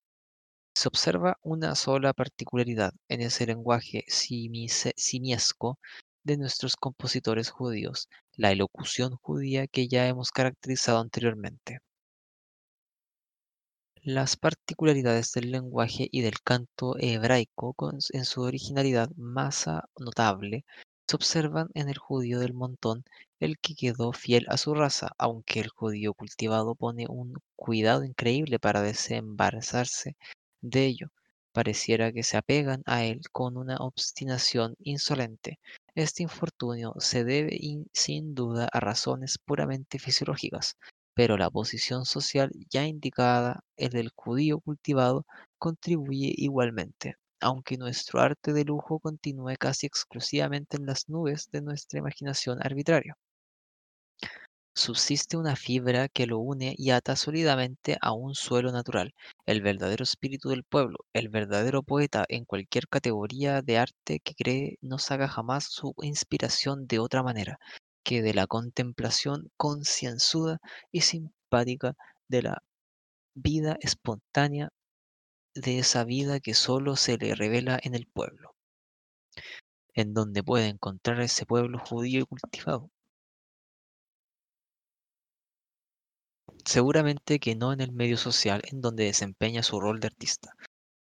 Se 0.75 0.89
observa 0.89 1.37
una 1.43 1.75
sola 1.75 2.15
particularidad 2.15 2.95
en 3.09 3.21
ese 3.21 3.45
lenguaje 3.45 4.07
simiesco 4.09 5.79
de 6.25 6.39
nuestros 6.39 6.77
compositores 6.77 7.51
judíos, 7.51 8.09
la 8.37 8.53
elocución 8.53 9.17
judía 9.21 9.67
que 9.67 9.87
ya 9.87 10.07
hemos 10.09 10.31
caracterizado 10.31 10.99
anteriormente. 10.99 11.81
Las 14.03 14.39
particularidades 14.39 15.33
del 15.33 15.51
lenguaje 15.51 16.09
y 16.11 16.23
del 16.23 16.41
canto 16.43 16.97
hebraico 16.99 17.75
con- 17.75 17.99
en 18.15 18.25
su 18.25 18.41
originalidad 18.41 19.11
más 19.17 19.67
notable 19.99 20.65
se 21.09 21.17
observan 21.17 21.69
en 21.75 21.89
el 21.89 21.99
judío 21.99 22.39
del 22.41 22.55
montón, 22.55 23.05
el 23.41 23.59
que 23.59 23.75
quedó 23.75 24.13
fiel 24.13 24.47
a 24.49 24.57
su 24.59 24.75
raza, 24.75 25.11
aunque 25.19 25.61
el 25.61 25.69
judío 25.69 26.15
cultivado 26.15 26.75
pone 26.75 27.07
un 27.09 27.35
cuidado 27.57 28.05
increíble 28.05 28.59
para 28.59 28.83
desembarazarse 28.83 30.17
de 30.61 30.87
ello. 30.87 31.09
Pareciera 31.53 32.13
que 32.13 32.23
se 32.23 32.37
apegan 32.37 32.83
a 32.87 33.05
él 33.05 33.23
con 33.33 33.57
una 33.57 33.77
obstinación 33.79 34.77
insolente. 34.79 35.59
Este 35.95 36.23
infortunio 36.23 36.95
se 36.99 37.25
debe 37.25 37.57
in- 37.59 37.87
sin 37.93 38.35
duda 38.35 38.69
a 38.73 38.81
razones 38.81 39.39
puramente 39.39 39.99
fisiológicas 39.99 40.77
pero 41.15 41.37
la 41.37 41.51
posición 41.51 42.05
social 42.07 42.51
ya 42.71 42.87
indicada, 42.87 43.65
el 43.77 43.91
del 43.91 44.11
judío 44.15 44.61
cultivado, 44.61 45.27
contribuye 45.59 46.33
igualmente, 46.37 47.17
aunque 47.41 47.77
nuestro 47.77 48.21
arte 48.21 48.53
de 48.53 48.65
lujo 48.65 49.01
continúe 49.01 49.57
casi 49.59 49.87
exclusivamente 49.87 50.77
en 50.77 50.87
las 50.87 51.09
nubes 51.09 51.49
de 51.51 51.63
nuestra 51.63 51.99
imaginación 51.99 52.59
arbitraria. 52.63 53.17
Subsiste 54.75 55.37
una 55.37 55.57
fibra 55.57 56.09
que 56.09 56.27
lo 56.27 56.39
une 56.39 56.75
y 56.79 56.91
ata 56.91 57.17
sólidamente 57.17 57.99
a 58.01 58.13
un 58.15 58.35
suelo 58.35 58.73
natural, 58.73 59.13
el 59.45 59.61
verdadero 59.61 60.05
espíritu 60.05 60.49
del 60.49 60.65
pueblo, 60.65 60.99
el 61.13 61.29
verdadero 61.29 61.83
poeta 61.83 62.25
en 62.31 62.47
cualquier 62.47 62.89
categoría 62.89 63.61
de 63.61 63.77
arte 63.77 64.21
que 64.21 64.35
cree 64.35 64.79
no 64.81 64.99
saca 64.99 65.29
jamás 65.29 65.65
su 65.65 65.93
inspiración 66.01 66.87
de 66.87 66.99
otra 66.99 67.23
manera 67.23 67.59
que 68.05 68.23
de 68.23 68.33
la 68.33 68.47
contemplación 68.47 69.51
concienzuda 69.59 70.61
y 70.91 71.03
simpática 71.03 71.95
de 72.29 72.43
la 72.43 72.63
vida 73.35 73.77
espontánea, 73.81 74.71
de 75.61 75.79
esa 75.79 76.05
vida 76.05 76.41
que 76.41 76.55
solo 76.55 76.97
se 76.97 77.19
le 77.19 77.35
revela 77.35 77.79
en 77.83 77.95
el 77.95 78.07
pueblo, 78.07 78.55
en 79.93 80.15
donde 80.15 80.43
puede 80.43 80.69
encontrar 80.69 81.21
ese 81.21 81.45
pueblo 81.45 81.79
judío 81.79 82.21
y 82.21 82.25
cultivado. 82.25 82.91
Seguramente 86.65 87.41
que 87.41 87.57
no 87.57 87.73
en 87.73 87.81
el 87.81 87.93
medio 87.93 88.17
social 88.17 88.63
en 88.71 88.81
donde 88.81 89.05
desempeña 89.05 89.63
su 89.63 89.81
rol 89.81 90.01
de 90.01 90.07
artista. 90.09 90.55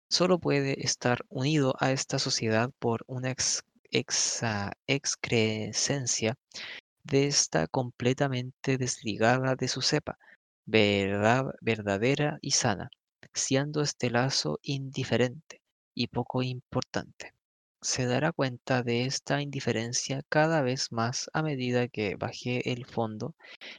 Solo 0.09 0.39
puede 0.39 0.85
estar 0.85 1.25
unido 1.29 1.75
a 1.79 1.91
esta 1.91 2.19
sociedad 2.19 2.71
por 2.79 3.03
una 3.07 3.31
ex, 3.31 3.63
exa- 3.91 4.73
excrescencia 4.87 6.37
de 7.03 7.27
esta 7.27 7.67
completamente 7.67 8.77
desligada 8.77 9.55
de 9.55 9.67
su 9.67 9.81
cepa, 9.81 10.17
verdad- 10.65 11.55
verdadera 11.61 12.39
y 12.41 12.51
sana, 12.51 12.89
siendo 13.37 13.81
este 13.81 14.09
lazo 14.09 14.59
indiferente 14.63 15.61
y 15.93 16.07
poco 16.07 16.43
importante. 16.43 17.33
Se 17.81 18.05
dará 18.05 18.31
cuenta 18.31 18.83
de 18.83 19.05
esta 19.05 19.41
indiferencia 19.41 20.21
cada 20.29 20.61
vez 20.61 20.91
más 20.91 21.29
a 21.33 21.43
medida 21.43 21.87
que 21.87 22.15
baje 22.15 22.71
el 22.71 22.85
fondo 22.85 23.35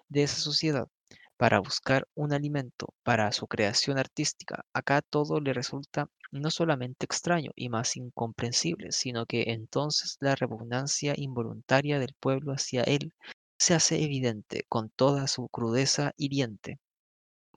de 0.09 0.23
esa 0.23 0.39
sociedad 0.41 0.89
para 1.37 1.61
buscar 1.61 2.07
un 2.15 2.33
alimento 2.33 2.95
para 3.03 3.31
su 3.33 3.47
creación 3.47 3.99
artística. 3.99 4.65
Acá 4.73 5.03
todo 5.03 5.41
le 5.41 5.53
resulta 5.53 6.09
no 6.33 6.51
solamente 6.51 7.07
extraño 7.07 7.53
y 7.55 7.69
más 7.69 7.97
incomprensible, 7.97 8.93
sino 8.93 9.25
que 9.27 9.45
entonces 9.53 10.17
la 10.21 10.35
repugnancia 10.35 11.15
involuntaria 11.17 11.99
del 11.99 12.15
pueblo 12.21 12.53
hacia 12.53 12.83
él 12.83 13.15
se 13.59 13.75
hace 13.75 14.03
evidente 14.03 14.65
con 14.69 14.91
toda 14.91 15.27
su 15.29 15.49
crudeza 15.49 16.13
hiriente. 16.17 16.79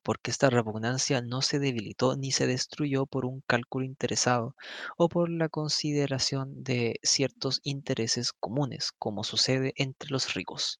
Porque 0.04 0.32
esta 0.32 0.50
repugnancia 0.50 1.22
no 1.22 1.42
se 1.42 1.60
debilitó 1.60 2.16
ni 2.18 2.32
se 2.32 2.48
destruyó 2.48 3.06
por 3.06 3.26
un 3.26 3.42
cálculo 3.48 3.86
interesado 3.86 4.56
o 4.98 5.10
por 5.10 5.30
la 5.30 5.50
consideración 5.50 6.64
de 6.64 7.00
ciertos 7.04 7.60
intereses 7.64 8.32
comunes, 8.34 8.92
como 8.98 9.24
sucede 9.24 9.74
entre 9.78 10.10
los 10.12 10.34
ricos. 10.34 10.80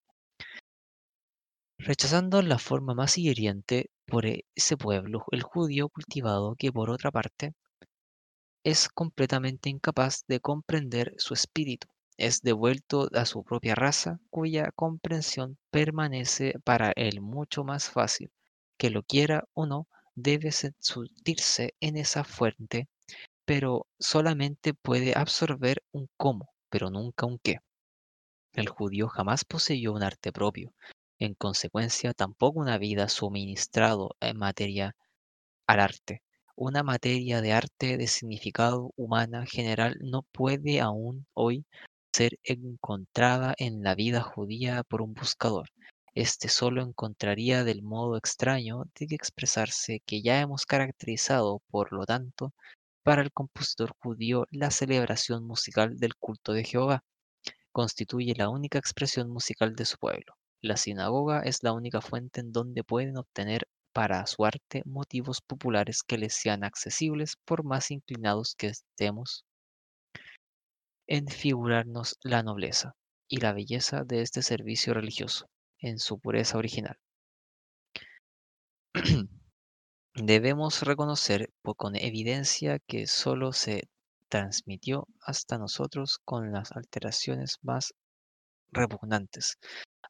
Rechazando 1.80 2.42
la 2.42 2.58
forma 2.58 2.94
más 2.94 3.18
hiriente 3.18 3.90
por 4.08 4.26
e- 4.26 4.46
ese 4.56 4.78
pueblo, 4.78 5.26
el 5.32 5.44
judío 5.44 5.90
cultivado, 5.90 6.56
que 6.56 6.72
por 6.72 6.90
otra 6.90 7.12
parte 7.12 7.56
es 8.64 8.90
completamente 8.90 9.70
incapaz 9.70 10.24
de 10.28 10.40
comprender 10.40 11.14
su 11.20 11.36
espíritu, 11.36 11.88
es 12.18 12.42
devuelto 12.42 13.08
a 13.14 13.26
su 13.28 13.44
propia 13.44 13.76
raza, 13.76 14.20
cuya 14.32 14.72
comprensión 14.72 15.60
permanece 15.70 16.56
para 16.64 16.92
él 16.96 17.22
mucho 17.22 17.64
más 17.64 17.92
fácil, 17.92 18.32
que 18.82 18.90
lo 18.90 19.04
quiera 19.04 19.44
o 19.54 19.68
no, 19.68 19.88
debe 20.16 20.52
surtirse 20.52 21.76
en 21.82 21.98
esa 21.98 22.24
fuente, 22.24 22.88
pero 23.46 23.86
solamente 24.00 24.74
puede 24.74 25.14
absorber 25.16 25.84
un 25.92 26.08
cómo, 26.18 26.50
pero 26.68 26.90
nunca 26.90 27.28
un 27.28 27.38
qué. 27.38 27.60
El 28.54 28.70
judío 28.70 29.08
jamás 29.08 29.46
poseyó 29.46 29.94
un 29.94 30.02
arte 30.02 30.32
propio, 30.32 30.74
en 31.20 31.36
consecuencia 31.36 32.16
tampoco 32.16 32.60
una 32.60 32.80
vida 32.80 33.08
suministrado 33.08 34.16
en 34.20 34.40
materia 34.40 34.96
al 35.68 35.80
arte. 35.80 36.24
Una 36.56 36.82
materia 36.82 37.42
de 37.42 37.54
arte 37.54 37.98
de 37.98 38.08
significado 38.08 38.94
humana 38.96 39.46
general 39.46 40.00
no 40.02 40.24
puede 40.32 40.82
aún 40.82 41.28
hoy 41.36 41.66
ser 42.12 42.40
encontrada 42.44 43.54
en 43.60 43.84
la 43.84 43.94
vida 43.94 44.24
judía 44.24 44.82
por 44.82 45.04
un 45.04 45.14
buscador. 45.14 45.70
Este 46.14 46.50
solo 46.50 46.82
encontraría 46.82 47.64
del 47.64 47.84
modo 47.84 48.18
extraño 48.18 48.84
de 49.00 49.16
expresarse 49.16 50.02
que 50.06 50.22
ya 50.22 50.42
hemos 50.42 50.66
caracterizado, 50.66 51.62
por 51.70 51.94
lo 51.94 52.06
tanto, 52.06 52.54
para 53.02 53.22
el 53.22 53.32
compositor 53.32 53.96
judío 53.98 54.46
la 54.52 54.72
celebración 54.72 55.46
musical 55.48 55.98
del 56.00 56.16
culto 56.16 56.52
de 56.52 56.66
Jehová 56.66 57.06
constituye 57.72 58.34
la 58.36 58.50
única 58.50 58.78
expresión 58.78 59.30
musical 59.30 59.74
de 59.74 59.86
su 59.86 59.98
pueblo. 59.98 60.36
La 60.62 60.76
sinagoga 60.76 61.44
es 61.44 61.64
la 61.64 61.72
única 61.72 62.02
fuente 62.02 62.42
en 62.42 62.52
donde 62.52 62.84
pueden 62.84 63.16
obtener 63.16 63.70
para 63.94 64.28
su 64.28 64.44
arte 64.44 64.84
motivos 64.86 65.40
populares 65.40 66.04
que 66.04 66.18
les 66.18 66.34
sean 66.34 66.66
accesibles 66.66 67.38
por 67.46 67.64
más 67.64 67.90
inclinados 67.90 68.56
que 68.56 68.68
estemos 68.68 69.46
en 71.08 71.28
figurarnos 71.30 72.18
la 72.22 72.44
nobleza 72.44 72.96
y 73.30 73.38
la 73.38 73.54
belleza 73.54 74.04
de 74.04 74.22
este 74.22 74.42
servicio 74.42 74.94
religioso 74.94 75.48
en 75.82 76.00
su 76.00 76.20
pureza 76.20 76.58
original. 76.58 76.98
Debemos 80.16 80.82
reconocer 80.84 81.50
con 81.78 81.96
evidencia 81.96 82.80
que 82.80 83.08
solo 83.08 83.54
se 83.54 83.90
transmitió 84.30 85.08
hasta 85.22 85.58
nosotros 85.58 86.20
con 86.24 86.52
las 86.52 86.72
alteraciones 86.72 87.58
más 87.62 87.94
repugnantes. 88.72 89.58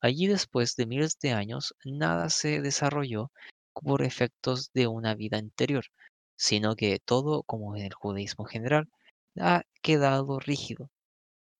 Allí 0.01 0.27
después 0.27 0.75
de 0.75 0.85
miles 0.85 1.17
de 1.19 1.31
años, 1.31 1.75
nada 1.85 2.29
se 2.29 2.61
desarrolló 2.61 3.31
por 3.73 4.03
efectos 4.03 4.71
de 4.73 4.87
una 4.87 5.15
vida 5.15 5.37
anterior, 5.37 5.85
sino 6.35 6.75
que 6.75 6.99
todo, 6.99 7.43
como 7.43 7.75
en 7.75 7.83
el 7.83 7.93
judaísmo 7.93 8.45
general, 8.45 8.89
ha 9.39 9.63
quedado 9.81 10.39
rígido 10.39 10.89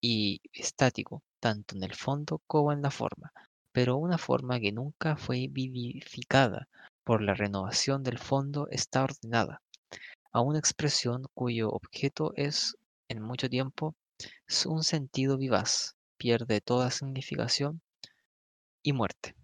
y 0.01 0.41
estático, 0.53 1.23
tanto 1.39 1.75
en 1.75 1.83
el 1.83 1.95
fondo 1.95 2.41
como 2.47 2.71
en 2.73 2.81
la 2.81 2.91
forma, 2.91 3.31
pero 3.71 3.97
una 3.97 4.17
forma 4.17 4.59
que 4.59 4.71
nunca 4.71 5.15
fue 5.15 5.47
vivificada 5.49 6.67
por 7.03 7.21
la 7.21 7.33
renovación 7.33 8.03
del 8.03 8.19
fondo 8.19 8.67
está 8.69 9.03
ordenada 9.03 9.61
a 10.33 10.41
una 10.41 10.59
expresión 10.59 11.25
cuyo 11.33 11.69
objeto 11.69 12.31
es, 12.35 12.77
en 13.09 13.21
mucho 13.21 13.49
tiempo, 13.49 13.95
un 14.65 14.83
sentido 14.83 15.37
vivaz, 15.37 15.95
pierde 16.17 16.61
toda 16.61 16.91
significación 16.91 17.81
y 18.81 18.93
muerte. 18.93 19.35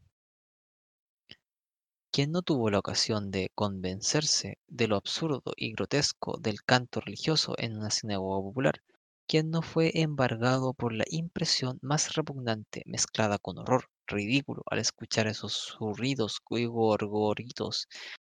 Quien 2.11 2.31
no 2.31 2.41
tuvo 2.41 2.69
la 2.69 2.79
ocasión 2.79 3.31
de 3.31 3.51
convencerse 3.53 4.57
de 4.67 4.87
lo 4.87 4.95
absurdo 4.95 5.53
y 5.55 5.73
grotesco 5.73 6.37
del 6.37 6.63
canto 6.63 7.01
religioso 7.01 7.53
en 7.57 7.77
una 7.77 7.91
sinagoga 7.91 8.41
popular, 8.41 8.81
quien 9.27 9.51
no 9.51 9.61
fue 9.61 9.91
embargado 10.01 10.73
por 10.73 10.93
la 10.93 11.05
impresión 11.09 11.79
más 11.81 12.15
repugnante 12.15 12.83
mezclada 12.85 13.37
con 13.37 13.57
horror 13.57 13.89
ridículo 14.07 14.63
al 14.69 14.79
escuchar 14.79 15.27
esos 15.27 15.53
zurridos 15.77 16.39
gorgoritos 16.49 17.87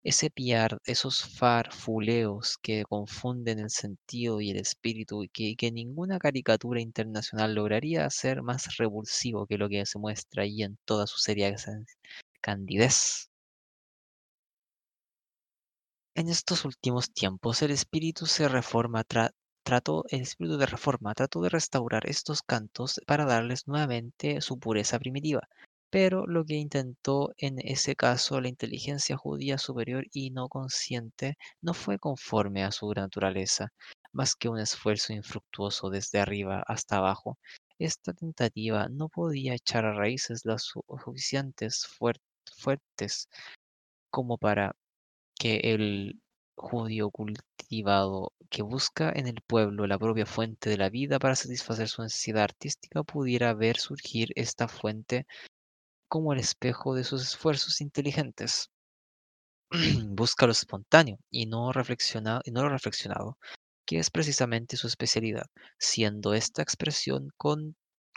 ese 0.04 0.31
piar, 0.31 0.78
esos 0.87 1.22
farfuleos 1.24 2.57
que 2.62 2.85
confunden 2.85 3.59
el 3.59 3.70
sentido 3.70 4.40
y 4.40 4.50
el 4.50 4.57
espíritu 4.59 5.24
y 5.24 5.28
que, 5.57 5.70
ninguna 5.72 6.18
caricatura 6.18 6.81
internacional 6.81 7.54
lograría 7.54 8.07
hacer 8.07 8.42
más 8.42 8.76
revulsivo 8.78 9.46
que 9.46 9.59
lo 9.59 9.68
que 9.68 9.85
se 9.87 9.98
muestra 9.98 10.44
ahí 10.44 10.62
en 10.62 10.78
toda 10.85 11.07
su 11.07 11.18
seria 11.18 11.54
candidez. 12.40 13.28
En 16.14 16.28
estos 16.28 16.64
últimos 16.64 17.11
tiempos 17.12 17.62
el 17.62 17.70
espíritu 17.70 18.26
se 18.26 18.48
reforma 18.48 19.04
trató, 19.68 20.07
el 20.09 20.22
espíritu 20.22 20.57
de 20.57 20.64
reforma 20.64 21.12
trató 21.12 21.42
de 21.42 21.50
restaurar 21.50 22.09
estos 22.09 22.40
cantos 22.40 23.02
para 23.07 23.26
darles 23.26 23.68
nuevamente 23.68 24.40
su 24.40 24.59
pureza 24.59 24.98
primitiva, 24.98 25.46
pero 25.90 26.26
lo 26.26 26.46
que 26.46 26.54
intentó 26.54 27.35
en 27.37 27.59
ese 27.59 27.94
caso 27.94 28.40
la 28.40 28.48
inteligencia 28.48 29.18
judía 29.18 29.59
superior 29.59 30.07
y 30.11 30.31
no 30.31 30.48
consciente 30.48 31.37
no 31.61 31.74
fue 31.74 31.98
conforme 31.98 32.64
a 32.64 32.72
su 32.72 32.90
naturaleza, 32.94 33.68
más 34.11 34.35
que 34.37 34.48
un 34.48 34.59
esfuerzo 34.59 35.12
infructuoso 35.12 35.90
desde 35.90 36.18
arriba 36.18 36.64
hasta 36.66 36.96
abajo. 36.96 37.37
Esta 37.78 38.14
tentativa 38.14 38.88
no 38.88 39.11
podía 39.11 39.52
echar 39.52 39.85
a 39.85 39.92
raíces 39.92 40.46
las 40.46 40.62
suficientes 40.62 41.87
fuertes 42.57 43.28
como 44.09 44.38
para 44.38 44.74
que 45.38 45.57
el 45.62 46.20
judío 46.59 47.11
cultivado 47.11 48.33
que 48.51 48.62
busca 48.62 49.12
en 49.14 49.27
el 49.27 49.40
pueblo 49.47 49.87
la 49.87 49.99
propia 49.99 50.27
fuente 50.27 50.68
de 50.68 50.77
la 50.77 50.90
vida 50.90 51.18
para 51.18 51.37
satisfacer 51.37 51.88
su 51.88 52.03
necesidad 52.03 52.42
artística 52.44 53.03
pudiera 53.05 53.55
ver 53.55 53.79
surgir 53.79 54.33
esta 54.35 54.68
fuente 54.68 55.27
como 56.09 56.33
el 56.33 56.40
espejo 56.40 56.94
de 56.94 57.05
sus 57.05 57.23
esfuerzos 57.23 57.81
inteligentes. 57.81 58.71
Busca 60.11 60.47
lo 60.47 60.53
espontáneo 60.53 61.18
y 61.31 61.47
no, 61.47 61.71
y 62.44 62.51
no 62.51 62.62
lo 62.62 62.68
reflexionado, 62.68 63.38
que 63.87 63.99
es 63.99 64.11
precisamente 64.11 64.77
su 64.77 64.87
especialidad, 64.87 65.47
siendo 65.79 66.35
esta 66.35 66.62
expresión 66.62 67.31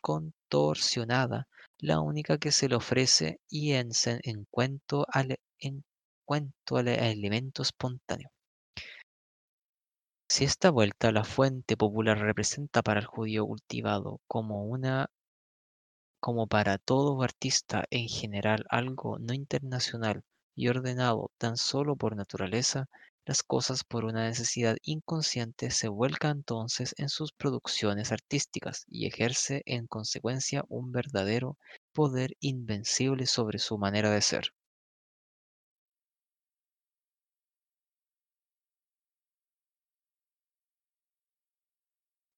contorsionada 0.01 1.47
la 1.77 1.99
única 1.99 2.37
que 2.37 2.51
se 2.51 2.69
le 2.69 2.75
ofrece 2.75 3.39
y 3.49 3.73
en, 3.73 3.89
en 4.23 4.45
cuanto 4.49 5.05
al, 5.11 5.37
cuanto 6.31 6.77
al 6.77 6.87
elemento 6.87 7.61
espontáneo. 7.61 8.29
Si 10.29 10.45
esta 10.45 10.69
vuelta 10.69 11.11
la 11.11 11.25
fuente 11.25 11.75
popular 11.75 12.19
representa 12.19 12.81
para 12.81 13.01
el 13.01 13.05
judío 13.05 13.45
cultivado 13.45 14.21
como 14.27 14.63
una 14.63 15.09
como 16.21 16.47
para 16.47 16.77
todo 16.77 17.21
artista 17.21 17.83
en 17.89 18.07
general 18.07 18.63
algo 18.69 19.19
no 19.19 19.33
internacional 19.33 20.23
y 20.55 20.69
ordenado 20.69 21.31
tan 21.37 21.57
solo 21.57 21.97
por 21.97 22.15
naturaleza, 22.15 22.85
las 23.25 23.43
cosas 23.43 23.83
por 23.83 24.05
una 24.05 24.23
necesidad 24.29 24.77
inconsciente 24.83 25.69
se 25.69 25.89
vuelcan 25.89 26.37
entonces 26.37 26.95
en 26.97 27.09
sus 27.09 27.33
producciones 27.33 28.13
artísticas 28.13 28.85
y 28.87 29.05
ejerce 29.05 29.63
en 29.65 29.85
consecuencia 29.85 30.63
un 30.69 30.93
verdadero 30.93 31.57
poder 31.91 32.37
invencible 32.39 33.25
sobre 33.25 33.59
su 33.59 33.77
manera 33.77 34.09
de 34.11 34.21
ser. 34.21 34.53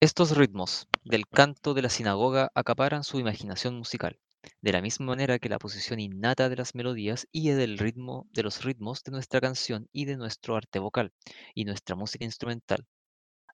Estos 0.04 0.36
ritmos 0.36 0.90
del 1.06 1.30
canto 1.30 1.74
de 1.74 1.82
la 1.82 1.88
sinagoga 1.88 2.52
acaparan 2.56 3.06
su 3.06 3.22
imaginación 3.22 3.78
musical, 3.78 4.20
de 4.62 4.74
la 4.74 4.82
misma 4.82 5.06
manera 5.06 5.40
que 5.40 5.48
la 5.48 5.58
posición 5.58 6.02
innata 6.02 6.50
de 6.50 6.58
las 6.58 6.76
melodías 6.76 7.30
y 7.32 7.52
del 7.52 7.78
ritmo 7.78 8.28
de 8.34 8.44
los 8.44 8.66
ritmos 8.66 9.02
de 9.06 9.14
nuestra 9.14 9.40
canción 9.40 9.88
y 9.94 10.04
de 10.04 10.18
nuestro 10.18 10.58
arte 10.58 10.80
vocal 10.80 11.14
y 11.56 11.64
nuestra 11.64 11.96
música 11.96 12.26
instrumental. 12.26 12.86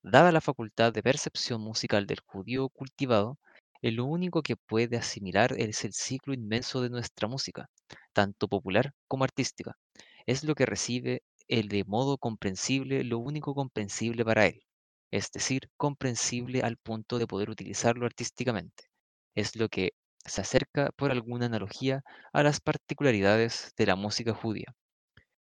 Dada 0.02 0.32
la 0.32 0.40
facultad 0.40 0.92
de 0.92 1.04
percepción 1.04 1.60
musical 1.60 2.08
del 2.08 2.18
judío 2.26 2.68
cultivado, 2.70 3.38
lo 3.80 4.04
único 4.06 4.42
que 4.42 4.56
puede 4.56 4.96
asimilar 4.96 5.54
es 5.56 5.84
el 5.84 5.92
ciclo 5.92 6.34
inmenso 6.34 6.82
de 6.82 6.90
nuestra 6.90 7.28
música, 7.28 7.70
tanto 8.12 8.48
popular 8.48 8.92
como 9.06 9.22
artística. 9.22 9.78
Es 10.26 10.42
lo 10.42 10.56
que 10.56 10.66
recibe 10.66 11.22
el 11.46 11.68
de 11.68 11.84
modo 11.84 12.18
comprensible 12.18 13.04
lo 13.04 13.20
único 13.20 13.54
comprensible 13.54 14.24
para 14.24 14.46
él 14.46 14.64
es 15.10 15.30
decir, 15.32 15.70
comprensible 15.76 16.62
al 16.62 16.76
punto 16.78 17.18
de 17.18 17.26
poder 17.26 17.50
utilizarlo 17.50 18.06
artísticamente. 18.06 18.84
Es 19.34 19.56
lo 19.56 19.68
que 19.68 19.92
se 20.24 20.40
acerca 20.42 20.90
por 20.96 21.10
alguna 21.10 21.46
analogía 21.46 22.02
a 22.32 22.42
las 22.42 22.60
particularidades 22.60 23.72
de 23.76 23.86
la 23.86 23.96
música 23.96 24.34
judía. 24.34 24.74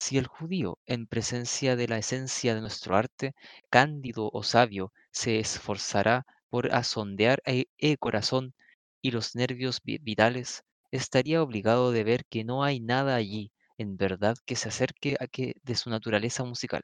Si 0.01 0.18
el 0.18 0.27
judío, 0.27 0.79
en 0.87 1.07
presencia 1.07 1.77
de 1.77 1.87
la 1.87 1.99
esencia 1.99 2.53
de 2.57 2.61
nuestro 2.61 2.97
arte, 2.97 3.35
cándido 3.71 4.29
o 4.33 4.42
sabio, 4.42 4.92
se 5.12 5.38
esforzará 5.38 6.27
por 6.51 6.75
asondear 6.75 7.40
e, 7.47 7.66
el 7.79 7.97
corazón 7.99 8.55
y 9.03 9.12
los 9.12 9.37
nervios 9.37 9.81
vi- 9.85 9.99
vitales, 9.99 10.64
estaría 10.90 11.40
obligado 11.44 11.92
de 11.92 12.03
ver 12.03 12.25
que 12.29 12.42
no 12.42 12.64
hay 12.64 12.81
nada 12.81 13.14
allí, 13.14 13.53
en 13.77 13.97
verdad, 13.97 14.37
que 14.47 14.57
se 14.57 14.68
acerque 14.68 15.16
a 15.21 15.29
que 15.29 15.55
de 15.62 15.77
su 15.77 15.90
naturaleza 15.90 16.42
musical, 16.42 16.83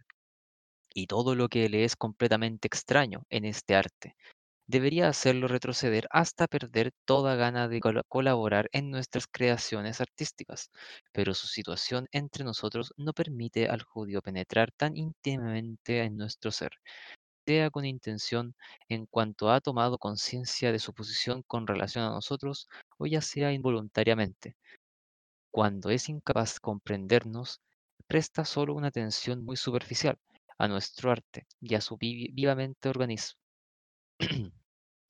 y 0.95 1.07
todo 1.07 1.35
lo 1.35 1.49
que 1.49 1.69
le 1.69 1.85
es 1.85 1.97
completamente 1.97 2.69
extraño 2.69 3.27
en 3.29 3.45
este 3.45 3.75
arte 3.75 4.17
debería 4.67 5.09
hacerlo 5.09 5.49
retroceder 5.49 6.07
hasta 6.11 6.47
perder 6.47 6.93
toda 7.05 7.35
gana 7.37 7.69
de 7.69 7.81
colaborar 8.09 8.69
en 8.73 8.91
nuestras 8.91 9.27
creaciones 9.27 10.01
artísticas. 10.01 10.71
Pero 11.13 11.35
su 11.35 11.47
situación 11.47 12.07
entre 12.13 12.45
nosotros 12.45 12.95
no 12.97 13.13
permite 13.13 13.69
al 13.69 13.83
judío 13.83 14.23
penetrar 14.23 14.73
tan 14.73 14.97
íntimamente 14.97 16.03
en 16.03 16.17
nuestro 16.17 16.51
ser, 16.51 16.73
sea 17.47 17.71
con 17.71 17.85
intención 17.85 18.55
en 18.89 19.07
cuanto 19.07 19.51
ha 19.51 19.61
tomado 19.61 19.99
conciencia 19.99 20.73
de 20.73 20.79
su 20.79 20.95
posición 20.95 21.43
con 21.47 21.67
relación 21.67 22.05
a 22.05 22.11
nosotros, 22.11 22.69
o 22.99 23.07
ya 23.07 23.21
sea 23.21 23.53
involuntariamente. 23.53 24.57
Cuando 25.51 25.91
es 25.91 26.09
incapaz 26.09 26.55
de 26.55 26.61
comprendernos, 26.61 27.61
presta 28.07 28.45
solo 28.45 28.75
una 28.75 28.89
atención 28.89 29.45
muy 29.45 29.57
superficial 29.57 30.19
a 30.59 30.69
nuestro 30.69 31.11
arte 31.11 31.47
y 31.61 31.75
a 31.75 31.81
su 31.81 31.97
vivamente 31.99 32.89
organismo 32.89 33.39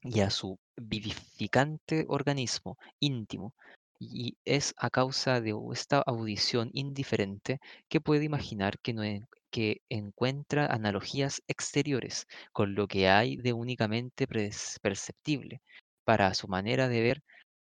y 0.02 0.20
a 0.20 0.30
su 0.30 0.59
vivificante 0.76 2.04
organismo 2.09 2.76
íntimo, 3.00 3.54
y 3.98 4.37
es 4.44 4.74
a 4.76 4.90
causa 4.90 5.40
de 5.40 5.54
esta 5.72 6.00
audición 6.00 6.70
indiferente 6.72 7.61
que 7.88 8.00
puede 8.00 8.24
imaginar 8.24 8.78
que, 8.80 8.92
no 8.92 9.02
que 9.50 9.83
encuentra 9.88 10.66
analogías 10.66 11.42
exteriores 11.46 12.26
con 12.52 12.74
lo 12.74 12.88
que 12.88 13.09
hay 13.09 13.37
de 13.37 13.52
únicamente 13.52 14.26
perceptible 14.26 15.62
para 16.04 16.35
su 16.35 16.48
manera 16.48 16.88
de 16.88 17.00
ver 17.00 17.22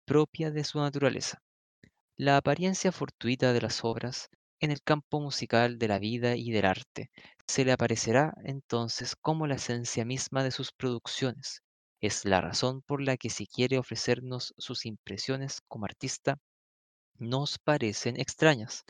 propia 0.07 0.51
de 0.51 0.65
su 0.65 0.79
naturaleza. 0.79 1.43
La 2.17 2.37
apariencia 2.37 2.93
fortuita 2.93 3.53
de 3.53 3.61
las 3.61 3.85
obras 3.85 4.29
en 4.61 4.71
el 4.71 4.81
campo 4.83 5.21
musical 5.21 5.79
de 5.79 5.89
la 5.89 5.99
vida 5.99 6.37
y 6.37 6.53
del 6.53 6.67
arte 6.67 7.11
se 7.53 7.65
le 7.67 7.73
aparecerá 7.73 8.35
entonces 8.45 9.15
como 9.17 9.47
la 9.47 9.57
esencia 9.57 10.05
misma 10.05 10.43
de 10.45 10.51
sus 10.51 10.73
producciones. 10.73 11.63
Es 12.01 12.25
la 12.25 12.41
razón 12.41 12.83
por 12.83 13.03
la 13.03 13.17
que 13.19 13.31
si 13.31 13.47
quiere 13.47 13.79
ofrecernos 13.79 14.55
sus 14.59 14.87
impresiones 14.87 15.61
como 15.69 15.85
artista, 15.85 16.39
nos 17.19 17.59
parecen 17.59 18.21
extrañas, 18.21 18.85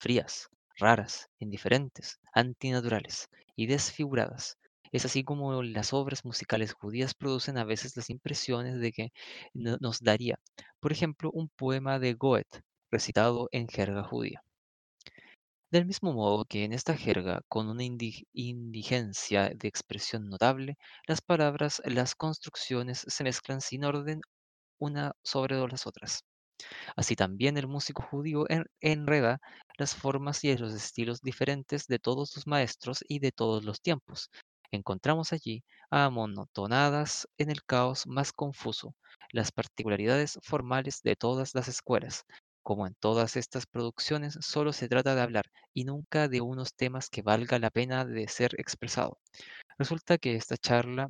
frías, 0.00 0.48
raras, 0.78 1.28
indiferentes, 1.38 2.18
antinaturales 2.32 3.28
y 3.56 3.66
desfiguradas. 3.66 4.58
Es 4.92 5.04
así 5.06 5.24
como 5.24 5.62
las 5.62 5.92
obras 5.94 6.24
musicales 6.24 6.74
judías 6.74 7.14
producen 7.14 7.58
a 7.58 7.64
veces 7.64 7.96
las 7.96 8.10
impresiones 8.10 8.80
de 8.80 8.92
que 8.92 9.12
no- 9.54 9.78
nos 9.80 10.00
daría, 10.00 10.38
por 10.80 10.92
ejemplo, 10.92 11.30
un 11.32 11.48
poema 11.50 11.98
de 11.98 12.14
Goethe 12.14 12.62
recitado 12.90 13.48
en 13.52 13.68
jerga 13.68 14.04
judía. 14.04 14.42
Del 15.70 15.86
mismo 15.86 16.12
modo 16.12 16.44
que 16.44 16.64
en 16.64 16.72
esta 16.72 16.96
jerga, 16.96 17.40
con 17.48 17.68
una 17.68 17.82
indi- 17.84 18.26
indigencia 18.32 19.50
de 19.54 19.68
expresión 19.68 20.28
notable, 20.28 20.76
las 21.06 21.20
palabras, 21.20 21.80
las 21.84 22.14
construcciones 22.16 23.04
se 23.06 23.22
mezclan 23.24 23.60
sin 23.60 23.84
orden 23.84 24.20
una 24.78 25.12
sobre 25.24 25.56
las 25.68 25.86
otras. 25.86 26.22
Así 26.96 27.16
también 27.16 27.58
el 27.58 27.68
músico 27.68 28.02
judío 28.02 28.44
en- 28.50 28.66
enreda 28.80 29.40
las 29.78 29.94
formas 29.96 30.44
y 30.44 30.56
los 30.56 30.74
estilos 30.74 31.20
diferentes 31.22 31.86
de 31.88 31.98
todos 32.00 32.30
sus 32.30 32.46
maestros 32.46 33.04
y 33.08 33.20
de 33.20 33.32
todos 33.32 33.64
los 33.64 33.80
tiempos. 33.82 34.30
Encontramos 34.72 35.32
allí 35.32 35.64
amonotonadas 35.90 37.28
en 37.38 37.50
el 37.50 37.64
caos 37.64 38.06
más 38.06 38.32
confuso 38.32 38.94
las 39.32 39.52
particularidades 39.52 40.38
formales 40.42 41.02
de 41.02 41.16
todas 41.16 41.54
las 41.54 41.68
escuelas. 41.68 42.24
Como 42.66 42.88
en 42.88 42.94
todas 42.96 43.36
estas 43.36 43.64
producciones, 43.64 44.36
solo 44.40 44.72
se 44.72 44.88
trata 44.88 45.14
de 45.14 45.20
hablar 45.22 45.46
y 45.72 45.84
nunca 45.84 46.26
de 46.26 46.40
unos 46.40 46.74
temas 46.74 47.08
que 47.08 47.22
valga 47.22 47.60
la 47.60 47.70
pena 47.70 48.04
de 48.04 48.26
ser 48.26 48.50
expresado. 48.58 49.20
Resulta 49.78 50.18
que 50.18 50.34
esta 50.36 50.56
charla 50.56 51.08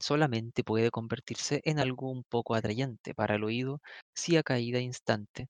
solamente 0.00 0.64
puede 0.64 0.90
convertirse 0.90 1.60
en 1.64 1.78
algo 1.78 2.10
un 2.10 2.24
poco 2.24 2.54
atrayente 2.56 3.14
para 3.14 3.36
el 3.36 3.44
oído 3.44 3.80
si 4.14 4.36
a 4.36 4.42
cada 4.42 4.60
instante, 4.60 5.48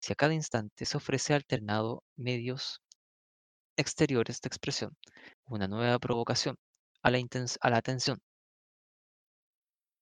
si 0.00 0.12
a 0.12 0.16
cada 0.16 0.34
instante 0.34 0.86
se 0.86 0.96
ofrece 0.96 1.34
alternado 1.34 2.02
medios 2.16 2.80
exteriores 3.76 4.40
de 4.40 4.48
expresión, 4.48 4.96
una 5.46 5.68
nueva 5.68 5.98
provocación 6.00 6.56
a 7.02 7.10
la, 7.10 7.18
a 7.60 7.70
la 7.70 7.76
atención, 7.76 8.18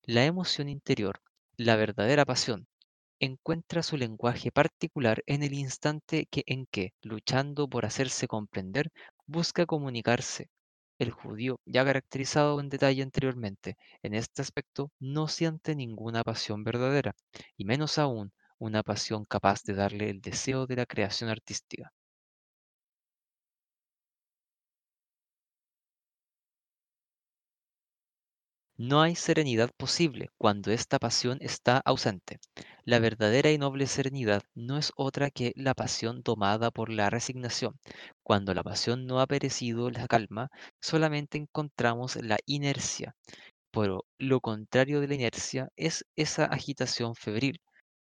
la 0.06 0.24
emoción 0.24 0.68
interior, 0.68 1.20
la 1.56 1.76
verdadera 1.76 2.24
pasión, 2.24 2.68
encuentra 3.22 3.82
su 3.82 3.96
lenguaje 3.96 4.52
particular 4.52 5.22
en 5.26 5.42
el 5.42 5.54
instante 5.54 6.26
que, 6.30 6.42
en 6.46 6.66
que, 6.66 6.92
luchando 7.00 7.68
por 7.68 7.86
hacerse 7.86 8.28
comprender, 8.28 8.90
busca 9.26 9.64
comunicarse. 9.66 10.50
El 10.98 11.10
judío, 11.10 11.60
ya 11.64 11.84
caracterizado 11.84 12.60
en 12.60 12.68
detalle 12.68 13.02
anteriormente, 13.02 13.76
en 14.02 14.14
este 14.14 14.42
aspecto 14.42 14.90
no 15.00 15.28
siente 15.28 15.74
ninguna 15.74 16.22
pasión 16.22 16.64
verdadera, 16.64 17.14
y 17.56 17.64
menos 17.64 17.98
aún 17.98 18.32
una 18.58 18.82
pasión 18.82 19.24
capaz 19.24 19.62
de 19.64 19.74
darle 19.74 20.10
el 20.10 20.20
deseo 20.20 20.66
de 20.66 20.76
la 20.76 20.86
creación 20.86 21.30
artística. 21.30 21.92
No 28.84 29.00
hay 29.00 29.14
serenidad 29.14 29.70
posible 29.76 30.30
cuando 30.38 30.72
esta 30.72 30.98
pasión 30.98 31.38
está 31.40 31.78
ausente. 31.84 32.40
La 32.84 32.98
verdadera 32.98 33.52
y 33.52 33.56
noble 33.56 33.86
serenidad 33.86 34.42
no 34.56 34.76
es 34.76 34.90
otra 34.96 35.30
que 35.30 35.52
la 35.54 35.72
pasión 35.72 36.22
domada 36.24 36.72
por 36.72 36.90
la 36.90 37.08
resignación. 37.08 37.78
Cuando 38.24 38.54
la 38.54 38.64
pasión 38.64 39.06
no 39.06 39.20
ha 39.20 39.28
perecido 39.28 39.88
la 39.88 40.08
calma, 40.08 40.50
solamente 40.80 41.38
encontramos 41.38 42.16
la 42.16 42.38
inercia. 42.44 43.14
Pero 43.70 44.04
lo 44.18 44.40
contrario 44.40 45.00
de 45.00 45.06
la 45.06 45.14
inercia 45.14 45.68
es 45.76 46.04
esa 46.16 46.46
agitación 46.46 47.14
febril 47.14 47.60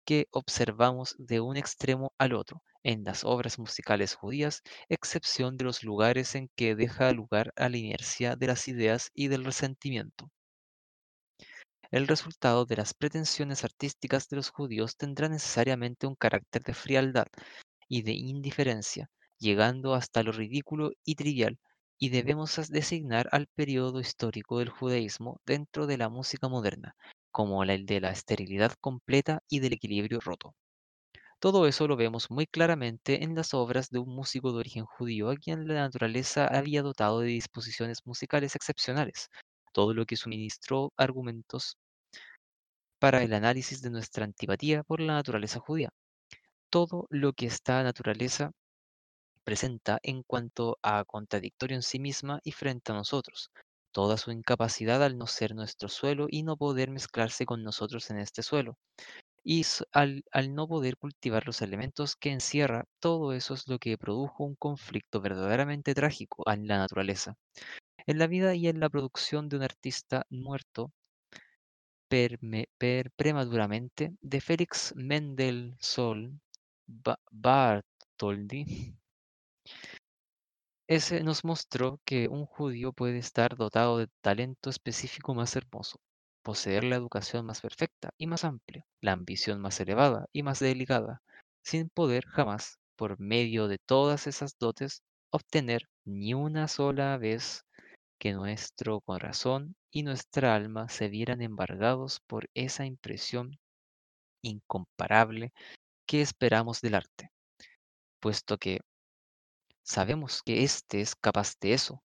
que 0.06 0.28
observamos 0.30 1.16
de 1.18 1.40
un 1.40 1.56
extremo 1.56 2.12
al 2.18 2.34
otro 2.34 2.62
en 2.84 3.02
las 3.02 3.24
obras 3.24 3.58
musicales 3.58 4.14
judías, 4.14 4.62
excepción 4.88 5.56
de 5.56 5.64
los 5.64 5.82
lugares 5.82 6.36
en 6.36 6.48
que 6.54 6.76
deja 6.76 7.10
lugar 7.12 7.52
a 7.56 7.68
la 7.68 7.78
inercia 7.78 8.36
de 8.36 8.46
las 8.46 8.68
ideas 8.68 9.10
y 9.12 9.26
del 9.26 9.44
resentimiento. 9.44 10.30
El 11.90 12.08
resultado 12.08 12.64
de 12.64 12.76
las 12.76 12.94
pretensiones 12.94 13.62
artísticas 13.62 14.26
de 14.30 14.36
los 14.36 14.48
judíos 14.48 14.96
tendrá 14.96 15.28
necesariamente 15.28 16.06
un 16.06 16.14
carácter 16.14 16.62
de 16.62 16.72
frialdad 16.72 17.26
y 17.88 18.02
de 18.02 18.12
indiferencia, 18.12 19.10
llegando 19.38 19.94
hasta 19.94 20.22
lo 20.22 20.32
ridículo 20.32 20.92
y 21.04 21.16
trivial, 21.16 21.58
y 21.98 22.08
debemos 22.08 22.56
designar 22.70 23.28
al 23.32 23.48
periodo 23.48 24.00
histórico 24.00 24.60
del 24.60 24.70
judaísmo 24.70 25.40
dentro 25.44 25.86
de 25.86 25.98
la 25.98 26.08
música 26.08 26.48
moderna, 26.48 26.96
como 27.30 27.62
el 27.64 27.84
de 27.86 28.00
la 28.00 28.12
esterilidad 28.12 28.72
completa 28.80 29.42
y 29.48 29.60
del 29.60 29.74
equilibrio 29.74 30.20
roto. 30.20 30.54
Todo 31.40 31.66
eso 31.66 31.88
lo 31.88 31.96
vemos 31.96 32.30
muy 32.30 32.46
claramente 32.46 33.24
en 33.24 33.34
las 33.34 33.54
obras 33.54 33.90
de 33.90 33.98
un 33.98 34.14
músico 34.14 34.52
de 34.52 34.58
origen 34.58 34.84
judío 34.86 35.30
a 35.30 35.36
quien 35.36 35.66
la 35.66 35.74
naturaleza 35.74 36.46
había 36.46 36.82
dotado 36.82 37.20
de 37.20 37.28
disposiciones 37.28 38.06
musicales 38.06 38.54
excepcionales, 38.56 39.28
todo 39.72 39.94
lo 39.94 40.06
que 40.06 40.16
suministró 40.16 40.92
argumentos 40.96 41.76
para 42.98 43.22
el 43.22 43.32
análisis 43.32 43.80
de 43.82 43.90
nuestra 43.90 44.24
antipatía 44.24 44.82
por 44.82 45.00
la 45.00 45.14
naturaleza 45.14 45.60
judía. 45.60 45.90
Todo 46.70 47.06
lo 47.10 47.32
que 47.32 47.46
esta 47.46 47.82
naturaleza 47.82 48.52
presenta 49.44 49.98
en 50.02 50.22
cuanto 50.22 50.78
a 50.82 51.04
contradictorio 51.04 51.76
en 51.76 51.82
sí 51.82 51.98
misma 51.98 52.40
y 52.44 52.52
frente 52.52 52.92
a 52.92 52.94
nosotros, 52.94 53.50
toda 53.92 54.18
su 54.18 54.30
incapacidad 54.30 55.02
al 55.02 55.16
no 55.16 55.26
ser 55.26 55.54
nuestro 55.54 55.88
suelo 55.88 56.26
y 56.28 56.42
no 56.42 56.56
poder 56.56 56.90
mezclarse 56.90 57.46
con 57.46 57.62
nosotros 57.62 58.10
en 58.10 58.18
este 58.18 58.42
suelo, 58.42 58.76
y 59.42 59.64
al, 59.92 60.24
al 60.32 60.54
no 60.54 60.68
poder 60.68 60.98
cultivar 60.98 61.46
los 61.46 61.62
elementos 61.62 62.16
que 62.16 62.30
encierra, 62.30 62.84
todo 63.00 63.32
eso 63.32 63.54
es 63.54 63.66
lo 63.68 63.78
que 63.78 63.96
produjo 63.96 64.44
un 64.44 64.56
conflicto 64.56 65.20
verdaderamente 65.22 65.94
trágico 65.94 66.44
en 66.52 66.66
la 66.66 66.78
naturaleza. 66.78 67.36
En 68.08 68.18
la 68.18 68.26
vida 68.26 68.56
y 68.56 68.66
en 68.66 68.80
la 68.80 68.88
producción 68.88 69.48
de 69.48 69.54
un 69.56 69.62
artista 69.62 70.26
muerto 70.30 70.90
per- 72.10 73.10
prematuramente 73.16 74.12
de 74.20 74.40
Félix 74.40 74.92
Mendelssohn 74.96 76.40
Ba- 76.86 77.20
Bartholdy, 77.30 78.64
ese 80.88 81.22
nos 81.22 81.44
mostró 81.44 82.00
que 82.04 82.28
un 82.28 82.44
judío 82.44 82.92
puede 82.92 83.18
estar 83.18 83.56
dotado 83.56 83.96
de 83.98 84.08
talento 84.20 84.70
específico 84.70 85.32
más 85.34 85.54
hermoso, 85.56 86.00
poseer 86.42 86.82
la 86.84 86.96
educación 86.96 87.46
más 87.46 87.60
perfecta 87.60 88.10
y 88.18 88.26
más 88.26 88.44
amplia, 88.44 88.84
la 89.00 89.12
ambición 89.12 89.60
más 89.60 89.78
elevada 89.80 90.26
y 90.32 90.42
más 90.42 90.58
delicada, 90.58 91.22
sin 91.62 91.88
poder 91.90 92.24
jamás 92.26 92.78
por 92.96 93.20
medio 93.20 93.68
de 93.68 93.78
todas 93.78 94.26
esas 94.26 94.58
dotes, 94.58 95.02
obtener 95.30 95.82
ni 96.04 96.34
una 96.34 96.66
sola 96.68 97.16
vez 97.18 97.64
que 98.18 98.32
nuestro 98.32 99.00
corazón 99.00 99.76
y 99.90 100.02
nuestra 100.02 100.54
alma 100.54 100.88
se 100.88 101.08
vieran 101.08 101.40
embargados 101.40 102.20
por 102.26 102.50
esa 102.54 102.84
impresión 102.84 103.58
incomparable 104.42 105.52
que 106.06 106.20
esperamos 106.20 106.80
del 106.80 106.96
arte, 106.96 107.30
puesto 108.20 108.58
que 108.58 108.80
sabemos 109.82 110.42
que 110.42 110.64
éste 110.64 111.00
es 111.00 111.14
capaz 111.14 111.54
de 111.60 111.74
eso, 111.74 112.02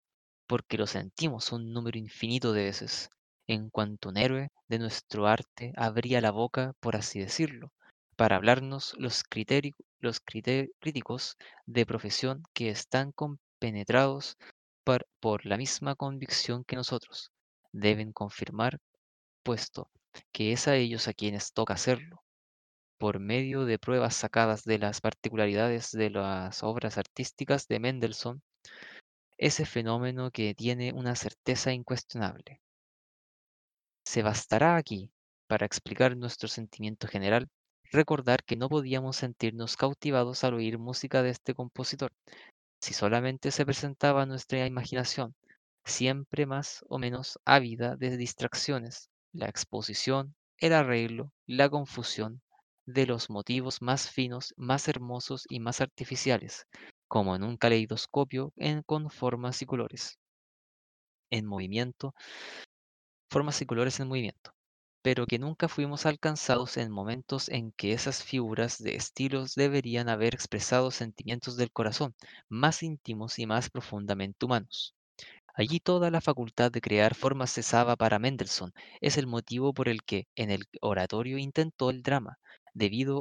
porque 0.48 0.78
lo 0.78 0.88
sentimos 0.88 1.52
un 1.52 1.72
número 1.74 1.98
infinito 1.98 2.54
de 2.54 2.66
veces, 2.66 3.10
en 3.48 3.70
cuanto 3.70 4.10
un 4.10 4.18
héroe 4.18 4.50
de 4.68 4.80
nuestro 4.80 5.28
arte 5.28 5.74
abría 5.76 6.22
la 6.22 6.32
boca, 6.32 6.74
por 6.80 6.96
así 6.96 7.20
decirlo, 7.20 7.72
para 8.16 8.36
hablarnos 8.36 8.94
los, 8.98 9.24
los 10.00 10.20
críticos 10.20 11.38
de 11.66 11.86
profesión 11.86 12.44
que 12.54 12.70
están 12.70 13.12
compenetrados 13.14 14.38
por, 14.84 15.46
la 15.46 15.58
misma 15.58 15.96
convicción 15.96 16.64
que 16.64 16.76
nosotros, 16.76 17.32
deben 17.72 18.12
confirmar, 18.12 18.80
puesto 19.44 19.90
que 20.32 20.52
es 20.52 20.68
a 20.68 20.76
ellos 20.76 21.08
a 21.08 21.14
quienes 21.14 21.54
toca 21.54 21.74
hacerlo 21.74 22.24
por 22.98 23.20
medio 23.20 23.66
de 23.66 23.80
pruebas 23.80 24.16
sacadas 24.16 24.64
de 24.64 24.78
las 24.78 25.02
particularidades 25.02 25.90
de 25.92 26.12
las 26.12 26.62
obras 26.62 27.00
artísticas 27.00 27.68
de 27.68 27.80
Mendelssohn, 27.80 28.44
ese 29.40 29.66
fenómeno 29.66 30.30
que 30.30 30.54
tiene 30.54 30.94
una 30.94 31.16
certeza 31.16 31.74
incuestionable. 31.74 32.62
Se 34.06 34.22
bastará 34.22 34.76
aquí, 34.76 35.12
para 35.48 35.66
explicar 35.66 36.16
nuestro 36.16 36.48
sentimiento 36.48 37.08
general, 37.08 37.50
recordar 37.92 38.44
que 38.44 38.56
no 38.56 38.70
podíamos 38.70 39.18
sentirnos 39.18 39.78
cautivados 39.78 40.44
al 40.44 40.54
oír 40.54 40.78
música 40.78 41.24
de 41.24 41.32
este 41.32 41.56
compositor, 41.56 42.12
si 42.82 42.94
solamente 42.94 43.52
se 43.52 43.66
presentaba 43.66 44.26
nuestra 44.26 44.66
imaginación, 44.66 45.36
siempre 45.86 46.46
más 46.46 46.84
o 46.90 46.98
menos 46.98 47.40
ávida 47.46 47.96
de 47.96 48.18
distracciones, 48.18 49.10
la 49.34 49.48
exposición, 49.48 50.36
el 50.58 50.74
arreglo, 50.74 51.32
la 51.46 51.70
confusión 51.70 52.42
de 52.86 53.06
los 53.06 53.30
motivos 53.30 53.82
más 53.82 54.10
finos, 54.10 54.54
más 54.58 54.88
hermosos 54.88 55.46
y 55.50 55.60
más 55.60 55.82
artificiales, 55.82 56.66
como 57.08 57.36
en 57.36 57.44
un 57.44 57.58
caleidoscopio 57.58 58.52
en, 58.58 58.82
con 58.84 59.10
formas 59.10 59.62
y 59.62 59.66
colores. 59.66 60.18
En 61.32 61.46
movimiento, 61.48 62.14
formas 63.32 63.60
y 63.62 63.66
colores 63.66 64.00
en 64.00 64.08
movimiento, 64.08 64.54
pero 65.02 65.26
que 65.28 65.40
nunca 65.40 65.68
fuimos 65.68 66.06
alcanzados 66.06 66.78
en 66.78 66.92
momentos 66.92 67.50
en 67.50 67.72
que 67.74 67.94
esas 67.94 68.24
figuras 68.24 68.78
de 68.80 68.96
estilos 68.96 69.56
deberían 69.56 70.10
haber 70.10 70.34
expresado 70.36 70.92
sentimientos 70.92 71.58
del 71.58 71.72
corazón, 71.72 72.16
más 72.50 72.84
íntimos 72.84 73.40
y 73.40 73.46
más 73.46 73.70
profundamente 73.70 74.46
humanos. 74.46 74.96
Allí 75.54 75.80
toda 75.80 76.12
la 76.12 76.22
facultad 76.22 76.72
de 76.72 76.82
crear 76.82 77.16
formas 77.16 77.54
cesaba 77.54 77.96
para 77.96 78.20
Mendelssohn. 78.20 78.74
Es 79.02 79.18
el 79.18 79.28
motivo 79.28 79.74
por 79.74 79.88
el 79.90 80.04
que 80.04 80.28
en 80.36 80.52
el 80.52 80.66
oratorio 80.82 81.38
intentó 81.38 81.90
el 81.90 82.04
drama, 82.04 82.38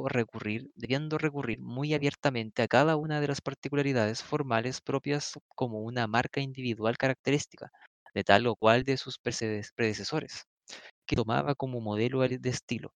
recurrir, 0.09 0.71
debiendo 0.75 1.17
recurrir 1.17 1.59
muy 1.61 1.93
abiertamente 1.93 2.63
a 2.63 2.67
cada 2.67 2.95
una 2.97 3.21
de 3.21 3.27
las 3.27 3.41
particularidades 3.41 4.23
formales 4.23 4.81
propias 4.81 5.33
como 5.55 5.81
una 5.81 6.07
marca 6.07 6.41
individual 6.41 6.97
característica 6.97 7.71
de 8.13 8.23
tal 8.23 8.47
o 8.47 8.55
cual 8.55 8.83
de 8.83 8.97
sus 8.97 9.19
predecesores, 9.19 10.47
tomaba 11.15 11.55
como 11.55 11.81
modelo 11.81 12.23
el 12.23 12.41
de 12.41 12.49
estilo. 12.49 12.93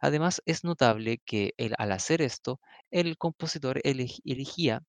Además, 0.00 0.42
es 0.46 0.64
notable 0.64 1.18
que 1.24 1.54
al 1.78 1.92
hacer 1.92 2.22
esto, 2.22 2.60
el 2.90 3.16
compositor 3.18 3.80
eleg- 3.84 4.20
elegía 4.24 4.82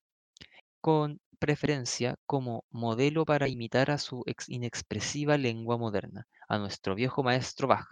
con 0.81 1.19
preferencia 1.39 2.15
como 2.27 2.65
modelo 2.69 3.25
para 3.25 3.47
imitar 3.47 3.89
a 3.91 3.97
su 3.97 4.23
ex- 4.27 4.49
inexpresiva 4.49 5.37
lengua 5.37 5.77
moderna, 5.77 6.27
a 6.47 6.57
nuestro 6.59 6.95
viejo 6.95 7.23
maestro 7.23 7.67
Bach. 7.67 7.87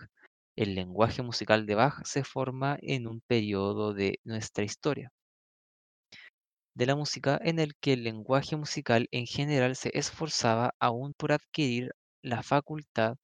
El 0.56 0.76
lenguaje 0.76 1.24
musical 1.24 1.66
de 1.66 1.76
Bach 1.76 2.04
se 2.06 2.24
forma 2.24 2.78
en 2.82 3.08
un 3.08 3.22
periodo 3.22 3.94
de 3.94 4.20
nuestra 4.24 4.64
historia 4.66 5.12
de 6.74 6.88
la 6.88 6.96
música 6.96 7.40
en 7.44 7.60
el 7.60 7.76
que 7.76 7.94
el 7.94 8.04
lenguaje 8.04 8.56
musical 8.56 9.08
en 9.12 9.28
general 9.28 9.76
se 9.76 9.92
esforzaba 9.96 10.74
aún 10.80 11.14
por 11.14 11.32
adquirir 11.32 11.92
la 12.24 12.42
facultad 12.42 13.18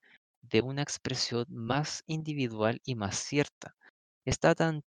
de 0.49 0.61
una 0.61 0.81
expresión 0.81 1.45
más 1.49 2.03
individual 2.07 2.81
y 2.83 2.95
más 2.95 3.17
cierta. 3.17 3.75
Está 4.25 4.55
tan, 4.55 4.83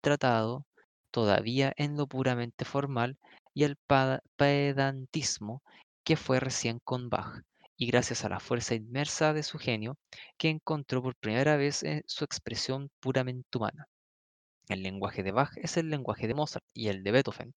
tratado 0.00 0.66
todavía 1.10 1.72
en 1.76 1.96
lo 1.96 2.06
puramente 2.06 2.64
formal 2.64 3.16
y 3.54 3.64
el 3.64 3.76
pedantismo 4.36 5.62
que 6.04 6.16
fue 6.16 6.40
recién 6.40 6.78
con 6.84 7.08
Bach, 7.08 7.42
y 7.76 7.86
gracias 7.86 8.24
a 8.24 8.28
la 8.28 8.40
fuerza 8.40 8.74
inmersa 8.74 9.32
de 9.32 9.42
su 9.42 9.58
genio, 9.58 9.96
que 10.38 10.48
encontró 10.48 11.02
por 11.02 11.16
primera 11.16 11.56
vez 11.56 11.82
eh, 11.82 12.02
su 12.06 12.24
expresión 12.24 12.90
puramente 13.00 13.58
humana. 13.58 13.86
El 14.68 14.82
lenguaje 14.82 15.22
de 15.22 15.32
Bach 15.32 15.52
es 15.56 15.76
el 15.76 15.90
lenguaje 15.90 16.26
de 16.28 16.34
Mozart 16.34 16.64
y 16.74 16.88
el 16.88 17.02
de 17.02 17.12
Beethoven, 17.12 17.54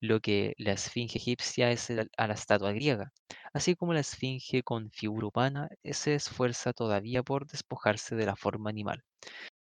lo 0.00 0.20
que 0.20 0.54
la 0.58 0.72
esfinge 0.72 1.18
egipcia 1.18 1.70
es 1.70 1.90
a 1.90 2.26
la 2.26 2.34
estatua 2.34 2.72
griega, 2.72 3.12
así 3.52 3.74
como 3.74 3.94
la 3.94 4.00
esfinge 4.00 4.62
con 4.62 4.90
figura 4.90 5.28
humana 5.28 5.68
se 5.84 6.14
esfuerza 6.14 6.72
todavía 6.72 7.22
por 7.22 7.46
despojarse 7.46 8.16
de 8.16 8.26
la 8.26 8.36
forma 8.36 8.70
animal. 8.70 9.02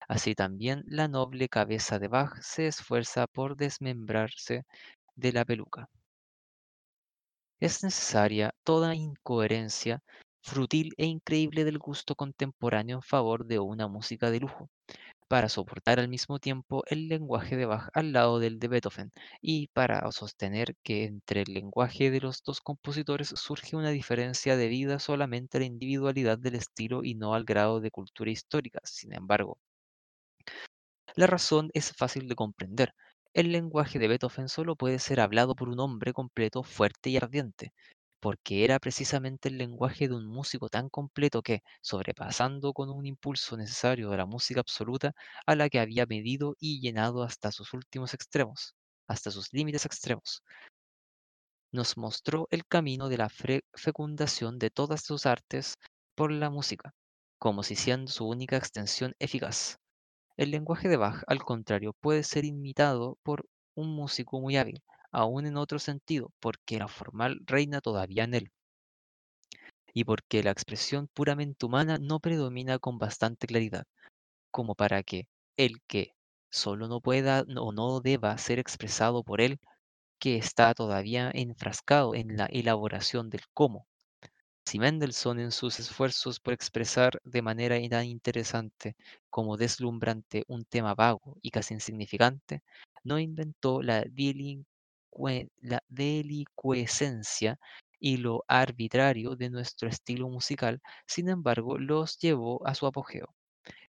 Así 0.07 0.35
también 0.35 0.83
la 0.87 1.07
noble 1.07 1.49
cabeza 1.49 1.99
de 1.99 2.07
Bach 2.07 2.41
se 2.41 2.67
esfuerza 2.67 3.27
por 3.27 3.55
desmembrarse 3.55 4.63
de 5.15 5.33
la 5.33 5.45
peluca. 5.45 5.89
Es 7.59 7.83
necesaria 7.83 8.53
toda 8.63 8.95
incoherencia 8.95 10.01
frutil 10.41 10.93
e 10.97 11.05
increíble 11.05 11.63
del 11.63 11.79
gusto 11.79 12.15
contemporáneo 12.15 12.97
en 12.97 13.01
favor 13.01 13.45
de 13.45 13.59
una 13.59 13.87
música 13.87 14.31
de 14.31 14.39
lujo 14.39 14.69
para 15.27 15.49
soportar 15.49 15.99
al 15.99 16.07
mismo 16.07 16.39
tiempo 16.39 16.83
el 16.87 17.07
lenguaje 17.07 17.55
de 17.57 17.65
Bach 17.65 17.89
al 17.93 18.11
lado 18.13 18.39
del 18.39 18.59
de 18.59 18.67
Beethoven 18.67 19.11
y 19.41 19.67
para 19.69 20.11
sostener 20.11 20.75
que 20.83 21.05
entre 21.05 21.41
el 21.41 21.53
lenguaje 21.53 22.11
de 22.11 22.21
los 22.21 22.43
dos 22.43 22.61
compositores 22.61 23.29
surge 23.35 23.75
una 23.75 23.89
diferencia 23.91 24.57
debida 24.57 24.99
solamente 24.99 25.57
a 25.57 25.61
la 25.61 25.67
individualidad 25.67 26.37
del 26.39 26.55
estilo 26.55 27.03
y 27.03 27.15
no 27.15 27.33
al 27.33 27.45
grado 27.45 27.79
de 27.81 27.91
cultura 27.91 28.31
histórica. 28.31 28.79
Sin 28.83 29.13
embargo, 29.13 29.59
la 31.15 31.27
razón 31.27 31.71
es 31.73 31.91
fácil 31.91 32.27
de 32.29 32.35
comprender. 32.35 32.93
El 33.33 33.51
lenguaje 33.51 33.99
de 33.99 34.07
Beethoven 34.07 34.47
solo 34.47 34.77
puede 34.77 34.99
ser 34.99 35.19
hablado 35.19 35.53
por 35.55 35.67
un 35.67 35.79
hombre 35.81 36.13
completo, 36.13 36.63
fuerte 36.63 37.09
y 37.09 37.17
ardiente, 37.17 37.73
porque 38.19 38.63
era 38.63 38.79
precisamente 38.79 39.49
el 39.49 39.57
lenguaje 39.57 40.07
de 40.07 40.15
un 40.15 40.27
músico 40.27 40.69
tan 40.69 40.89
completo 40.89 41.41
que, 41.41 41.61
sobrepasando 41.81 42.73
con 42.73 42.89
un 42.89 43.05
impulso 43.05 43.57
necesario 43.57 44.09
de 44.09 44.17
la 44.17 44.25
música 44.25 44.61
absoluta, 44.61 45.13
a 45.45 45.55
la 45.55 45.69
que 45.69 45.79
había 45.79 46.05
medido 46.05 46.55
y 46.59 46.81
llenado 46.81 47.23
hasta 47.23 47.51
sus 47.51 47.73
últimos 47.73 48.13
extremos, 48.13 48.75
hasta 49.07 49.31
sus 49.31 49.53
límites 49.53 49.85
extremos, 49.85 50.41
nos 51.71 51.97
mostró 51.97 52.47
el 52.51 52.65
camino 52.65 53.09
de 53.09 53.17
la 53.17 53.29
fecundación 53.29 54.57
de 54.57 54.69
todas 54.71 55.03
sus 55.03 55.25
artes 55.25 55.75
por 56.15 56.31
la 56.31 56.49
música, 56.49 56.93
como 57.37 57.63
si 57.63 57.75
siendo 57.75 58.11
su 58.11 58.27
única 58.27 58.57
extensión 58.57 59.13
eficaz. 59.19 59.77
El 60.37 60.51
lenguaje 60.51 60.87
de 60.87 60.97
Bach, 60.97 61.23
al 61.27 61.43
contrario, 61.43 61.93
puede 61.99 62.23
ser 62.23 62.45
imitado 62.45 63.17
por 63.23 63.45
un 63.75 63.93
músico 63.93 64.39
muy 64.39 64.57
hábil, 64.57 64.81
aún 65.15 65.47
en 65.47 65.57
otro 65.57 65.79
sentido, 65.79 66.31
porque 66.39 66.79
la 66.79 66.87
formal 66.87 67.41
reina 67.45 67.81
todavía 67.81 68.25
en 68.25 68.35
él, 68.35 68.51
y 69.93 70.03
porque 70.03 70.43
la 70.43 70.51
expresión 70.51 71.07
puramente 71.13 71.65
humana 71.65 71.97
no 71.99 72.19
predomina 72.19 72.77
con 72.79 72.99
bastante 72.99 73.47
claridad, 73.47 73.85
como 74.51 74.75
para 74.75 75.03
que 75.03 75.27
el 75.57 75.81
que 75.87 76.13
solo 76.51 76.87
no 76.87 77.01
pueda 77.01 77.45
o 77.57 77.71
no 77.73 78.01
deba 78.01 78.37
ser 78.37 78.59
expresado 78.59 79.23
por 79.23 79.41
él, 79.41 79.59
que 80.19 80.37
está 80.37 80.73
todavía 80.73 81.31
enfrascado 81.33 82.15
en 82.15 82.37
la 82.37 82.47
elaboración 82.47 83.29
del 83.29 83.41
cómo. 83.53 83.87
Si 84.65 84.79
Mendelssohn 84.79 85.39
en 85.39 85.51
sus 85.51 85.79
esfuerzos 85.79 86.39
por 86.39 86.53
expresar 86.53 87.19
de 87.23 87.41
manera 87.41 87.77
tan 87.89 88.05
interesante 88.05 88.95
como 89.29 89.57
deslumbrante 89.57 90.43
un 90.47 90.65
tema 90.65 90.95
vago 90.95 91.37
y 91.41 91.51
casi 91.51 91.73
insignificante, 91.73 92.61
no 93.03 93.19
inventó 93.19 93.81
la, 93.81 94.03
la 95.61 95.81
delicuescencia 95.87 97.57
y 97.99 98.17
lo 98.17 98.43
arbitrario 98.47 99.35
de 99.35 99.49
nuestro 99.49 99.89
estilo 99.89 100.29
musical, 100.29 100.81
sin 101.07 101.29
embargo, 101.29 101.77
los 101.77 102.17
llevó 102.19 102.65
a 102.67 102.75
su 102.75 102.85
apogeo. 102.85 103.35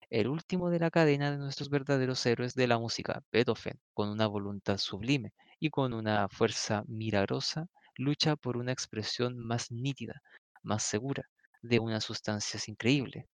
El 0.09 0.27
último 0.27 0.69
de 0.69 0.79
la 0.79 0.91
cadena 0.91 1.31
de 1.31 1.37
nuestros 1.37 1.69
verdaderos 1.69 2.25
héroes 2.25 2.55
de 2.55 2.67
la 2.67 2.77
música, 2.79 3.23
Beethoven, 3.31 3.79
con 3.93 4.09
una 4.09 4.27
voluntad 4.27 4.77
sublime 4.77 5.33
y 5.59 5.69
con 5.69 5.93
una 5.93 6.27
fuerza 6.29 6.83
milagrosa, 6.87 7.67
lucha 7.95 8.35
por 8.35 8.57
una 8.57 8.73
expresión 8.73 9.37
más 9.37 9.71
nítida, 9.71 10.21
más 10.63 10.83
segura, 10.83 11.23
de 11.61 11.79
una 11.79 12.01
sustancia 12.01 12.59
increíble, 12.67 13.27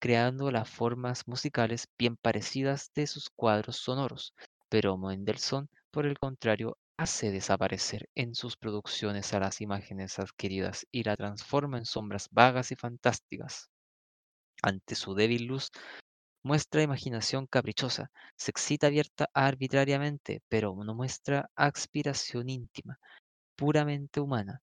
creando 0.00 0.50
las 0.50 0.68
formas 0.68 1.26
musicales 1.28 1.88
bien 1.98 2.16
parecidas 2.16 2.90
de 2.94 3.06
sus 3.06 3.30
cuadros 3.30 3.76
sonoros, 3.76 4.34
pero 4.68 4.98
Mendelssohn, 4.98 5.68
por 5.90 6.06
el 6.06 6.18
contrario, 6.18 6.76
hace 6.96 7.30
desaparecer 7.30 8.08
en 8.14 8.34
sus 8.34 8.56
producciones 8.56 9.34
a 9.34 9.40
las 9.40 9.60
imágenes 9.60 10.18
adquiridas 10.18 10.86
y 10.90 11.04
la 11.04 11.16
transforma 11.16 11.78
en 11.78 11.84
sombras 11.84 12.28
vagas 12.30 12.72
y 12.72 12.76
fantásticas. 12.76 13.70
Ante 14.62 14.94
su 14.94 15.14
débil 15.14 15.44
luz, 15.46 15.70
muestra 16.44 16.82
imaginación 16.82 17.46
caprichosa, 17.46 18.10
se 18.36 18.50
excita 18.52 18.88
abierta 18.88 19.28
arbitrariamente, 19.34 20.42
pero 20.48 20.74
no 20.84 20.94
muestra 20.94 21.50
aspiración 21.56 22.48
íntima, 22.48 22.98
puramente 23.56 24.20
humana, 24.20 24.62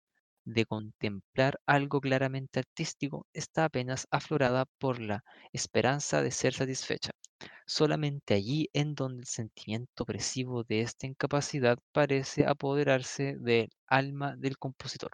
de 0.53 0.65
contemplar 0.65 1.59
algo 1.65 2.01
claramente 2.01 2.59
artístico, 2.59 3.25
está 3.33 3.65
apenas 3.65 4.07
aflorada 4.11 4.65
por 4.79 4.99
la 4.99 5.23
esperanza 5.53 6.21
de 6.21 6.31
ser 6.31 6.53
satisfecha. 6.53 7.11
Solamente 7.65 8.33
allí 8.33 8.69
en 8.73 8.95
donde 8.95 9.21
el 9.21 9.27
sentimiento 9.27 10.03
opresivo 10.03 10.63
de 10.63 10.81
esta 10.81 11.07
incapacidad 11.07 11.79
parece 11.91 12.45
apoderarse 12.45 13.35
del 13.39 13.69
alma 13.87 14.35
del 14.35 14.57
compositor, 14.57 15.11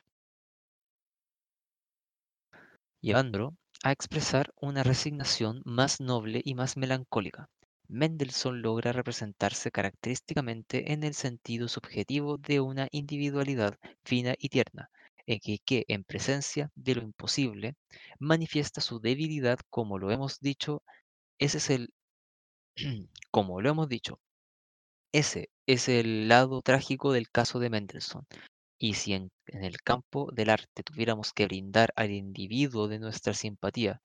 llevándolo 3.02 3.56
a 3.84 3.94
expresar 3.94 4.52
una 4.60 4.84
resignación 4.84 5.62
más 5.66 6.02
noble 6.02 6.42
y 6.44 6.56
más 6.56 6.76
melancólica. 6.76 7.48
Mendelssohn 7.88 8.62
logra 8.62 8.92
representarse 8.92 9.72
característicamente 9.72 10.92
en 10.92 11.04
el 11.04 11.14
sentido 11.14 11.68
subjetivo 11.70 12.38
de 12.38 12.60
una 12.60 12.88
individualidad 12.92 13.78
fina 14.04 14.36
y 14.38 14.50
tierna, 14.50 14.90
en 15.28 15.40
que, 15.40 15.86
en 15.88 16.04
presencia 16.04 16.72
de 16.76 16.96
lo 16.96 17.02
imposible 17.04 17.76
manifiesta 18.20 18.82
su 18.82 19.00
debilidad, 19.00 19.60
como 19.70 20.00
lo 20.00 20.12
hemos 20.12 20.40
dicho, 20.40 20.84
ese 21.40 21.58
es 21.60 21.70
el 21.70 21.94
como 23.32 23.62
lo 23.62 23.70
hemos 23.70 23.90
dicho, 23.90 24.20
ese 25.14 25.50
es 25.68 25.90
el 25.90 26.28
lado 26.28 26.62
trágico 26.62 27.14
del 27.14 27.30
caso 27.30 27.60
de 27.60 27.70
Mendelssohn. 27.70 28.26
Y 28.78 28.96
si 28.96 29.14
en 29.14 29.32
el 29.48 29.82
campo 29.82 30.30
del 30.34 30.50
arte 30.50 30.84
tuviéramos 30.84 31.34
que 31.34 31.46
brindar 31.46 31.94
al 31.96 32.12
individuo 32.12 32.88
de 32.88 33.00
nuestra 33.00 33.34
simpatía, 33.34 34.02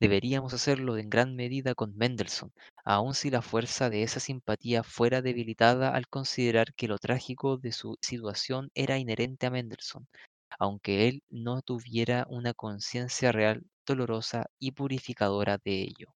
deberíamos 0.00 0.54
hacerlo 0.54 0.96
en 0.96 1.10
gran 1.10 1.36
medida 1.36 1.74
con 1.74 1.94
Mendelssohn, 1.96 2.52
aun 2.84 3.14
si 3.14 3.30
la 3.30 3.42
fuerza 3.42 3.90
de 3.90 4.02
esa 4.02 4.18
simpatía 4.18 4.82
fuera 4.82 5.20
debilitada 5.22 5.94
al 5.94 6.08
considerar 6.08 6.72
que 6.74 6.88
lo 6.88 6.98
trágico 6.98 7.58
de 7.58 7.72
su 7.72 7.98
situación 8.00 8.70
era 8.74 8.98
inherente 8.98 9.46
a 9.46 9.50
Mendelssohn, 9.50 10.08
aunque 10.60 11.08
él 11.08 11.24
no 11.30 11.62
tuviera 11.62 12.26
una 12.30 12.54
conciencia 12.54 13.32
real, 13.32 13.64
dolorosa 13.86 14.46
y 14.60 14.72
purificadora 14.72 15.58
de 15.64 15.82
ello. 15.82 16.14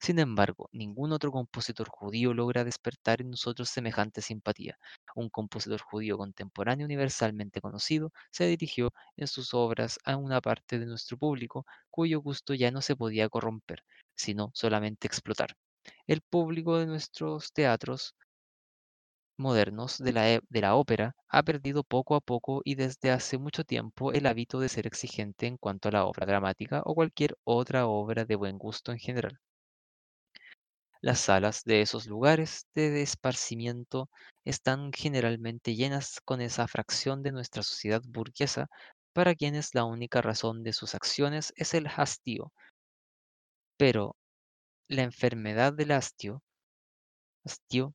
Sin 0.00 0.18
embargo, 0.18 0.68
ningún 0.72 1.12
otro 1.12 1.30
compositor 1.32 1.88
judío 1.88 2.34
logra 2.34 2.64
despertar 2.64 3.20
en 3.20 3.30
nosotros 3.30 3.68
semejante 3.68 4.22
simpatía. 4.22 4.78
Un 5.14 5.28
compositor 5.30 5.80
judío 5.80 6.18
contemporáneo 6.18 6.84
universalmente 6.86 7.60
conocido 7.60 8.12
se 8.32 8.46
dirigió 8.46 8.92
en 9.16 9.28
sus 9.28 9.54
obras 9.54 9.98
a 10.04 10.16
una 10.16 10.40
parte 10.40 10.78
de 10.80 10.86
nuestro 10.86 11.16
público 11.18 11.66
cuyo 11.90 12.20
gusto 12.20 12.54
ya 12.54 12.72
no 12.72 12.82
se 12.82 12.96
podía 12.96 13.28
corromper, 13.28 13.84
sino 14.16 14.50
solamente 14.54 15.06
explotar. 15.06 15.56
El 16.08 16.22
público 16.22 16.78
de 16.78 16.86
nuestros 16.86 17.52
teatros 17.52 18.16
modernos 19.38 19.98
de 19.98 20.12
la, 20.12 20.30
e- 20.30 20.40
de 20.48 20.60
la 20.60 20.74
ópera 20.74 21.16
ha 21.28 21.42
perdido 21.42 21.84
poco 21.84 22.14
a 22.16 22.20
poco 22.20 22.60
y 22.64 22.74
desde 22.74 23.10
hace 23.12 23.38
mucho 23.38 23.64
tiempo 23.64 24.12
el 24.12 24.26
hábito 24.26 24.60
de 24.60 24.68
ser 24.68 24.86
exigente 24.86 25.46
en 25.46 25.56
cuanto 25.56 25.88
a 25.88 25.92
la 25.92 26.04
obra 26.04 26.26
dramática 26.26 26.82
o 26.84 26.94
cualquier 26.94 27.36
otra 27.44 27.86
obra 27.86 28.24
de 28.26 28.36
buen 28.36 28.58
gusto 28.58 28.92
en 28.92 28.98
general. 28.98 29.40
Las 31.00 31.18
salas 31.18 31.64
de 31.64 31.80
esos 31.82 32.06
lugares 32.06 32.68
de 32.72 33.02
esparcimiento 33.02 34.08
están 34.44 34.92
generalmente 34.92 35.74
llenas 35.74 36.20
con 36.24 36.40
esa 36.40 36.68
fracción 36.68 37.24
de 37.24 37.32
nuestra 37.32 37.64
sociedad 37.64 38.00
burguesa 38.06 38.68
para 39.12 39.34
quienes 39.34 39.74
la 39.74 39.84
única 39.84 40.22
razón 40.22 40.62
de 40.62 40.72
sus 40.72 40.94
acciones 40.94 41.52
es 41.56 41.74
el 41.74 41.88
hastío. 41.88 42.52
Pero 43.78 44.14
la 44.88 45.04
enfermedad 45.04 45.72
del 45.72 45.92
hastio, 45.92 46.42
hastío 47.44 47.94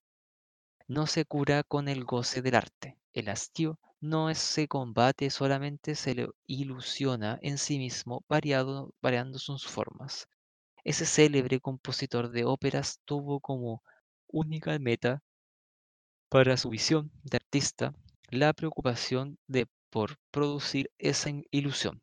no 0.88 1.08
se 1.08 1.26
cura 1.26 1.64
con 1.64 1.88
el 1.88 2.04
goce 2.04 2.42
del 2.42 2.56
arte. 2.56 2.98
El 3.14 3.30
hastío 3.30 3.80
no 4.02 4.34
se 4.36 4.68
combate 4.68 5.30
solamente, 5.30 5.96
se 5.96 6.16
le 6.16 6.28
ilusiona 6.46 7.40
en 7.42 7.58
sí 7.58 7.78
mismo 7.78 8.24
variando 8.28 9.40
sus 9.40 9.68
formas. 9.68 10.28
Ese 10.84 11.06
célebre 11.06 11.60
compositor 11.60 12.30
de 12.32 12.44
óperas 12.46 13.00
tuvo 13.06 13.40
como 13.40 13.82
única 14.28 14.78
meta 14.80 15.24
para 16.30 16.58
su 16.58 16.70
visión 16.70 17.12
de 17.24 17.38
artista 17.38 17.94
la 18.30 18.52
preocupación 18.54 19.38
de 19.48 19.68
por 19.90 20.18
producir 20.32 20.90
esa 20.98 21.30
ilusión. 21.52 22.02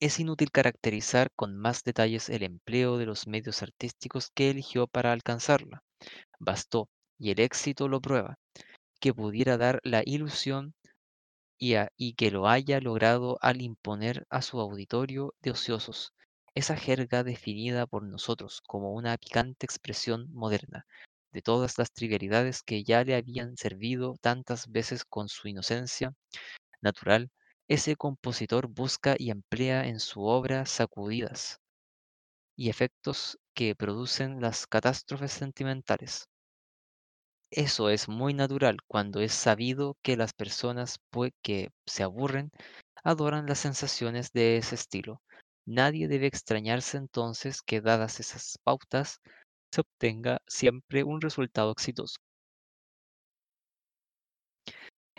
Es 0.00 0.18
inútil 0.18 0.50
caracterizar 0.50 1.30
con 1.36 1.56
más 1.56 1.84
detalles 1.84 2.30
el 2.30 2.42
empleo 2.42 2.96
de 2.96 3.04
los 3.06 3.26
medios 3.26 3.62
artísticos 3.62 4.30
que 4.34 4.48
eligió 4.48 4.86
para 4.86 5.12
alcanzarla. 5.12 5.84
Bastó, 6.38 6.88
y 7.20 7.32
el 7.32 7.40
éxito 7.40 7.88
lo 7.88 8.00
prueba, 8.02 8.40
que 9.00 9.14
pudiera 9.14 9.58
dar 9.58 9.80
la 9.84 10.02
ilusión 10.06 10.74
y, 11.58 11.74
y 11.96 12.14
que 12.14 12.32
lo 12.32 12.48
haya 12.48 12.80
logrado 12.80 13.38
al 13.40 13.62
imponer 13.62 14.26
a 14.30 14.42
su 14.42 14.58
auditorio 14.60 15.34
de 15.40 15.52
ociosos 15.52 16.12
esa 16.56 16.76
jerga 16.76 17.22
definida 17.22 17.86
por 17.86 18.02
nosotros 18.02 18.60
como 18.66 18.92
una 18.94 19.16
picante 19.16 19.66
expresión 19.66 20.26
moderna 20.32 20.86
de 21.32 21.42
todas 21.42 21.78
las 21.78 21.92
trivialidades 21.92 22.62
que 22.64 22.82
ya 22.82 23.04
le 23.04 23.14
habían 23.14 23.56
servido 23.56 24.16
tantas 24.20 24.68
veces 24.72 25.04
con 25.04 25.28
su 25.28 25.46
inocencia 25.48 26.14
natural, 26.82 27.30
ese 27.68 27.96
compositor 27.96 28.68
busca 28.68 29.16
y 29.18 29.30
emplea 29.30 29.86
en 29.88 30.00
su 30.00 30.24
obra 30.24 30.66
sacudidas 30.66 31.60
y 32.56 32.70
efectos 32.70 33.40
que 33.54 33.74
producen 33.74 34.40
las 34.40 34.68
catástrofes 34.68 35.32
sentimentales. 35.32 36.29
Eso 37.52 37.90
es 37.90 38.08
muy 38.08 38.34
natural 38.34 38.78
cuando 38.88 39.20
es 39.20 39.32
sabido 39.32 39.96
que 40.02 40.16
las 40.16 40.32
personas 40.32 40.98
que 41.42 41.70
se 41.86 42.02
aburren 42.02 42.50
adoran 43.04 43.46
las 43.46 43.60
sensaciones 43.60 44.32
de 44.32 44.56
ese 44.56 44.74
estilo. 44.74 45.22
Nadie 45.64 46.08
debe 46.08 46.26
extrañarse 46.26 46.96
entonces 46.96 47.62
que 47.62 47.80
dadas 47.80 48.18
esas 48.18 48.58
pautas 48.64 49.20
se 49.72 49.82
obtenga 49.82 50.42
siempre 50.48 51.04
un 51.04 51.20
resultado 51.20 51.70
exitoso. 51.72 52.16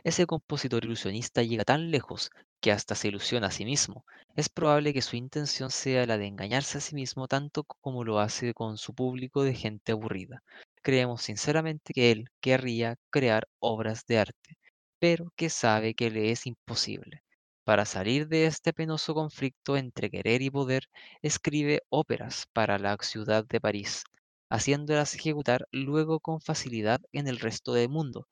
Ese 0.03 0.27
compositor 0.27 0.85
ilusionista 0.85 1.41
llega 1.41 1.63
tan 1.63 1.89
lejos 1.89 2.29
que 2.61 2.71
hasta 2.71 2.93
se 2.93 3.07
ilusiona 3.07 3.47
a 3.47 3.51
sí 3.51 3.65
mismo. 3.65 4.05
Es 4.35 4.47
probable 4.47 4.93
que 4.93 5.01
su 5.01 5.15
intención 5.15 5.71
sea 5.71 6.05
la 6.05 6.19
de 6.19 6.27
engañarse 6.27 6.77
a 6.77 6.81
sí 6.81 6.93
mismo 6.93 7.27
tanto 7.27 7.63
como 7.63 8.03
lo 8.03 8.19
hace 8.19 8.53
con 8.53 8.77
su 8.77 8.93
público 8.93 9.41
de 9.41 9.55
gente 9.55 9.93
aburrida. 9.93 10.43
Creemos 10.81 11.21
sinceramente 11.23 11.93
que 11.93 12.11
él 12.11 12.29
querría 12.41 12.97
crear 13.09 13.47
obras 13.59 14.05
de 14.05 14.19
arte, 14.19 14.57
pero 14.99 15.31
que 15.35 15.49
sabe 15.49 15.93
que 15.93 16.11
le 16.11 16.31
es 16.31 16.45
imposible. 16.47 17.23
Para 17.63 17.85
salir 17.85 18.27
de 18.27 18.45
este 18.45 18.73
penoso 18.73 19.13
conflicto 19.13 19.77
entre 19.77 20.09
querer 20.09 20.41
y 20.41 20.49
poder, 20.49 20.89
escribe 21.21 21.81
óperas 21.89 22.45
para 22.53 22.79
la 22.79 22.97
ciudad 23.01 23.45
de 23.45 23.61
París, 23.61 24.03
haciéndolas 24.49 25.15
ejecutar 25.15 25.67
luego 25.71 26.19
con 26.19 26.41
facilidad 26.41 27.01
en 27.11 27.27
el 27.27 27.39
resto 27.39 27.73
del 27.73 27.89
mundo 27.89 28.27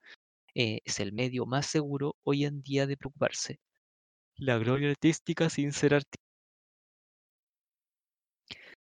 eh, 0.56 0.82
es 0.84 1.00
el 1.00 1.14
medio 1.14 1.46
más 1.46 1.66
seguro 1.68 2.16
hoy 2.24 2.46
en 2.46 2.62
día 2.62 2.88
de 2.88 2.98
preocuparse. 2.98 3.60
La 4.36 4.58
gloria 4.58 4.90
artística 4.90 5.50
sin 5.50 5.72
ser 5.72 5.94
artista. 5.94 6.24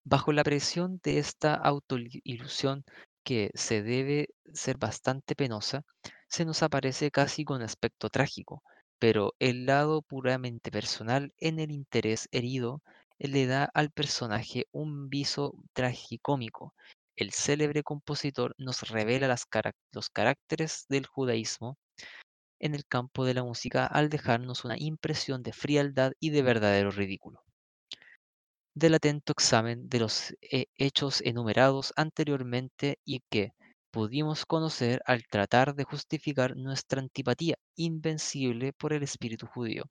Bajo 0.04 0.32
la 0.32 0.42
presión 0.42 0.98
de 1.04 1.18
esta 1.18 1.54
autoilusión 1.54 2.84
que 3.24 3.50
se 3.54 3.82
debe 3.82 4.28
ser 4.52 4.78
bastante 4.78 5.34
penosa, 5.34 5.84
se 6.28 6.44
nos 6.44 6.62
aparece 6.62 7.10
casi 7.10 7.44
con 7.44 7.62
aspecto 7.62 8.08
trágico, 8.10 8.62
pero 8.98 9.34
el 9.38 9.66
lado 9.66 10.02
puramente 10.02 10.70
personal 10.70 11.32
en 11.38 11.58
el 11.58 11.70
interés 11.70 12.28
herido 12.32 12.82
le 13.18 13.46
da 13.46 13.64
al 13.74 13.90
personaje 13.90 14.66
un 14.72 15.08
viso 15.08 15.54
tragicómico. 15.72 16.74
El 17.16 17.32
célebre 17.32 17.82
compositor 17.82 18.54
nos 18.58 18.88
revela 18.88 19.34
los 19.92 20.10
caracteres 20.10 20.86
del 20.88 21.06
judaísmo 21.06 21.78
en 22.60 22.74
el 22.74 22.86
campo 22.86 23.24
de 23.24 23.34
la 23.34 23.44
música 23.44 23.86
al 23.86 24.08
dejarnos 24.08 24.64
una 24.64 24.76
impresión 24.78 25.42
de 25.42 25.52
frialdad 25.52 26.12
y 26.18 26.30
de 26.30 26.42
verdadero 26.42 26.90
ridículo. 26.90 27.42
Del 28.74 28.92
atento 28.94 29.32
examen 29.32 29.88
de 29.88 29.98
los 29.98 30.34
he- 30.42 30.66
hechos 30.76 31.22
enumerados 31.22 31.94
anteriormente 31.96 32.98
y 33.02 33.20
que 33.30 33.52
pudimos 33.90 34.44
conocer 34.44 35.00
al 35.06 35.24
tratar 35.26 35.74
de 35.74 35.84
justificar 35.84 36.54
nuestra 36.54 37.00
antipatía 37.00 37.54
invencible 37.76 38.74
por 38.74 38.92
el 38.92 39.02
espíritu 39.04 39.46
judío, 39.46 39.84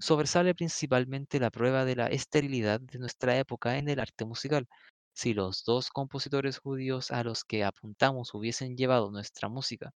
sobresale 0.00 0.54
principalmente 0.54 1.38
la 1.40 1.50
prueba 1.50 1.84
de 1.84 1.96
la 1.96 2.06
esterilidad 2.06 2.80
de 2.80 2.98
nuestra 2.98 3.36
época 3.38 3.76
en 3.76 3.88
el 3.90 4.00
arte 4.00 4.24
musical. 4.24 4.66
Si 5.14 5.34
los 5.34 5.62
dos 5.64 5.90
compositores 5.90 6.58
judíos 6.58 7.10
a 7.10 7.22
los 7.22 7.44
que 7.44 7.64
apuntamos 7.64 8.32
hubiesen 8.32 8.76
llevado 8.78 9.10
nuestra 9.10 9.50
música 9.50 9.92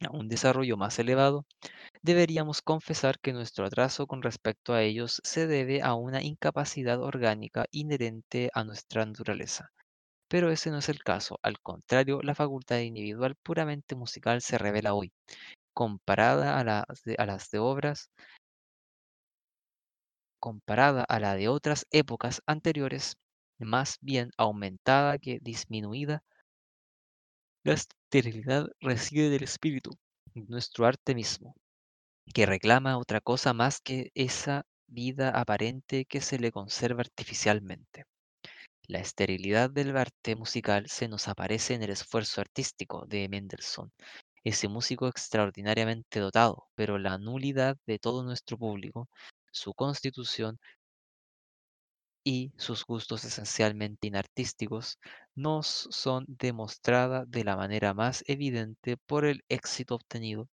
a 0.00 0.10
un 0.10 0.28
desarrollo 0.28 0.76
más 0.76 0.98
elevado, 0.98 1.46
deberíamos 2.02 2.62
confesar 2.62 3.18
que 3.20 3.32
nuestro 3.32 3.66
atraso 3.66 4.06
con 4.06 4.22
respecto 4.22 4.74
a 4.74 4.82
ellos 4.82 5.20
se 5.24 5.46
debe 5.46 5.82
a 5.82 5.94
una 5.94 6.22
incapacidad 6.22 7.02
orgánica 7.02 7.66
inherente 7.72 8.50
a 8.54 8.64
nuestra 8.64 9.06
naturaleza. 9.06 9.70
Pero 10.28 10.50
ese 10.50 10.70
no 10.70 10.78
es 10.78 10.88
el 10.90 11.02
caso, 11.02 11.38
al 11.42 11.60
contrario, 11.60 12.20
la 12.22 12.34
facultad 12.34 12.78
individual 12.80 13.36
puramente 13.42 13.94
musical 13.96 14.42
se 14.42 14.58
revela 14.58 14.94
hoy, 14.94 15.12
comparada 15.74 16.58
a 16.60 16.64
las 16.64 17.02
de, 17.04 17.16
a 17.18 17.26
las 17.26 17.50
de 17.50 17.60
obras, 17.60 18.10
comparada 20.38 21.02
a 21.02 21.18
la 21.18 21.34
de 21.34 21.48
otras 21.48 21.86
épocas 21.90 22.40
anteriores, 22.46 23.16
más 23.58 23.96
bien 24.00 24.30
aumentada 24.36 25.18
que 25.18 25.38
disminuida, 25.42 26.22
la 27.64 27.74
esterilidad 28.18 28.68
reside 28.80 29.28
del 29.28 29.42
espíritu, 29.42 29.90
nuestro 30.34 30.86
arte 30.86 31.16
mismo, 31.16 31.56
que 32.32 32.46
reclama 32.46 32.96
otra 32.96 33.20
cosa 33.20 33.52
más 33.52 33.80
que 33.80 34.12
esa 34.14 34.66
vida 34.86 35.30
aparente 35.30 36.04
que 36.04 36.20
se 36.20 36.38
le 36.38 36.52
conserva 36.52 37.00
artificialmente. 37.00 38.04
La 38.86 39.00
esterilidad 39.00 39.68
del 39.68 39.96
arte 39.96 40.36
musical 40.36 40.86
se 40.88 41.08
nos 41.08 41.26
aparece 41.26 41.74
en 41.74 41.82
el 41.82 41.90
esfuerzo 41.90 42.40
artístico 42.40 43.04
de 43.08 43.28
Mendelssohn, 43.28 43.90
ese 44.44 44.68
músico 44.68 45.08
extraordinariamente 45.08 46.20
dotado, 46.20 46.68
pero 46.76 46.98
la 46.98 47.18
nulidad 47.18 47.76
de 47.84 47.98
todo 47.98 48.22
nuestro 48.22 48.56
público, 48.56 49.08
su 49.50 49.74
constitución 49.74 50.60
y 52.24 52.52
sus 52.56 52.84
gustos 52.86 53.24
esencialmente 53.24 54.08
inartísticos 54.08 54.98
nos 55.34 55.66
son 55.90 56.24
demostrada 56.26 57.24
de 57.26 57.44
la 57.44 57.56
manera 57.56 57.94
más 57.94 58.24
evidente 58.26 58.96
por 58.96 59.26
el 59.26 59.44
éxito 59.48 59.94
obtenido 59.94 60.48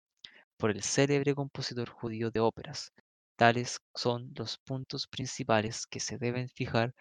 por 0.57 0.71
el 0.71 0.83
célebre 0.83 1.35
compositor 1.35 1.89
judío 1.89 2.31
de 2.31 2.39
óperas. 2.39 2.91
Tales 3.37 3.79
son 3.95 4.31
los 4.35 4.57
puntos 4.57 5.07
principales 5.07 5.85
que 5.85 5.99
se 5.99 6.17
deben 6.17 6.49
fijar 6.49 6.93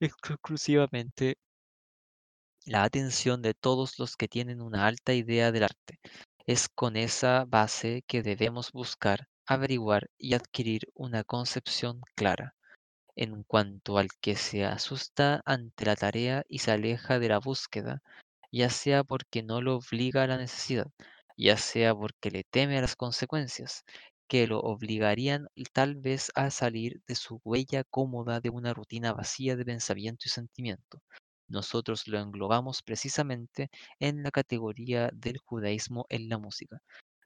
exclusivamente 0.00 1.36
la 2.64 2.84
atención 2.84 3.42
de 3.42 3.54
todos 3.54 3.98
los 3.98 4.16
que 4.16 4.28
tienen 4.28 4.62
una 4.62 4.86
alta 4.86 5.14
idea 5.14 5.52
del 5.52 5.64
arte. 5.64 6.00
Es 6.46 6.68
con 6.68 6.96
esa 6.96 7.44
base 7.44 8.02
que 8.06 8.22
debemos 8.22 8.72
buscar, 8.72 9.28
averiguar 9.46 10.10
y 10.18 10.34
adquirir 10.34 10.82
una 10.94 11.24
concepción 11.24 12.00
clara. 12.14 12.54
En 13.16 13.42
cuanto 13.44 13.96
al 13.96 14.08
que 14.20 14.36
se 14.36 14.66
asusta 14.66 15.40
ante 15.46 15.86
la 15.86 15.96
tarea 15.96 16.44
y 16.48 16.58
se 16.58 16.72
aleja 16.72 17.18
de 17.18 17.28
la 17.30 17.38
búsqueda, 17.38 18.02
ya 18.52 18.68
sea 18.70 19.04
porque 19.04 19.42
no 19.42 19.62
lo 19.62 19.76
obliga 19.76 20.24
a 20.24 20.26
la 20.26 20.36
necesidad, 20.36 20.88
ya 21.36 21.56
sea 21.56 21.94
porque 21.94 22.30
le 22.30 22.44
teme 22.44 22.78
a 22.78 22.82
las 22.82 22.96
consecuencias, 22.96 23.84
que 24.28 24.46
lo 24.46 24.60
obligarían 24.60 25.48
tal 25.72 25.96
vez 25.96 26.32
a 26.34 26.50
salir 26.50 27.02
de 27.06 27.14
su 27.14 27.40
huella 27.44 27.84
cómoda 27.84 28.40
de 28.40 28.50
una 28.50 28.74
rutina 28.74 29.12
vacía 29.12 29.56
de 29.56 29.64
pensamiento 29.64 30.24
y 30.26 30.30
sentimiento. 30.30 31.02
Nosotros 31.48 32.08
lo 32.08 32.18
englobamos 32.18 32.82
precisamente 32.82 33.70
en 34.00 34.22
la 34.22 34.30
categoría 34.30 35.10
del 35.12 35.38
judaísmo 35.38 36.06
en 36.08 36.28
la 36.28 36.38
música. 36.38 36.80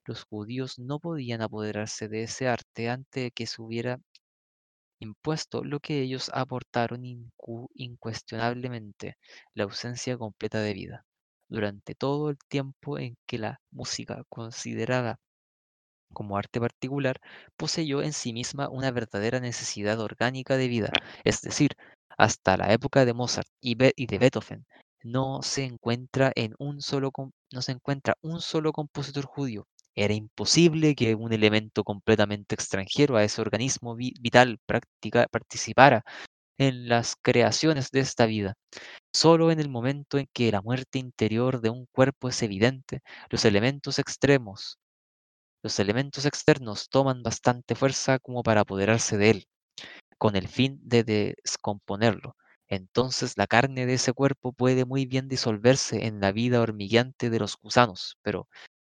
Los 0.04 0.24
judíos 0.24 0.78
no 0.78 1.00
podían 1.00 1.42
apoderarse 1.42 2.08
de 2.08 2.24
ese 2.24 2.48
arte 2.48 2.88
antes 2.88 3.24
de 3.24 3.30
que 3.30 3.46
se 3.46 3.62
hubiera 3.62 4.00
impuesto 5.00 5.64
lo 5.64 5.80
que 5.80 6.00
ellos 6.02 6.30
aportaron 6.34 7.02
incu- 7.04 7.68
incuestionablemente, 7.74 9.16
la 9.54 9.64
ausencia 9.64 10.18
completa 10.18 10.60
de 10.60 10.74
vida. 10.74 11.06
Durante 11.48 11.94
todo 11.94 12.30
el 12.30 12.38
tiempo 12.48 12.98
en 12.98 13.16
que 13.26 13.38
la 13.38 13.60
música, 13.70 14.22
considerada 14.28 15.18
como 16.12 16.36
arte 16.36 16.58
particular, 16.60 17.20
poseyó 17.56 18.02
en 18.02 18.12
sí 18.12 18.32
misma 18.32 18.68
una 18.68 18.90
verdadera 18.90 19.38
necesidad 19.38 20.00
orgánica 20.00 20.56
de 20.56 20.66
vida, 20.68 20.90
es 21.24 21.42
decir, 21.42 21.70
hasta 22.18 22.56
la 22.56 22.72
época 22.72 23.04
de 23.04 23.14
Mozart 23.14 23.46
y, 23.60 23.76
de 23.76 24.18
Beethoven, 24.18 24.66
no 25.04 25.42
se 25.42 25.64
encuentra 25.64 26.32
en 26.34 26.54
un 26.58 26.80
solo 26.82 27.12
no 27.52 27.62
se 27.62 27.70
encuentra 27.72 28.16
un 28.20 28.40
solo 28.40 28.72
compositor 28.72 29.24
judío. 29.26 29.68
Era 29.96 30.14
imposible 30.14 30.94
que 30.94 31.14
un 31.16 31.32
elemento 31.32 31.82
completamente 31.84 32.54
extranjero 32.54 33.16
a 33.16 33.24
ese 33.24 33.40
organismo 33.42 33.96
vi- 33.96 34.14
vital 34.20 34.58
participara 35.30 36.04
en 36.58 36.88
las 36.88 37.16
creaciones 37.22 37.90
de 37.92 38.00
esta 38.00 38.26
vida. 38.26 38.54
Solo 39.14 39.50
en 39.52 39.60
el 39.60 39.68
momento 39.70 40.18
en 40.18 40.28
que 40.32 40.52
la 40.52 40.62
muerte 40.62 40.98
interior 41.00 41.60
de 41.62 41.70
un 41.70 41.86
cuerpo 41.92 42.28
es 42.30 42.42
evidente, 42.42 43.00
los 43.30 43.44
elementos 43.46 43.98
extremos 43.98 44.78
los 45.62 45.78
elementos 45.80 46.24
externos 46.24 46.88
toman 46.88 47.22
bastante 47.22 47.74
fuerza 47.74 48.18
como 48.18 48.42
para 48.42 48.62
apoderarse 48.62 49.18
de 49.18 49.30
él, 49.30 49.44
con 50.18 50.36
el 50.36 50.48
fin 50.48 50.80
de 50.82 51.04
descomponerlo. 51.04 52.36
Entonces 52.68 53.34
la 53.36 53.46
carne 53.46 53.86
de 53.86 53.94
ese 53.94 54.12
cuerpo 54.12 54.52
puede 54.52 54.84
muy 54.86 55.06
bien 55.06 55.28
disolverse 55.28 56.06
en 56.06 56.20
la 56.20 56.32
vida 56.32 56.60
hormigueante 56.62 57.30
de 57.30 57.38
los 57.40 57.56
gusanos, 57.58 58.18
pero 58.22 58.48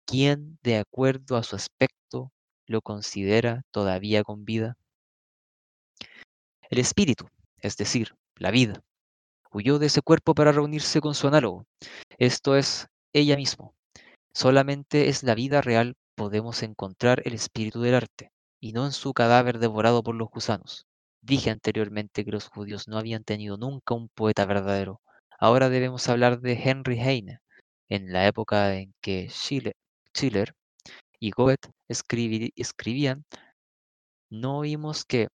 ¿quién, 0.07 0.59
de 0.63 0.79
acuerdo 0.79 1.37
a 1.37 1.43
su 1.43 1.57
aspecto, 1.57 2.33
lo 2.67 2.81
considera 2.83 3.63
todavía 3.71 4.23
con 4.23 4.45
vida? 4.45 4.77
El 6.71 6.79
espíritu, 6.79 7.29
es 7.59 7.77
decir, 7.77 8.15
la 8.37 8.51
vida, 8.51 8.83
huyó 9.53 9.79
de 9.79 9.87
ese 9.87 10.03
cuerpo 10.03 10.35
para 10.35 10.53
reunirse 10.53 11.01
con 11.01 11.15
su 11.15 11.29
análogo, 11.29 11.67
esto 12.19 12.57
es, 12.57 12.89
ella 13.13 13.37
mismo. 13.37 13.75
Solamente 14.33 15.09
es 15.09 15.23
la 15.23 15.35
vida 15.35 15.61
real 15.61 15.97
podemos 16.15 16.63
encontrar 16.63 17.23
el 17.25 17.35
espíritu 17.35 17.81
del 17.81 17.95
arte, 17.95 18.31
y 18.61 18.73
no 18.73 18.87
en 18.87 18.93
su 18.93 19.13
cadáver 19.13 19.59
devorado 19.59 20.03
por 20.03 20.15
los 20.15 20.29
gusanos. 20.29 20.87
Dije 21.23 21.51
anteriormente 21.51 22.25
que 22.25 22.33
los 22.33 22.49
judíos 22.49 22.89
no 22.89 22.99
habían 22.99 23.25
tenido 23.25 23.57
nunca 23.57 23.95
un 23.95 24.09
poeta 24.09 24.45
verdadero. 24.45 25.01
Ahora 25.39 25.69
debemos 25.69 26.09
hablar 26.09 26.41
de 26.41 26.53
Henry 26.55 26.99
Heine, 27.01 27.41
en 27.89 28.13
la 28.13 28.27
época 28.27 28.77
en 28.77 28.95
que 29.01 29.29
Schiller, 29.29 29.75
Schiller 30.15 30.55
y 31.21 31.31
Goethe 31.33 31.71
escribí- 31.89 32.53
escribían, 32.57 33.25
no 34.31 34.59
oímos 34.59 35.05
que 35.07 35.29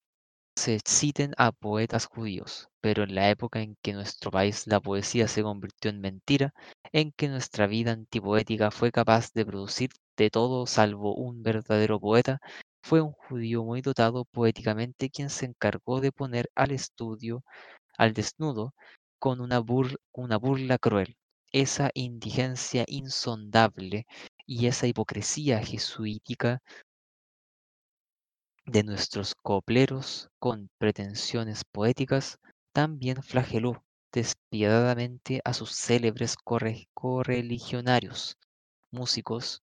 se 0.57 0.79
citen 0.85 1.33
a 1.37 1.51
poetas 1.51 2.05
judíos, 2.07 2.69
pero 2.81 3.03
en 3.03 3.15
la 3.15 3.29
época 3.31 3.61
en 3.61 3.77
que 3.81 3.93
nuestro 3.93 4.31
país 4.31 4.67
la 4.67 4.79
poesía 4.81 5.27
se 5.27 5.43
convirtió 5.43 5.91
en 5.91 6.01
mentira, 6.01 6.53
en 6.93 7.11
que 7.13 7.29
nuestra 7.29 7.67
vida 7.67 7.91
antipoética 7.93 8.71
fue 8.71 8.91
capaz 8.91 9.33
de 9.33 9.45
producir 9.45 9.91
de 10.17 10.29
todo 10.31 10.67
salvo 10.67 11.15
un 11.15 11.43
verdadero 11.43 11.99
poeta, 11.99 12.39
fue 12.83 13.01
un 13.01 13.13
judío 13.13 13.63
muy 13.63 13.81
dotado 13.81 14.25
poéticamente 14.25 15.09
quien 15.09 15.29
se 15.29 15.45
encargó 15.47 16.01
de 16.01 16.11
poner 16.13 16.51
al 16.55 16.71
estudio, 16.71 17.43
al 17.97 18.13
desnudo, 18.13 18.73
con 19.19 19.41
una, 19.41 19.61
bur- 19.61 19.99
una 20.13 20.37
burla 20.37 20.77
cruel, 20.79 21.17
esa 21.51 21.91
indigencia 21.95 22.85
insondable 22.87 24.07
y 24.47 24.67
esa 24.67 24.87
hipocresía 24.87 25.59
jesuítica 25.59 26.61
de 28.65 28.83
nuestros 28.83 29.35
copleros 29.35 30.29
con 30.39 30.69
pretensiones 30.77 31.63
poéticas, 31.71 32.39
también 32.73 33.21
flageló 33.21 33.83
despiadadamente 34.11 35.41
a 35.43 35.53
sus 35.53 35.71
célebres 35.71 36.35
corre- 36.37 36.87
correligionarios, 36.93 38.37
músicos, 38.91 39.61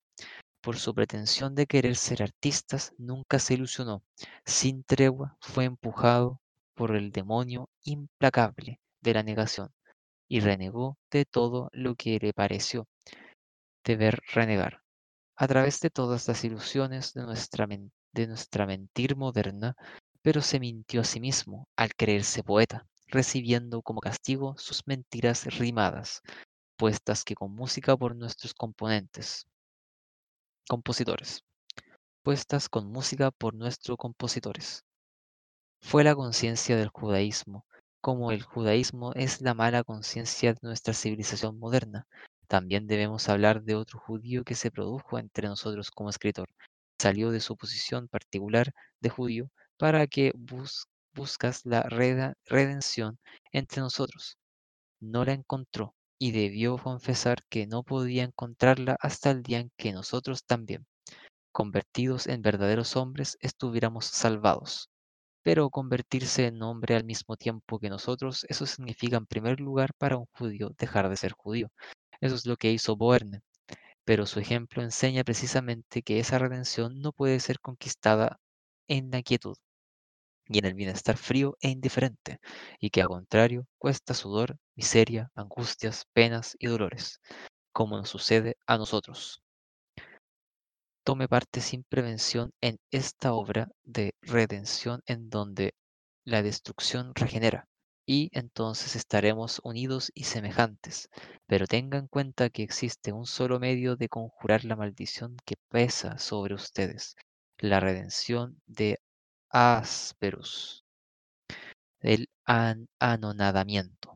por 0.63 0.79
su 0.79 0.95
pretensión 0.95 1.55
de 1.55 1.67
querer 1.67 1.97
ser 1.97 2.23
artistas, 2.23 2.93
nunca 2.99 3.39
se 3.39 3.55
ilusionó. 3.55 4.03
Sin 4.45 4.85
tregua 4.85 5.37
fue 5.41 5.65
empujado 5.65 6.41
por 6.75 6.97
el 6.97 7.13
demonio 7.13 7.69
implacable 7.85 8.81
de 9.03 9.15
la 9.15 9.23
negación 9.23 9.71
y 10.29 10.41
renegó 10.41 10.99
de 11.11 11.25
todo 11.25 11.69
lo 11.73 11.95
que 11.95 12.19
le 12.21 12.33
pareció 12.33 12.87
deber 13.85 14.21
renegar. 14.33 14.83
A 15.37 15.49
través 15.49 15.81
de 15.81 15.91
todas 15.91 16.29
las 16.29 16.45
ilusiones 16.45 17.15
de 17.15 17.23
nuestra, 17.23 17.67
de 17.67 18.27
nuestra 18.27 18.67
mentir 18.67 19.17
moderna, 19.17 19.77
pero 20.23 20.43
se 20.43 20.61
mintió 20.61 21.01
a 21.01 21.05
sí 21.05 21.21
mismo 21.21 21.69
al 21.77 21.95
creerse 21.95 22.43
poeta, 22.43 22.87
recibiendo 23.07 23.83
como 23.83 24.01
castigo 24.01 24.55
sus 24.59 24.87
mentiras 24.87 25.45
rimadas, 25.59 26.23
puestas 26.77 27.25
que 27.25 27.35
con 27.35 27.55
música 27.55 27.97
por 27.97 28.15
nuestros 28.17 28.55
componentes, 28.55 29.47
compositores, 30.69 31.43
puestas 32.23 32.69
con 32.69 32.91
música 32.91 33.31
por 33.31 33.55
nuestros 33.55 33.97
compositores. 33.97 34.85
Fue 35.83 36.05
la 36.05 36.15
conciencia 36.15 36.77
del 36.77 36.89
judaísmo, 36.89 37.65
como 38.01 38.31
el 38.31 38.43
judaísmo 38.43 39.13
es 39.15 39.41
la 39.41 39.55
mala 39.55 39.85
conciencia 39.85 40.53
de 40.53 40.59
nuestra 40.63 40.95
civilización 40.95 41.59
moderna. 41.59 42.07
También 42.51 42.87
debemos 42.87 43.31
hablar 43.31 43.63
de 43.63 43.77
otro 43.77 43.99
judío 43.99 44.45
que 44.45 44.55
se 44.57 44.71
produjo 44.71 45.19
entre 45.19 45.49
nosotros 45.49 45.91
como 45.91 46.11
escritor. 46.11 46.49
Salió 47.01 47.31
de 47.31 47.41
su 47.41 47.57
posición 47.57 48.09
particular 48.09 48.73
de 49.01 49.09
judío 49.11 49.51
para 49.79 50.07
que 50.07 50.33
bus- 50.37 50.85
buscas 51.15 51.63
la 51.65 51.83
redención 51.85 53.19
entre 53.53 53.81
nosotros. 53.81 54.37
No 55.01 55.25
la 55.27 55.35
encontró 55.35 55.95
y 56.19 56.33
debió 56.33 56.79
confesar 56.79 57.41
que 57.51 57.67
no 57.67 57.83
podía 57.85 58.25
encontrarla 58.25 58.97
hasta 59.01 59.31
el 59.33 59.43
día 59.43 59.61
en 59.61 59.71
que 59.77 59.93
nosotros 59.93 60.45
también, 60.47 60.87
convertidos 61.53 62.27
en 62.27 62.43
verdaderos 62.43 62.97
hombres, 62.97 63.39
estuviéramos 63.41 64.07
salvados. 64.07 64.91
Pero 65.45 65.71
convertirse 65.71 66.47
en 66.47 66.63
hombre 66.63 66.97
al 66.97 67.05
mismo 67.05 67.37
tiempo 67.37 67.79
que 67.81 67.91
nosotros, 67.91 68.47
eso 68.49 68.67
significa 68.67 69.17
en 69.19 69.27
primer 69.27 69.61
lugar 69.61 69.91
para 69.99 70.19
un 70.19 70.27
judío 70.33 70.71
dejar 70.79 71.09
de 71.11 71.17
ser 71.17 71.33
judío. 71.33 71.69
Eso 72.21 72.35
es 72.35 72.47
lo 72.47 72.57
que 72.57 72.71
hizo 72.71 72.97
Boerne, 72.97 73.43
pero 74.05 74.27
su 74.27 74.41
ejemplo 74.41 74.83
enseña 74.83 75.25
precisamente 75.25 76.03
que 76.03 76.21
esa 76.21 76.39
redención 76.39 77.01
no 77.01 77.13
puede 77.13 77.41
ser 77.41 77.61
conquistada 77.61 78.39
en 78.89 79.11
la 79.11 79.23
quietud 79.23 79.57
y 80.47 80.59
en 80.59 80.65
el 80.65 80.75
bienestar 80.75 81.17
frío 81.17 81.57
e 81.61 81.69
indiferente, 81.69 82.41
y 82.81 82.91
que 82.91 83.03
al 83.03 83.09
contrario 83.09 83.67
cuesta 83.79 84.15
sudor, 84.15 84.57
miseria, 84.75 85.31
angustias, 85.37 86.07
penas 86.13 86.57
y 86.59 86.67
dolores, 86.67 87.21
como 87.73 87.97
nos 87.97 88.09
sucede 88.11 88.57
a 88.67 88.77
nosotros. 88.77 89.41
Tome 91.05 91.29
parte 91.29 91.61
sin 91.61 91.85
prevención 91.85 92.51
en 92.61 92.79
esta 92.91 93.33
obra 93.33 93.69
de 93.85 94.15
redención 94.23 95.03
en 95.07 95.31
donde 95.31 95.73
la 96.25 96.43
destrucción 96.43 97.15
regenera, 97.15 97.69
y 98.11 98.31
entonces 98.33 98.97
estaremos 98.97 99.61
unidos 99.65 100.11
y 100.15 100.25
semejantes. 100.25 101.09
Pero 101.47 101.67
tenga 101.67 101.99
en 101.99 102.09
cuenta 102.09 102.51
que 102.51 102.65
existe 102.65 103.13
un 103.13 103.27
solo 103.27 103.61
medio 103.61 103.97
de 103.97 104.09
conjurar 104.09 104.65
la 104.65 104.77
maldición 104.77 105.37
que 105.47 105.55
pesa 105.71 106.19
sobre 106.19 106.55
ustedes, 106.55 107.17
la 107.59 107.81
redención 107.81 108.61
de 108.67 108.99
Asperus, 109.51 110.85
el 112.03 112.29
an- 112.45 112.89
anonadamiento. 112.99 114.15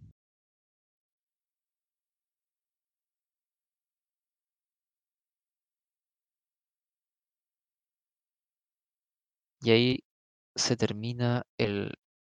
Y 9.60 9.72
ahí 9.72 10.04
se 10.56 10.76
termina 10.76 11.44
el 11.58 11.94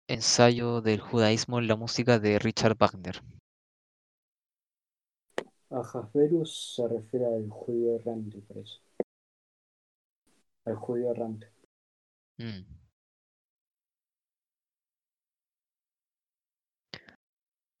ensayo 0.08 0.80
del 0.80 1.00
judaísmo 1.00 1.58
en 1.58 1.68
la 1.68 1.76
música 1.76 2.18
de 2.18 2.38
Richard 2.38 2.76
Wagner. 2.78 3.22
Ahasverus 5.70 6.74
se 6.76 6.86
refiere 6.88 7.26
al 7.26 7.48
judío 7.50 7.96
errante, 7.96 8.38
por 8.40 8.58
eso. 8.58 8.80
Al 10.64 10.76
judío 10.76 11.10
errante. 11.10 11.48
Mm. 12.38 12.64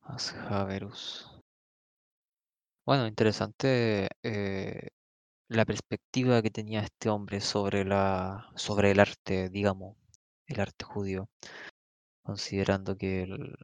Asjaverus. 0.02 1.40
Bueno, 2.84 3.06
interesante 3.06 4.08
eh, 4.22 4.88
la 5.48 5.64
perspectiva 5.64 6.42
que 6.42 6.50
tenía 6.50 6.80
este 6.80 7.08
hombre 7.08 7.40
sobre 7.40 7.84
la, 7.84 8.50
sobre 8.56 8.92
el 8.92 9.00
arte, 9.00 9.48
digamos, 9.48 9.96
el 10.46 10.60
arte 10.60 10.84
judío, 10.84 11.28
considerando 12.26 12.98
que 12.98 13.22
el- 13.24 13.56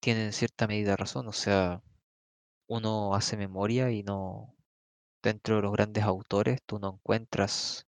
tiene 0.00 0.26
en 0.26 0.32
cierta 0.34 0.66
medida 0.66 0.96
razón, 0.96 1.28
o 1.28 1.32
sea, 1.32 1.82
uno 2.68 3.14
hace 3.14 3.36
memoria 3.36 3.90
y 3.92 4.02
no, 4.04 4.54
dentro 5.22 5.56
de 5.56 5.62
los 5.62 5.72
grandes 5.72 6.04
autores, 6.04 6.62
tú 6.66 6.78
no 6.80 6.94
encuentras 6.94 7.86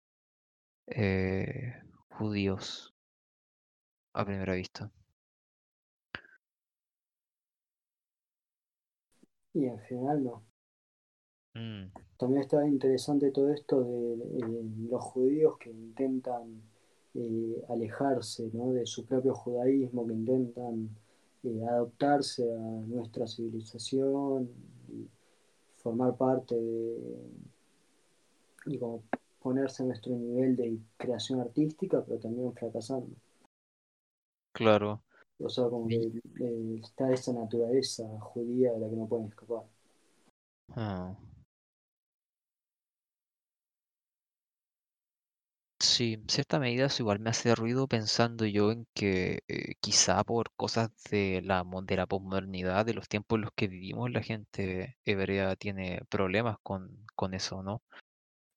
eh, 0.87 1.75
judíos 2.09 2.93
a 4.13 4.23
primera 4.23 4.53
vista. 4.55 4.89
Y 9.53 9.63
en 9.65 9.79
general 9.79 10.23
no. 10.25 10.43
Mm, 11.53 11.91
También 12.17 12.41
está 12.41 12.65
interesante 12.67 13.31
todo 13.31 13.49
esto 13.49 13.81
de 13.81 14.63
los 14.89 15.03
judíos 15.03 15.57
que 15.57 15.69
intentan 15.69 16.61
eh, 17.13 17.63
alejarse 17.69 18.49
¿no? 18.53 18.71
de 18.71 18.85
su 18.85 19.05
propio 19.05 19.33
judaísmo, 19.33 20.07
que 20.07 20.13
intentan 20.13 20.89
eh, 21.43 21.65
adaptarse 21.67 22.43
a 22.53 22.59
nuestra 22.87 23.27
civilización 23.27 24.49
y 24.89 25.07
formar 25.75 26.15
parte 26.15 26.55
de, 26.55 26.97
y 28.67 28.77
como 28.77 29.03
ponerse 29.41 29.83
a 29.83 29.87
nuestro 29.87 30.15
nivel 30.15 30.55
de 30.55 30.77
creación 30.97 31.41
artística, 31.41 32.03
pero 32.05 32.19
también 32.19 32.53
fracasando. 32.53 33.15
claro. 34.53 35.01
O 35.43 35.49
sea, 35.49 35.67
como 35.69 35.87
que 35.87 35.95
eh, 35.95 36.79
está 36.83 37.11
esa 37.11 37.33
naturaleza 37.33 38.07
judía 38.19 38.73
de 38.73 38.79
la 38.79 38.89
que 38.89 38.95
no 38.95 39.07
pueden 39.07 39.27
escapar. 39.27 39.63
ah, 40.75 41.15
Sí, 45.93 46.13
en 46.13 46.29
cierta 46.29 46.59
medida 46.59 46.85
eso 46.85 47.03
igual 47.03 47.19
me 47.19 47.29
hace 47.31 47.53
ruido 47.55 47.87
pensando 47.87 48.45
yo 48.45 48.71
en 48.71 48.87
que 48.93 49.43
eh, 49.47 49.75
quizá 49.81 50.23
por 50.23 50.51
cosas 50.55 50.89
de 51.11 51.41
la, 51.43 51.63
de 51.83 51.95
la 51.97 52.07
posmodernidad, 52.07 52.85
de 52.85 52.93
los 52.93 53.07
tiempos 53.09 53.37
en 53.37 53.41
los 53.43 53.51
que 53.53 53.67
vivimos, 53.67 54.09
la 54.11 54.21
gente 54.23 54.97
hebrea 55.05 55.55
tiene 55.55 56.01
problemas 56.09 56.57
con, 56.63 57.05
con 57.15 57.33
eso, 57.33 57.61
¿no? 57.63 57.81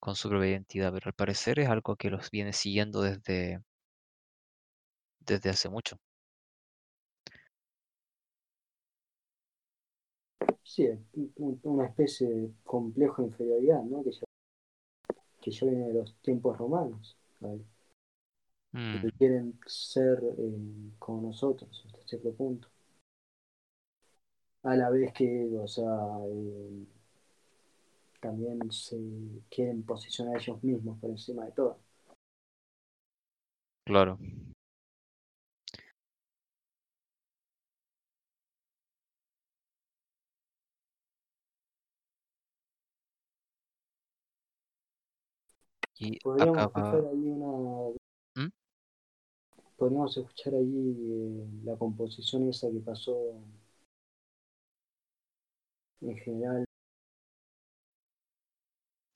Con 0.00 0.16
su 0.16 0.28
propia 0.30 0.50
identidad, 0.50 0.92
pero 0.92 1.08
al 1.08 1.14
parecer 1.14 1.60
es 1.60 1.68
algo 1.70 1.96
que 1.96 2.10
los 2.10 2.30
viene 2.30 2.52
siguiendo 2.54 3.02
desde, 3.02 3.62
desde 5.18 5.50
hace 5.50 5.68
mucho. 5.68 5.98
Sí, 10.64 10.84
es 10.86 10.98
un- 11.36 11.60
una 11.62 11.86
especie 11.86 12.28
de 12.28 12.50
complejo 12.64 13.22
de 13.22 13.28
inferioridad, 13.28 13.82
¿no? 13.84 14.02
Que 14.02 14.10
ya, 14.10 14.20
que 15.40 15.50
ya 15.52 15.66
viene 15.66 15.86
de 15.88 15.94
los 15.94 16.14
tiempos 16.22 16.58
romanos, 16.58 17.16
¿vale? 17.40 17.64
Mm, 18.72 19.00
que 19.00 19.12
quieren 19.12 19.58
ser 19.66 20.18
eh, 20.38 20.92
como 20.98 21.28
nosotros 21.28 21.84
hasta 21.86 21.98
cierto 22.06 22.32
punto. 22.32 22.68
A 24.64 24.74
la 24.74 24.90
vez 24.90 25.12
que, 25.12 25.48
o 25.62 25.68
sea, 25.68 25.84
eh, 26.26 26.86
también 28.20 28.70
se 28.72 28.98
quieren 29.50 29.82
posicionar 29.84 30.36
ellos 30.40 30.62
mismos 30.64 30.98
por 30.98 31.10
encima 31.10 31.44
de 31.44 31.52
todo. 31.52 31.78
claro. 33.84 34.18
Y 46.04 46.18
Podríamos 46.20 46.58
escuchar 46.66 47.06
ahí 47.06 47.28
una, 47.28 47.94
¿Mm? 48.36 48.50
podríamos 49.76 50.16
escuchar 50.16 50.54
ahí 50.54 50.96
eh, 50.98 51.46
la 51.64 51.76
composición 51.76 52.48
esa 52.48 52.70
que 52.70 52.80
pasó 52.80 53.16
en 56.02 56.16
general, 56.18 56.64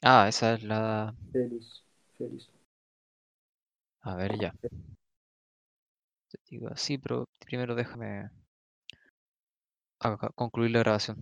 Ah, 0.02 0.28
esa 0.28 0.54
es 0.54 0.62
la... 0.62 1.14
Félix, 1.32 1.82
Félix. 2.16 2.48
A 4.02 4.14
ver 4.16 4.38
ya. 4.38 4.54
Te 6.30 6.38
digo 6.48 6.68
así, 6.68 6.96
pero 6.98 7.26
primero 7.38 7.74
déjame 7.74 8.30
concluir 10.34 10.70
la 10.70 10.78
grabación. 10.80 11.16